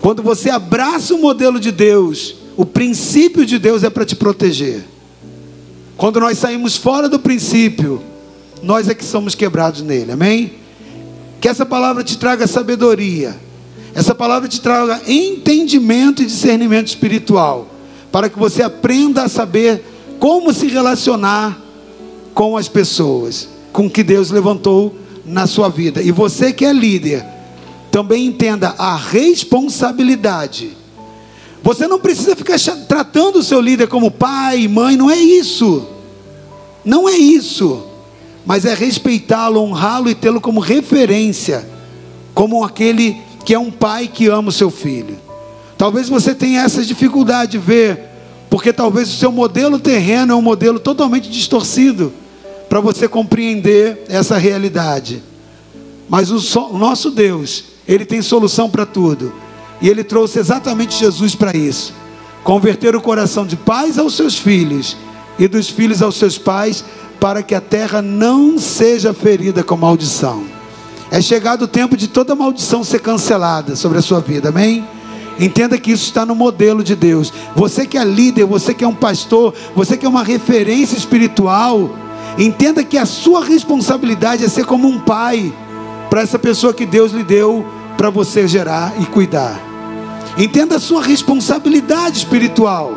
Quando 0.00 0.22
você 0.22 0.50
abraça 0.50 1.14
o 1.14 1.20
modelo 1.20 1.58
de 1.58 1.70
Deus, 1.72 2.36
o 2.56 2.64
princípio 2.64 3.44
de 3.44 3.58
Deus 3.58 3.82
é 3.82 3.90
para 3.90 4.04
te 4.04 4.14
proteger. 4.14 4.84
Quando 5.96 6.20
nós 6.20 6.38
saímos 6.38 6.76
fora 6.76 7.08
do 7.08 7.18
princípio, 7.18 8.02
nós 8.62 8.88
é 8.88 8.94
que 8.94 9.04
somos 9.04 9.34
quebrados 9.34 9.82
nele, 9.82 10.12
amém? 10.12 10.54
Que 11.40 11.48
essa 11.48 11.64
palavra 11.64 12.02
te 12.02 12.18
traga 12.18 12.46
sabedoria, 12.46 13.36
essa 13.94 14.14
palavra 14.14 14.48
te 14.48 14.60
traga 14.60 15.00
entendimento 15.06 16.22
e 16.22 16.26
discernimento 16.26 16.88
espiritual, 16.88 17.68
para 18.10 18.28
que 18.28 18.38
você 18.38 18.62
aprenda 18.62 19.22
a 19.22 19.28
saber 19.28 19.84
como 20.18 20.52
se 20.52 20.66
relacionar 20.66 21.63
com 22.34 22.56
as 22.56 22.68
pessoas, 22.68 23.48
com 23.72 23.88
que 23.88 24.02
Deus 24.02 24.30
levantou 24.30 24.94
na 25.24 25.46
sua 25.46 25.68
vida. 25.68 26.02
E 26.02 26.10
você 26.10 26.52
que 26.52 26.64
é 26.64 26.72
líder, 26.72 27.24
também 27.90 28.26
entenda 28.26 28.74
a 28.76 28.96
responsabilidade. 28.96 30.76
Você 31.62 31.86
não 31.86 31.98
precisa 31.98 32.36
ficar 32.36 32.58
tratando 32.88 33.38
o 33.38 33.42
seu 33.42 33.60
líder 33.60 33.86
como 33.86 34.10
pai, 34.10 34.68
mãe, 34.68 34.96
não 34.96 35.10
é 35.10 35.16
isso. 35.16 35.86
Não 36.84 37.08
é 37.08 37.16
isso. 37.16 37.84
Mas 38.44 38.66
é 38.66 38.74
respeitá-lo, 38.74 39.62
honrá-lo 39.62 40.10
e 40.10 40.14
tê-lo 40.14 40.40
como 40.40 40.60
referência, 40.60 41.66
como 42.34 42.62
aquele 42.62 43.16
que 43.44 43.54
é 43.54 43.58
um 43.58 43.70
pai 43.70 44.08
que 44.12 44.26
ama 44.26 44.48
o 44.48 44.52
seu 44.52 44.70
filho. 44.70 45.16
Talvez 45.78 46.08
você 46.08 46.34
tenha 46.34 46.62
essa 46.62 46.84
dificuldade 46.84 47.52
de 47.52 47.58
ver, 47.58 48.00
porque 48.50 48.72
talvez 48.72 49.08
o 49.08 49.16
seu 49.16 49.32
modelo 49.32 49.78
terreno 49.78 50.32
é 50.32 50.36
um 50.36 50.42
modelo 50.42 50.78
totalmente 50.78 51.30
distorcido 51.30 52.12
para 52.74 52.80
você 52.80 53.06
compreender 53.06 54.02
essa 54.08 54.36
realidade. 54.36 55.22
Mas 56.08 56.32
o, 56.32 56.40
so, 56.40 56.70
o 56.72 56.76
nosso 56.76 57.08
Deus, 57.08 57.66
ele 57.86 58.04
tem 58.04 58.20
solução 58.20 58.68
para 58.68 58.84
tudo. 58.84 59.32
E 59.80 59.88
ele 59.88 60.02
trouxe 60.02 60.40
exatamente 60.40 60.98
Jesus 60.98 61.36
para 61.36 61.56
isso. 61.56 61.94
Converter 62.42 62.96
o 62.96 63.00
coração 63.00 63.46
de 63.46 63.54
pais 63.54 63.96
aos 63.96 64.16
seus 64.16 64.36
filhos 64.36 64.96
e 65.38 65.46
dos 65.46 65.68
filhos 65.68 66.02
aos 66.02 66.16
seus 66.16 66.36
pais, 66.36 66.84
para 67.20 67.44
que 67.44 67.54
a 67.54 67.60
terra 67.60 68.02
não 68.02 68.58
seja 68.58 69.14
ferida 69.14 69.62
com 69.62 69.76
maldição. 69.76 70.42
É 71.12 71.20
chegado 71.20 71.62
o 71.62 71.68
tempo 71.68 71.96
de 71.96 72.08
toda 72.08 72.34
maldição 72.34 72.82
ser 72.82 72.98
cancelada 72.98 73.76
sobre 73.76 73.98
a 73.98 74.02
sua 74.02 74.18
vida, 74.18 74.48
amém? 74.48 74.84
Entenda 75.38 75.78
que 75.78 75.92
isso 75.92 76.06
está 76.06 76.26
no 76.26 76.34
modelo 76.34 76.82
de 76.82 76.96
Deus. 76.96 77.32
Você 77.54 77.86
que 77.86 77.96
é 77.96 78.04
líder, 78.04 78.46
você 78.46 78.74
que 78.74 78.82
é 78.82 78.88
um 78.88 78.94
pastor, 78.96 79.54
você 79.76 79.96
que 79.96 80.04
é 80.04 80.08
uma 80.08 80.24
referência 80.24 80.96
espiritual, 80.96 82.02
entenda 82.38 82.82
que 82.84 82.98
a 82.98 83.06
sua 83.06 83.44
responsabilidade 83.44 84.44
é 84.44 84.48
ser 84.48 84.64
como 84.64 84.88
um 84.88 84.98
pai 84.98 85.52
para 86.10 86.22
essa 86.22 86.38
pessoa 86.38 86.74
que 86.74 86.86
Deus 86.86 87.12
lhe 87.12 87.24
deu 87.24 87.66
para 87.96 88.10
você 88.10 88.46
gerar 88.46 88.94
e 89.00 89.06
cuidar. 89.06 89.60
Entenda 90.36 90.76
a 90.76 90.80
sua 90.80 91.02
responsabilidade 91.02 92.18
espiritual. 92.18 92.96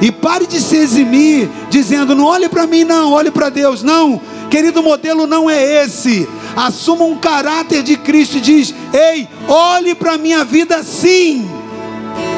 E 0.00 0.12
pare 0.12 0.46
de 0.46 0.60
se 0.60 0.76
eximir 0.76 1.48
dizendo: 1.70 2.14
não 2.14 2.24
olhe 2.24 2.48
para 2.48 2.66
mim, 2.66 2.84
não, 2.84 3.12
olhe 3.12 3.30
para 3.30 3.48
Deus. 3.48 3.82
Não, 3.82 4.20
querido, 4.50 4.82
modelo 4.82 5.26
não 5.26 5.48
é 5.48 5.84
esse. 5.84 6.28
Assuma 6.56 7.04
um 7.04 7.16
caráter 7.16 7.82
de 7.82 7.96
Cristo 7.96 8.38
e 8.38 8.40
diz: 8.40 8.74
ei, 8.92 9.28
olhe 9.46 9.94
para 9.94 10.14
a 10.14 10.18
minha 10.18 10.44
vida 10.44 10.82
sim, 10.82 11.48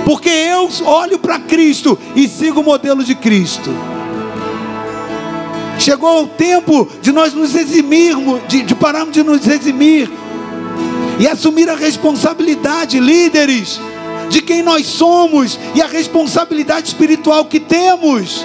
porque 0.05 0.29
eu 0.29 0.69
olho 0.85 1.19
para 1.19 1.39
Cristo 1.39 1.99
e 2.15 2.29
sigo 2.29 2.61
o 2.61 2.65
modelo 2.65 3.03
de 3.03 3.15
Cristo. 3.15 3.71
Chegou 5.81 6.25
o 6.25 6.27
tempo 6.27 6.87
de 7.01 7.11
nós 7.11 7.33
nos 7.33 7.55
eximirmos, 7.55 8.43
de, 8.47 8.63
de 8.63 8.75
pararmos 8.75 9.15
de 9.15 9.23
nos 9.23 9.49
eximir 9.49 10.11
e 11.19 11.27
assumir 11.27 11.71
a 11.71 11.75
responsabilidade, 11.75 13.01
líderes, 13.01 13.81
de 14.29 14.43
quem 14.43 14.63
nós 14.63 14.87
somos 14.87 15.59
e 15.75 15.81
a 15.81 15.87
responsabilidade 15.87 16.89
espiritual 16.89 17.47
que 17.47 17.59
temos. 17.59 18.45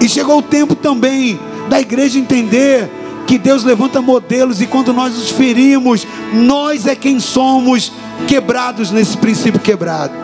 E 0.00 0.08
chegou 0.08 0.38
o 0.38 0.42
tempo 0.42 0.76
também 0.76 1.38
da 1.68 1.80
igreja 1.80 2.16
entender 2.16 2.88
que 3.26 3.36
Deus 3.36 3.64
levanta 3.64 4.00
modelos 4.00 4.60
e 4.60 4.68
quando 4.68 4.92
nós 4.92 5.14
nos 5.14 5.30
ferimos, 5.30 6.06
nós 6.32 6.86
é 6.86 6.94
quem 6.94 7.18
somos 7.18 7.90
quebrados 8.28 8.92
nesse 8.92 9.16
princípio 9.16 9.60
quebrado, 9.60 10.14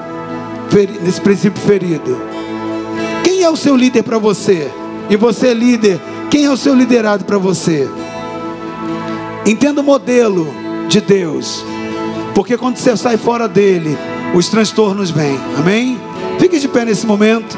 nesse 1.02 1.20
princípio 1.20 1.60
ferido. 1.60 2.37
É 3.48 3.50
o 3.50 3.56
seu 3.56 3.74
líder 3.74 4.02
para 4.02 4.18
você? 4.18 4.70
E 5.08 5.16
você 5.16 5.48
é 5.48 5.54
líder, 5.54 5.98
quem 6.30 6.44
é 6.44 6.50
o 6.50 6.56
seu 6.56 6.74
liderado 6.74 7.24
para 7.24 7.38
você? 7.38 7.88
Entenda 9.46 9.80
o 9.80 9.84
modelo 9.84 10.54
de 10.86 11.00
Deus, 11.00 11.64
porque 12.34 12.58
quando 12.58 12.76
você 12.76 12.94
sai 12.94 13.16
fora 13.16 13.48
dele, 13.48 13.96
os 14.34 14.50
transtornos 14.50 15.10
vêm, 15.10 15.40
amém? 15.56 15.98
Fique 16.38 16.58
de 16.58 16.68
pé 16.68 16.84
nesse 16.84 17.06
momento. 17.06 17.56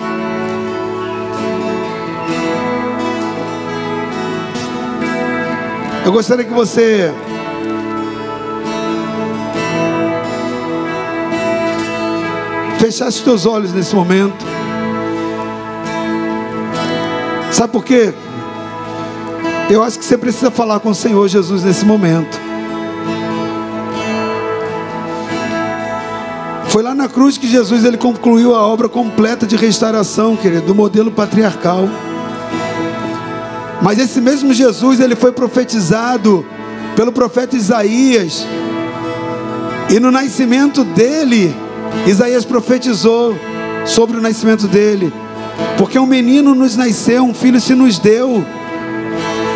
Eu 6.04 6.12
gostaria 6.12 6.44
que 6.44 6.54
você 6.54 7.12
fechasse 12.78 13.18
os 13.18 13.24
seus 13.24 13.44
olhos 13.44 13.72
nesse 13.72 13.92
momento. 13.92 14.59
Sabe 17.50 17.72
por 17.72 17.84
quê? 17.84 18.12
Eu 19.68 19.82
acho 19.82 19.98
que 19.98 20.04
você 20.04 20.18
precisa 20.18 20.50
falar 20.50 20.80
com 20.80 20.90
o 20.90 20.94
Senhor 20.94 21.28
Jesus 21.28 21.62
nesse 21.62 21.84
momento. 21.84 22.38
Foi 26.68 26.82
lá 26.82 26.94
na 26.94 27.08
cruz 27.08 27.36
que 27.36 27.48
Jesus 27.48 27.84
ele 27.84 27.96
concluiu 27.96 28.54
a 28.54 28.66
obra 28.66 28.88
completa 28.88 29.46
de 29.46 29.56
restauração, 29.56 30.36
querido, 30.36 30.66
do 30.66 30.74
modelo 30.74 31.10
patriarcal. 31.10 31.88
Mas 33.82 33.98
esse 33.98 34.20
mesmo 34.20 34.52
Jesus, 34.52 35.00
ele 35.00 35.16
foi 35.16 35.32
profetizado 35.32 36.44
pelo 36.94 37.10
profeta 37.10 37.56
Isaías. 37.56 38.46
E 39.88 39.98
no 39.98 40.10
nascimento 40.10 40.84
dele, 40.84 41.54
Isaías 42.06 42.44
profetizou 42.44 43.36
sobre 43.84 44.18
o 44.18 44.20
nascimento 44.20 44.68
dele. 44.68 45.12
Porque 45.76 45.98
um 45.98 46.06
menino 46.06 46.54
nos 46.54 46.76
nasceu, 46.76 47.24
um 47.24 47.34
filho 47.34 47.60
se 47.60 47.74
nos 47.74 47.98
deu. 47.98 48.44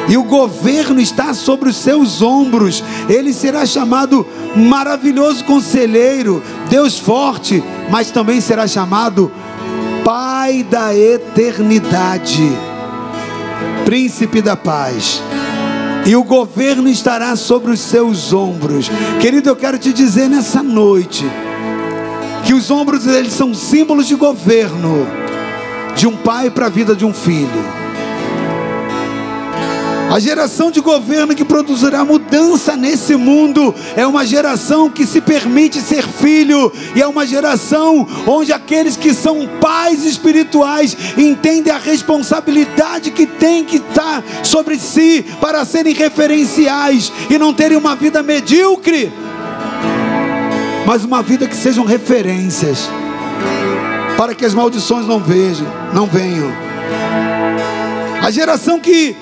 E 0.09 0.17
o 0.17 0.25
governo 0.25 1.01
está 1.01 1.33
sobre 1.33 1.69
os 1.69 1.77
seus 1.77 2.21
ombros. 2.21 2.85
Ele 3.09 3.33
será 3.33 3.65
chamado 3.65 4.27
maravilhoso 4.55 5.45
conselheiro, 5.45 6.43
Deus 6.69 6.99
forte, 6.99 7.63
mas 7.91 8.11
também 8.11 8.41
será 8.41 8.67
chamado 8.67 9.31
Pai 10.05 10.63
da 10.63 10.95
eternidade, 10.95 12.53
Príncipe 13.85 14.43
da 14.43 14.57
paz. 14.57 15.23
E 16.07 16.15
o 16.15 16.23
governo 16.23 16.89
estará 16.89 17.35
sobre 17.35 17.73
os 17.73 17.81
seus 17.81 18.33
ombros. 18.33 18.91
Querido, 19.21 19.49
eu 19.49 19.57
quero 19.57 19.79
te 19.79 19.91
dizer 19.91 20.29
nessa 20.29 20.63
noite 20.63 21.25
que 22.45 22.53
os 22.53 22.71
ombros 22.71 23.05
deles 23.05 23.33
são 23.33 23.55
símbolos 23.55 24.07
de 24.07 24.15
governo 24.15 25.24
de 25.95 26.07
um 26.07 26.17
pai 26.17 26.51
para 26.51 26.67
a 26.67 26.69
vida 26.71 26.95
de 26.95 27.05
um 27.05 27.15
filho. 27.15 27.85
A 30.15 30.21
geração 30.21 30.71
de 30.71 30.81
governo 30.81 31.35
que 31.35 31.45
produzirá 31.45 32.05
mudança 32.05 32.77
nesse 32.77 33.17
mundo 33.17 33.75
é 33.97 34.07
uma 34.07 34.25
geração 34.25 34.89
que 34.89 35.05
se 35.05 35.21
permite 35.21 35.81
ser 35.81 36.07
filho, 36.07 36.73
e 36.95 37.03
é 37.03 37.07
uma 37.07 37.27
geração 37.27 38.07
onde 38.25 38.53
aqueles 38.53 38.97
que 38.97 39.13
são 39.13 39.49
pais 39.61 40.05
espirituais 40.05 40.97
entendem 41.19 41.73
a 41.73 41.79
responsabilidade 41.79 43.11
que 43.11 43.27
tem 43.27 43.65
que 43.65 43.79
estar 43.79 44.23
sobre 44.45 44.79
si 44.79 45.25
para 45.41 45.65
serem 45.65 45.95
referenciais 45.95 47.13
e 47.29 47.37
não 47.37 47.53
terem 47.53 47.77
uma 47.77 47.97
vida 47.97 48.23
medíocre, 48.23 49.13
mas 50.87 51.05
uma 51.05 51.23
vida 51.23 51.49
que 51.49 51.57
sejam 51.57 51.85
referências 51.85 52.89
para 54.17 54.35
que 54.35 54.45
as 54.45 54.55
maldições 54.55 55.07
não 55.07 55.19
vejam, 55.19 55.67
não 55.93 56.07
venham. 56.07 56.51
A 58.23 58.31
geração 58.31 58.81
que 58.81 59.17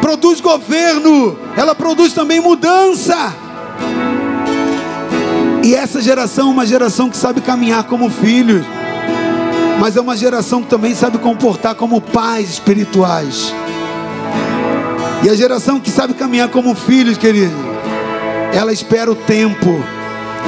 produz 0.00 0.40
governo, 0.40 1.38
ela 1.56 1.74
produz 1.74 2.12
também 2.12 2.40
mudança. 2.40 3.34
E 5.62 5.74
essa 5.74 6.02
geração 6.02 6.48
é 6.48 6.52
uma 6.52 6.66
geração 6.66 7.08
que 7.08 7.16
sabe 7.16 7.40
caminhar 7.40 7.84
como 7.84 8.10
filhos, 8.10 8.64
mas 9.80 9.96
é 9.96 10.00
uma 10.00 10.16
geração 10.16 10.62
que 10.62 10.68
também 10.68 10.94
sabe 10.94 11.18
comportar 11.18 11.74
como 11.74 12.00
pais 12.00 12.50
espirituais. 12.50 13.54
E 15.22 15.30
a 15.30 15.34
geração 15.34 15.80
que 15.80 15.90
sabe 15.90 16.12
caminhar 16.12 16.50
como 16.50 16.74
filhos, 16.74 17.16
querido, 17.16 17.54
ela 18.52 18.72
espera 18.72 19.10
o 19.10 19.14
tempo 19.14 19.82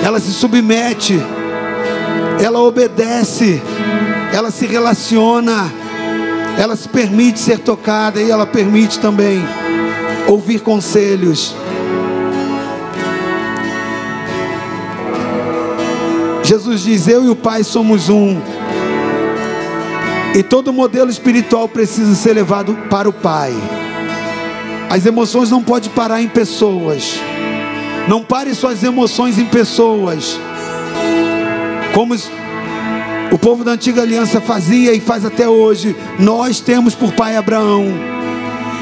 ela 0.04 0.20
se 0.20 0.32
submete, 0.32 1.20
ela 2.40 2.60
obedece, 2.60 3.62
ela 4.32 4.50
se 4.50 4.66
relaciona, 4.66 5.72
ela 6.58 6.76
se 6.76 6.88
permite 6.88 7.38
ser 7.38 7.58
tocada 7.58 8.20
e 8.20 8.30
ela 8.30 8.46
permite 8.46 8.98
também 8.98 9.42
ouvir 10.26 10.60
conselhos. 10.60 11.54
Jesus 16.42 16.82
diz: 16.82 17.08
Eu 17.08 17.24
e 17.24 17.28
o 17.28 17.36
Pai 17.36 17.64
somos 17.64 18.08
um. 18.08 18.40
E 20.34 20.42
todo 20.42 20.72
modelo 20.72 21.10
espiritual 21.10 21.68
precisa 21.68 22.14
ser 22.14 22.34
levado 22.34 22.76
para 22.90 23.08
o 23.08 23.12
Pai. 23.12 23.52
As 24.88 25.04
emoções 25.04 25.50
não 25.50 25.62
podem 25.62 25.90
parar 25.90 26.22
em 26.22 26.28
pessoas. 26.28 27.20
Não 28.06 28.22
pare 28.22 28.54
suas 28.54 28.84
emoções 28.84 29.38
em 29.38 29.46
pessoas. 29.46 30.38
Como 31.96 32.14
o 33.32 33.38
povo 33.38 33.64
da 33.64 33.70
antiga 33.70 34.02
aliança 34.02 34.38
fazia 34.38 34.92
e 34.92 35.00
faz 35.00 35.24
até 35.24 35.48
hoje, 35.48 35.96
nós 36.18 36.60
temos 36.60 36.94
por 36.94 37.10
pai 37.12 37.38
Abraão. 37.38 37.86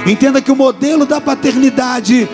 Entenda 0.05 0.43
que 0.43 0.51
o 0.51 0.57
modelo 0.57 1.07
da 1.07 1.21
paternidade 1.21 2.29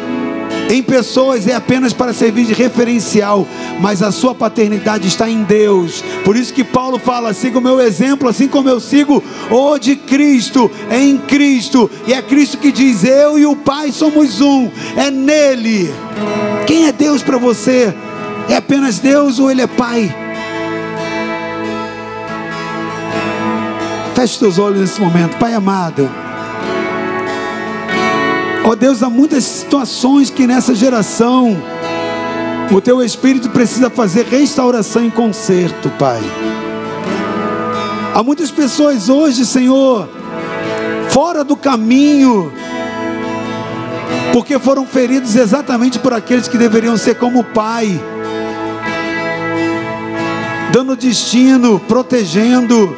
em 0.71 0.83
pessoas 0.83 1.47
é 1.47 1.55
apenas 1.55 1.93
para 1.93 2.15
servir 2.15 2.47
de 2.47 2.55
referencial, 2.55 3.47
mas 3.79 4.03
a 4.03 4.11
sua 4.11 4.35
paternidade 4.35 5.07
está 5.07 5.29
em 5.29 5.43
Deus. 5.43 6.03
Por 6.25 6.35
isso 6.35 6.55
que 6.55 6.65
Paulo 6.65 6.99
fala: 6.99 7.35
siga 7.35 7.59
o 7.59 7.63
meu 7.63 7.79
exemplo, 7.79 8.27
assim 8.27 8.49
como 8.49 8.71
eu 8.71 8.81
sigo 8.81 9.23
o 9.51 9.79
de 9.79 9.97
Cristo, 9.97 10.71
é 10.89 10.99
em 10.99 11.19
Cristo, 11.19 11.91
e 12.07 12.15
é 12.15 12.23
Cristo 12.23 12.57
que 12.57 12.73
diz: 12.73 13.05
Eu 13.05 13.39
e 13.39 13.45
o 13.45 13.55
Pai 13.55 13.93
somos 13.93 14.41
um, 14.41 14.71
é 14.97 15.11
nele. 15.11 15.93
Quem 16.67 16.87
é 16.87 16.93
Deus 16.93 17.23
para 17.23 17.37
você? 17.37 17.93
É 18.49 18.57
apenas 18.57 18.99
Deus 18.99 19.39
ou 19.39 19.51
Ele 19.51 19.61
é 19.61 19.67
Pai? 19.67 20.20
Feche 24.21 24.39
teus 24.39 24.59
olhos 24.59 24.81
nesse 24.81 25.01
momento, 25.01 25.39
Pai 25.39 25.55
amado. 25.55 26.07
Ó 28.63 28.69
oh 28.69 28.77
Deus, 28.77 29.03
há 29.03 29.09
muitas 29.09 29.45
situações 29.45 30.29
que 30.29 30.47
nessa 30.47 30.75
geração 30.75 31.57
o 32.71 32.83
teu 32.83 33.03
espírito 33.03 33.49
precisa 33.49 33.89
fazer 33.89 34.27
restauração 34.27 35.07
e 35.07 35.11
conserto, 35.11 35.89
Pai. 35.99 36.21
Há 38.15 38.23
muitas 38.23 38.51
pessoas 38.51 39.09
hoje, 39.09 39.47
Senhor, 39.47 40.07
fora 41.09 41.43
do 41.43 41.57
caminho, 41.57 42.53
porque 44.35 44.59
foram 44.59 44.85
feridos 44.85 45.35
exatamente 45.35 45.99
por 45.99 46.13
aqueles 46.13 46.47
que 46.47 46.59
deveriam 46.59 46.99
ser 46.99 47.15
como 47.15 47.43
Pai, 47.43 47.99
dando 50.75 50.95
destino, 50.95 51.81
protegendo 51.81 52.95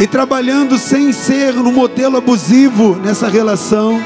e 0.00 0.06
trabalhando 0.06 0.78
sem 0.78 1.12
ser 1.12 1.54
no 1.54 1.70
modelo 1.72 2.16
abusivo 2.16 2.96
nessa 2.96 3.28
relação. 3.28 4.00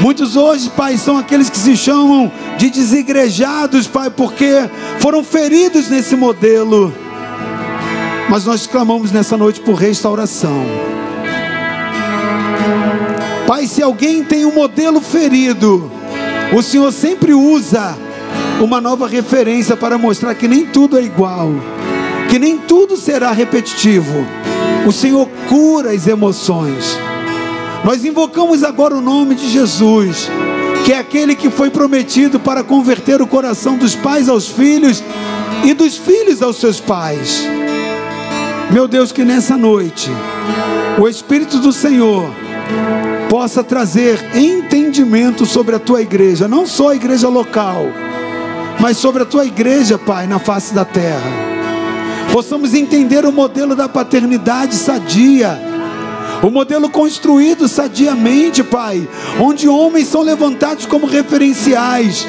Muitos 0.00 0.36
hoje, 0.36 0.70
Pai, 0.70 0.96
são 0.96 1.16
aqueles 1.16 1.50
que 1.50 1.56
se 1.56 1.76
chamam 1.76 2.30
de 2.56 2.70
desigrejados, 2.70 3.86
Pai, 3.86 4.10
porque 4.10 4.68
foram 4.98 5.22
feridos 5.22 5.88
nesse 5.88 6.16
modelo. 6.16 6.92
Mas 8.28 8.44
nós 8.46 8.66
clamamos 8.66 9.12
nessa 9.12 9.36
noite 9.36 9.60
por 9.60 9.74
restauração. 9.74 10.64
Pai, 13.46 13.66
se 13.66 13.82
alguém 13.82 14.24
tem 14.24 14.46
um 14.46 14.54
modelo 14.54 15.00
ferido, 15.00 15.90
o 16.52 16.62
Senhor 16.62 16.90
sempre 16.92 17.34
usa 17.34 17.96
uma 18.60 18.80
nova 18.80 19.06
referência 19.06 19.76
para 19.76 19.98
mostrar 19.98 20.34
que 20.34 20.48
nem 20.48 20.64
tudo 20.64 20.98
é 20.98 21.02
igual, 21.02 21.50
que 22.30 22.38
nem 22.38 22.56
tudo 22.56 22.96
será 22.96 23.32
repetitivo. 23.32 24.26
O 24.86 24.92
Senhor 24.92 25.26
cura 25.48 25.92
as 25.92 26.06
emoções. 26.06 26.98
Nós 27.84 28.04
invocamos 28.04 28.62
agora 28.62 28.94
o 28.94 29.00
nome 29.00 29.34
de 29.34 29.48
Jesus, 29.48 30.28
que 30.84 30.92
é 30.92 30.98
aquele 30.98 31.34
que 31.34 31.48
foi 31.48 31.70
prometido 31.70 32.38
para 32.38 32.62
converter 32.62 33.22
o 33.22 33.26
coração 33.26 33.78
dos 33.78 33.94
pais 33.94 34.28
aos 34.28 34.46
filhos 34.46 35.02
e 35.64 35.72
dos 35.72 35.96
filhos 35.96 36.42
aos 36.42 36.56
seus 36.56 36.80
pais. 36.80 37.48
Meu 38.70 38.86
Deus, 38.86 39.10
que 39.10 39.24
nessa 39.24 39.56
noite 39.56 40.10
o 40.98 41.08
Espírito 41.08 41.58
do 41.58 41.72
Senhor 41.72 42.30
possa 43.30 43.64
trazer 43.64 44.22
entendimento 44.34 45.46
sobre 45.46 45.74
a 45.74 45.78
tua 45.78 46.02
igreja, 46.02 46.46
não 46.46 46.66
só 46.66 46.90
a 46.90 46.96
igreja 46.96 47.28
local, 47.28 47.86
mas 48.78 48.98
sobre 48.98 49.22
a 49.22 49.26
tua 49.26 49.46
igreja, 49.46 49.98
Pai, 49.98 50.26
na 50.26 50.38
face 50.38 50.74
da 50.74 50.84
terra 50.84 51.53
possamos 52.32 52.74
entender 52.74 53.24
o 53.24 53.32
modelo 53.32 53.74
da 53.74 53.88
paternidade 53.88 54.74
sadia, 54.74 55.58
o 56.42 56.50
modelo 56.50 56.90
construído 56.90 57.68
sadiamente, 57.68 58.62
Pai, 58.62 59.08
onde 59.40 59.68
homens 59.68 60.08
são 60.08 60.22
levantados 60.22 60.86
como 60.86 61.06
referenciais, 61.06 62.26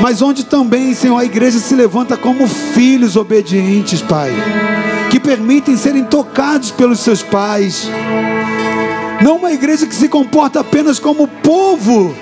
mas 0.00 0.22
onde 0.22 0.44
também, 0.44 0.94
Senhor, 0.94 1.18
a 1.18 1.24
igreja 1.24 1.58
se 1.58 1.74
levanta 1.74 2.16
como 2.16 2.46
filhos 2.46 3.16
obedientes, 3.16 4.02
Pai, 4.02 4.32
que 5.10 5.18
permitem 5.18 5.76
serem 5.76 6.04
tocados 6.04 6.70
pelos 6.70 7.00
seus 7.00 7.22
pais. 7.22 7.88
Não 9.22 9.36
uma 9.36 9.52
igreja 9.52 9.86
que 9.86 9.94
se 9.94 10.08
comporta 10.08 10.60
apenas 10.60 10.98
como 10.98 11.28
povo, 11.28 12.14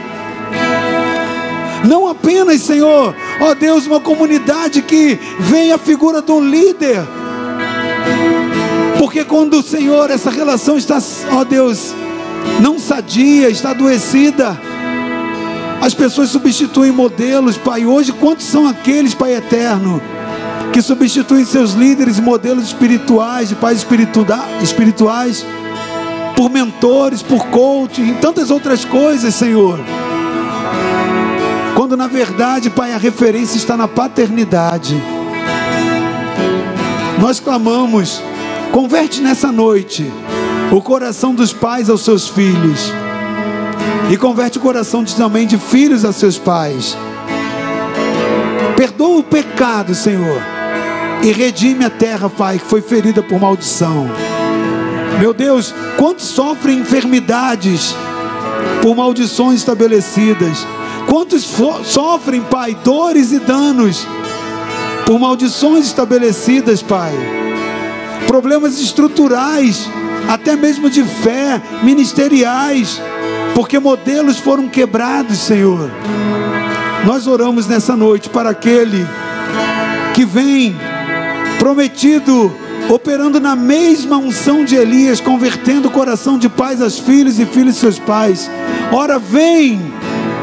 não 1.84 2.06
apenas, 2.08 2.60
Senhor, 2.62 3.14
ó 3.40 3.54
Deus, 3.54 3.86
uma 3.86 4.00
comunidade 4.00 4.82
que 4.82 5.18
vem 5.38 5.72
a 5.72 5.78
figura 5.78 6.20
do 6.20 6.40
líder. 6.40 7.02
Porque 8.98 9.24
quando 9.24 9.54
o 9.54 9.62
Senhor, 9.62 10.10
essa 10.10 10.30
relação 10.30 10.76
está, 10.76 10.98
ó 11.32 11.42
Deus, 11.42 11.94
não 12.60 12.78
sadia, 12.78 13.48
está 13.48 13.70
adoecida. 13.70 14.60
As 15.80 15.94
pessoas 15.94 16.28
substituem 16.28 16.92
modelos, 16.92 17.56
Pai. 17.56 17.86
Hoje, 17.86 18.12
quantos 18.12 18.44
são 18.44 18.66
aqueles, 18.66 19.14
Pai 19.14 19.34
eterno, 19.34 20.02
que 20.72 20.82
substituem 20.82 21.44
seus 21.46 21.72
líderes, 21.72 22.20
modelos 22.20 22.64
espirituais, 22.64 23.48
de 23.48 23.54
pais 23.54 23.84
espirituais, 24.62 25.46
por 26.36 26.50
mentores, 26.50 27.22
por 27.22 27.46
coaching, 27.46 28.10
e 28.10 28.14
tantas 28.14 28.50
outras 28.50 28.84
coisas, 28.84 29.34
Senhor. 29.34 29.80
Quando 31.74 31.96
na 31.96 32.06
verdade, 32.06 32.70
Pai, 32.70 32.92
a 32.92 32.98
referência 32.98 33.56
está 33.56 33.76
na 33.76 33.88
paternidade. 33.88 35.00
Nós 37.18 37.38
clamamos, 37.38 38.22
converte 38.72 39.20
nessa 39.20 39.52
noite 39.52 40.10
o 40.72 40.80
coração 40.80 41.34
dos 41.34 41.52
pais 41.52 41.90
aos 41.90 42.02
seus 42.02 42.28
filhos. 42.28 42.92
E 44.10 44.16
converte 44.16 44.58
o 44.58 44.60
coração 44.60 45.04
também 45.04 45.46
de 45.46 45.58
filhos 45.58 46.04
a 46.04 46.12
seus 46.12 46.38
pais. 46.38 46.96
Perdoa 48.76 49.18
o 49.18 49.22
pecado, 49.22 49.94
Senhor. 49.94 50.40
E 51.22 51.32
redime 51.32 51.84
a 51.84 51.90
terra, 51.90 52.30
Pai, 52.30 52.58
que 52.58 52.64
foi 52.64 52.80
ferida 52.80 53.22
por 53.22 53.38
maldição. 53.38 54.08
Meu 55.18 55.34
Deus, 55.34 55.74
quantos 55.98 56.24
sofrem 56.24 56.78
enfermidades 56.78 57.94
por 58.80 58.96
maldições 58.96 59.60
estabelecidas? 59.60 60.66
Quantos 61.10 61.44
sofrem, 61.86 62.40
Pai, 62.40 62.72
dores 62.84 63.32
e 63.32 63.40
danos 63.40 64.06
por 65.04 65.18
maldições 65.18 65.86
estabelecidas, 65.86 66.82
Pai? 66.82 67.12
Problemas 68.28 68.80
estruturais, 68.80 69.90
até 70.28 70.54
mesmo 70.54 70.88
de 70.88 71.02
fé, 71.02 71.60
ministeriais, 71.82 73.02
porque 73.56 73.80
modelos 73.80 74.38
foram 74.38 74.68
quebrados, 74.68 75.38
Senhor. 75.38 75.90
Nós 77.04 77.26
oramos 77.26 77.66
nessa 77.66 77.96
noite 77.96 78.28
para 78.28 78.50
aquele 78.50 79.04
que 80.14 80.24
vem 80.24 80.76
prometido 81.58 82.54
operando 82.88 83.40
na 83.40 83.56
mesma 83.56 84.16
unção 84.16 84.64
de 84.64 84.76
Elias, 84.76 85.20
convertendo 85.20 85.88
o 85.88 85.90
coração 85.90 86.38
de 86.38 86.48
pais 86.48 86.80
aos 86.80 87.00
filhos 87.00 87.40
e 87.40 87.46
filhos 87.46 87.76
seus 87.76 87.98
pais. 87.98 88.48
Ora, 88.92 89.18
vem 89.18 89.80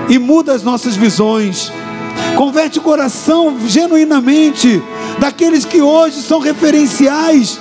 e 0.10 0.18
muda 0.18 0.54
as 0.54 0.64
nossas 0.64 0.96
visões. 0.96 1.72
Converte 2.36 2.80
o 2.80 2.82
coração 2.82 3.58
genuinamente 3.66 4.82
daqueles 5.20 5.66
que 5.66 5.82
hoje 5.82 6.22
são 6.22 6.40
referenciais 6.40 7.60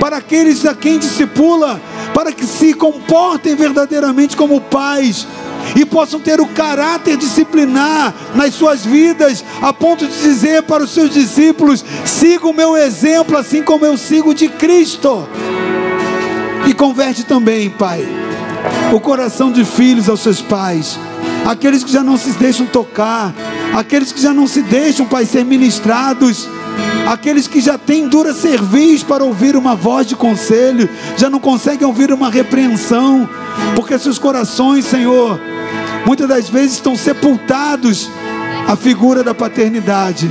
para 0.00 0.16
aqueles 0.16 0.64
a 0.66 0.74
quem 0.74 0.98
discipula, 0.98 1.80
para 2.14 2.32
que 2.32 2.44
se 2.44 2.74
comportem 2.74 3.54
verdadeiramente 3.54 4.36
como 4.36 4.60
pais 4.60 5.26
e 5.76 5.84
possam 5.84 6.18
ter 6.18 6.40
o 6.40 6.46
caráter 6.46 7.16
disciplinar 7.16 8.14
nas 8.34 8.54
suas 8.54 8.84
vidas, 8.84 9.44
a 9.60 9.72
ponto 9.72 10.06
de 10.06 10.22
dizer 10.22 10.62
para 10.64 10.82
os 10.82 10.90
seus 10.90 11.10
discípulos: 11.10 11.84
siga 12.04 12.48
o 12.48 12.54
meu 12.54 12.76
exemplo, 12.76 13.36
assim 13.36 13.62
como 13.62 13.84
eu 13.84 13.96
sigo 13.96 14.34
de 14.34 14.48
Cristo. 14.48 15.28
E 16.66 16.74
converte 16.74 17.24
também, 17.24 17.70
Pai, 17.70 18.06
o 18.92 19.00
coração 19.00 19.52
de 19.52 19.64
filhos 19.64 20.08
aos 20.08 20.20
seus 20.20 20.42
pais 20.42 20.98
aqueles 21.46 21.82
que 21.82 21.92
já 21.92 22.02
não 22.02 22.16
se 22.16 22.30
deixam 22.32 22.66
tocar, 22.66 23.34
aqueles 23.74 24.12
que 24.12 24.20
já 24.20 24.32
não 24.32 24.46
se 24.46 24.62
deixam, 24.62 25.06
Pai, 25.06 25.24
ser 25.24 25.44
ministrados, 25.44 26.48
aqueles 27.06 27.46
que 27.46 27.60
já 27.60 27.76
têm 27.76 28.08
dura 28.08 28.32
cerviz 28.32 29.02
para 29.02 29.24
ouvir 29.24 29.56
uma 29.56 29.74
voz 29.74 30.06
de 30.06 30.16
conselho, 30.16 30.88
já 31.16 31.28
não 31.28 31.40
conseguem 31.40 31.86
ouvir 31.86 32.12
uma 32.12 32.30
repreensão, 32.30 33.28
porque 33.74 33.98
seus 33.98 34.18
corações, 34.18 34.84
Senhor, 34.84 35.40
muitas 36.06 36.28
das 36.28 36.48
vezes 36.48 36.72
estão 36.72 36.96
sepultados 36.96 38.10
a 38.66 38.76
figura 38.76 39.22
da 39.22 39.34
paternidade. 39.34 40.30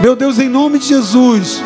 Meu 0.00 0.16
Deus, 0.16 0.38
em 0.38 0.48
nome 0.48 0.78
de 0.78 0.88
Jesus, 0.88 1.62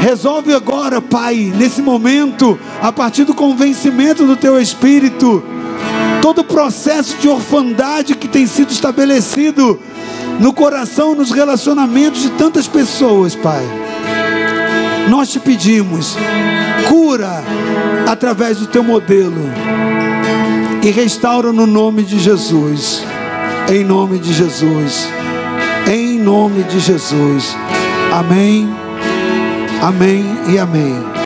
resolve 0.00 0.54
agora, 0.54 1.00
Pai, 1.00 1.52
nesse 1.56 1.82
momento, 1.82 2.58
a 2.80 2.92
partir 2.92 3.24
do 3.24 3.34
convencimento 3.34 4.26
do 4.26 4.36
Teu 4.36 4.60
Espírito, 4.60 5.42
todo 6.20 6.40
o 6.40 6.44
processo 6.44 7.16
de 7.18 7.28
orfandade 7.28 8.14
que 8.14 8.28
tem 8.28 8.46
sido 8.46 8.70
estabelecido 8.70 9.80
no 10.40 10.52
coração, 10.52 11.14
nos 11.14 11.30
relacionamentos 11.30 12.22
de 12.22 12.30
tantas 12.30 12.66
pessoas, 12.68 13.34
Pai. 13.34 13.64
Nós 15.08 15.30
te 15.30 15.40
pedimos, 15.40 16.16
cura 16.88 17.42
através 18.06 18.58
do 18.58 18.66
teu 18.66 18.84
modelo 18.84 19.42
e 20.82 20.90
restaura 20.90 21.52
no 21.52 21.66
nome 21.66 22.02
de 22.02 22.18
Jesus. 22.18 23.02
Em 23.70 23.84
nome 23.84 24.18
de 24.18 24.32
Jesus. 24.32 25.08
Em 25.90 26.18
nome 26.18 26.62
de 26.64 26.78
Jesus. 26.78 27.56
Amém. 28.12 28.68
Amém 29.82 30.24
e 30.48 30.58
amém. 30.58 31.08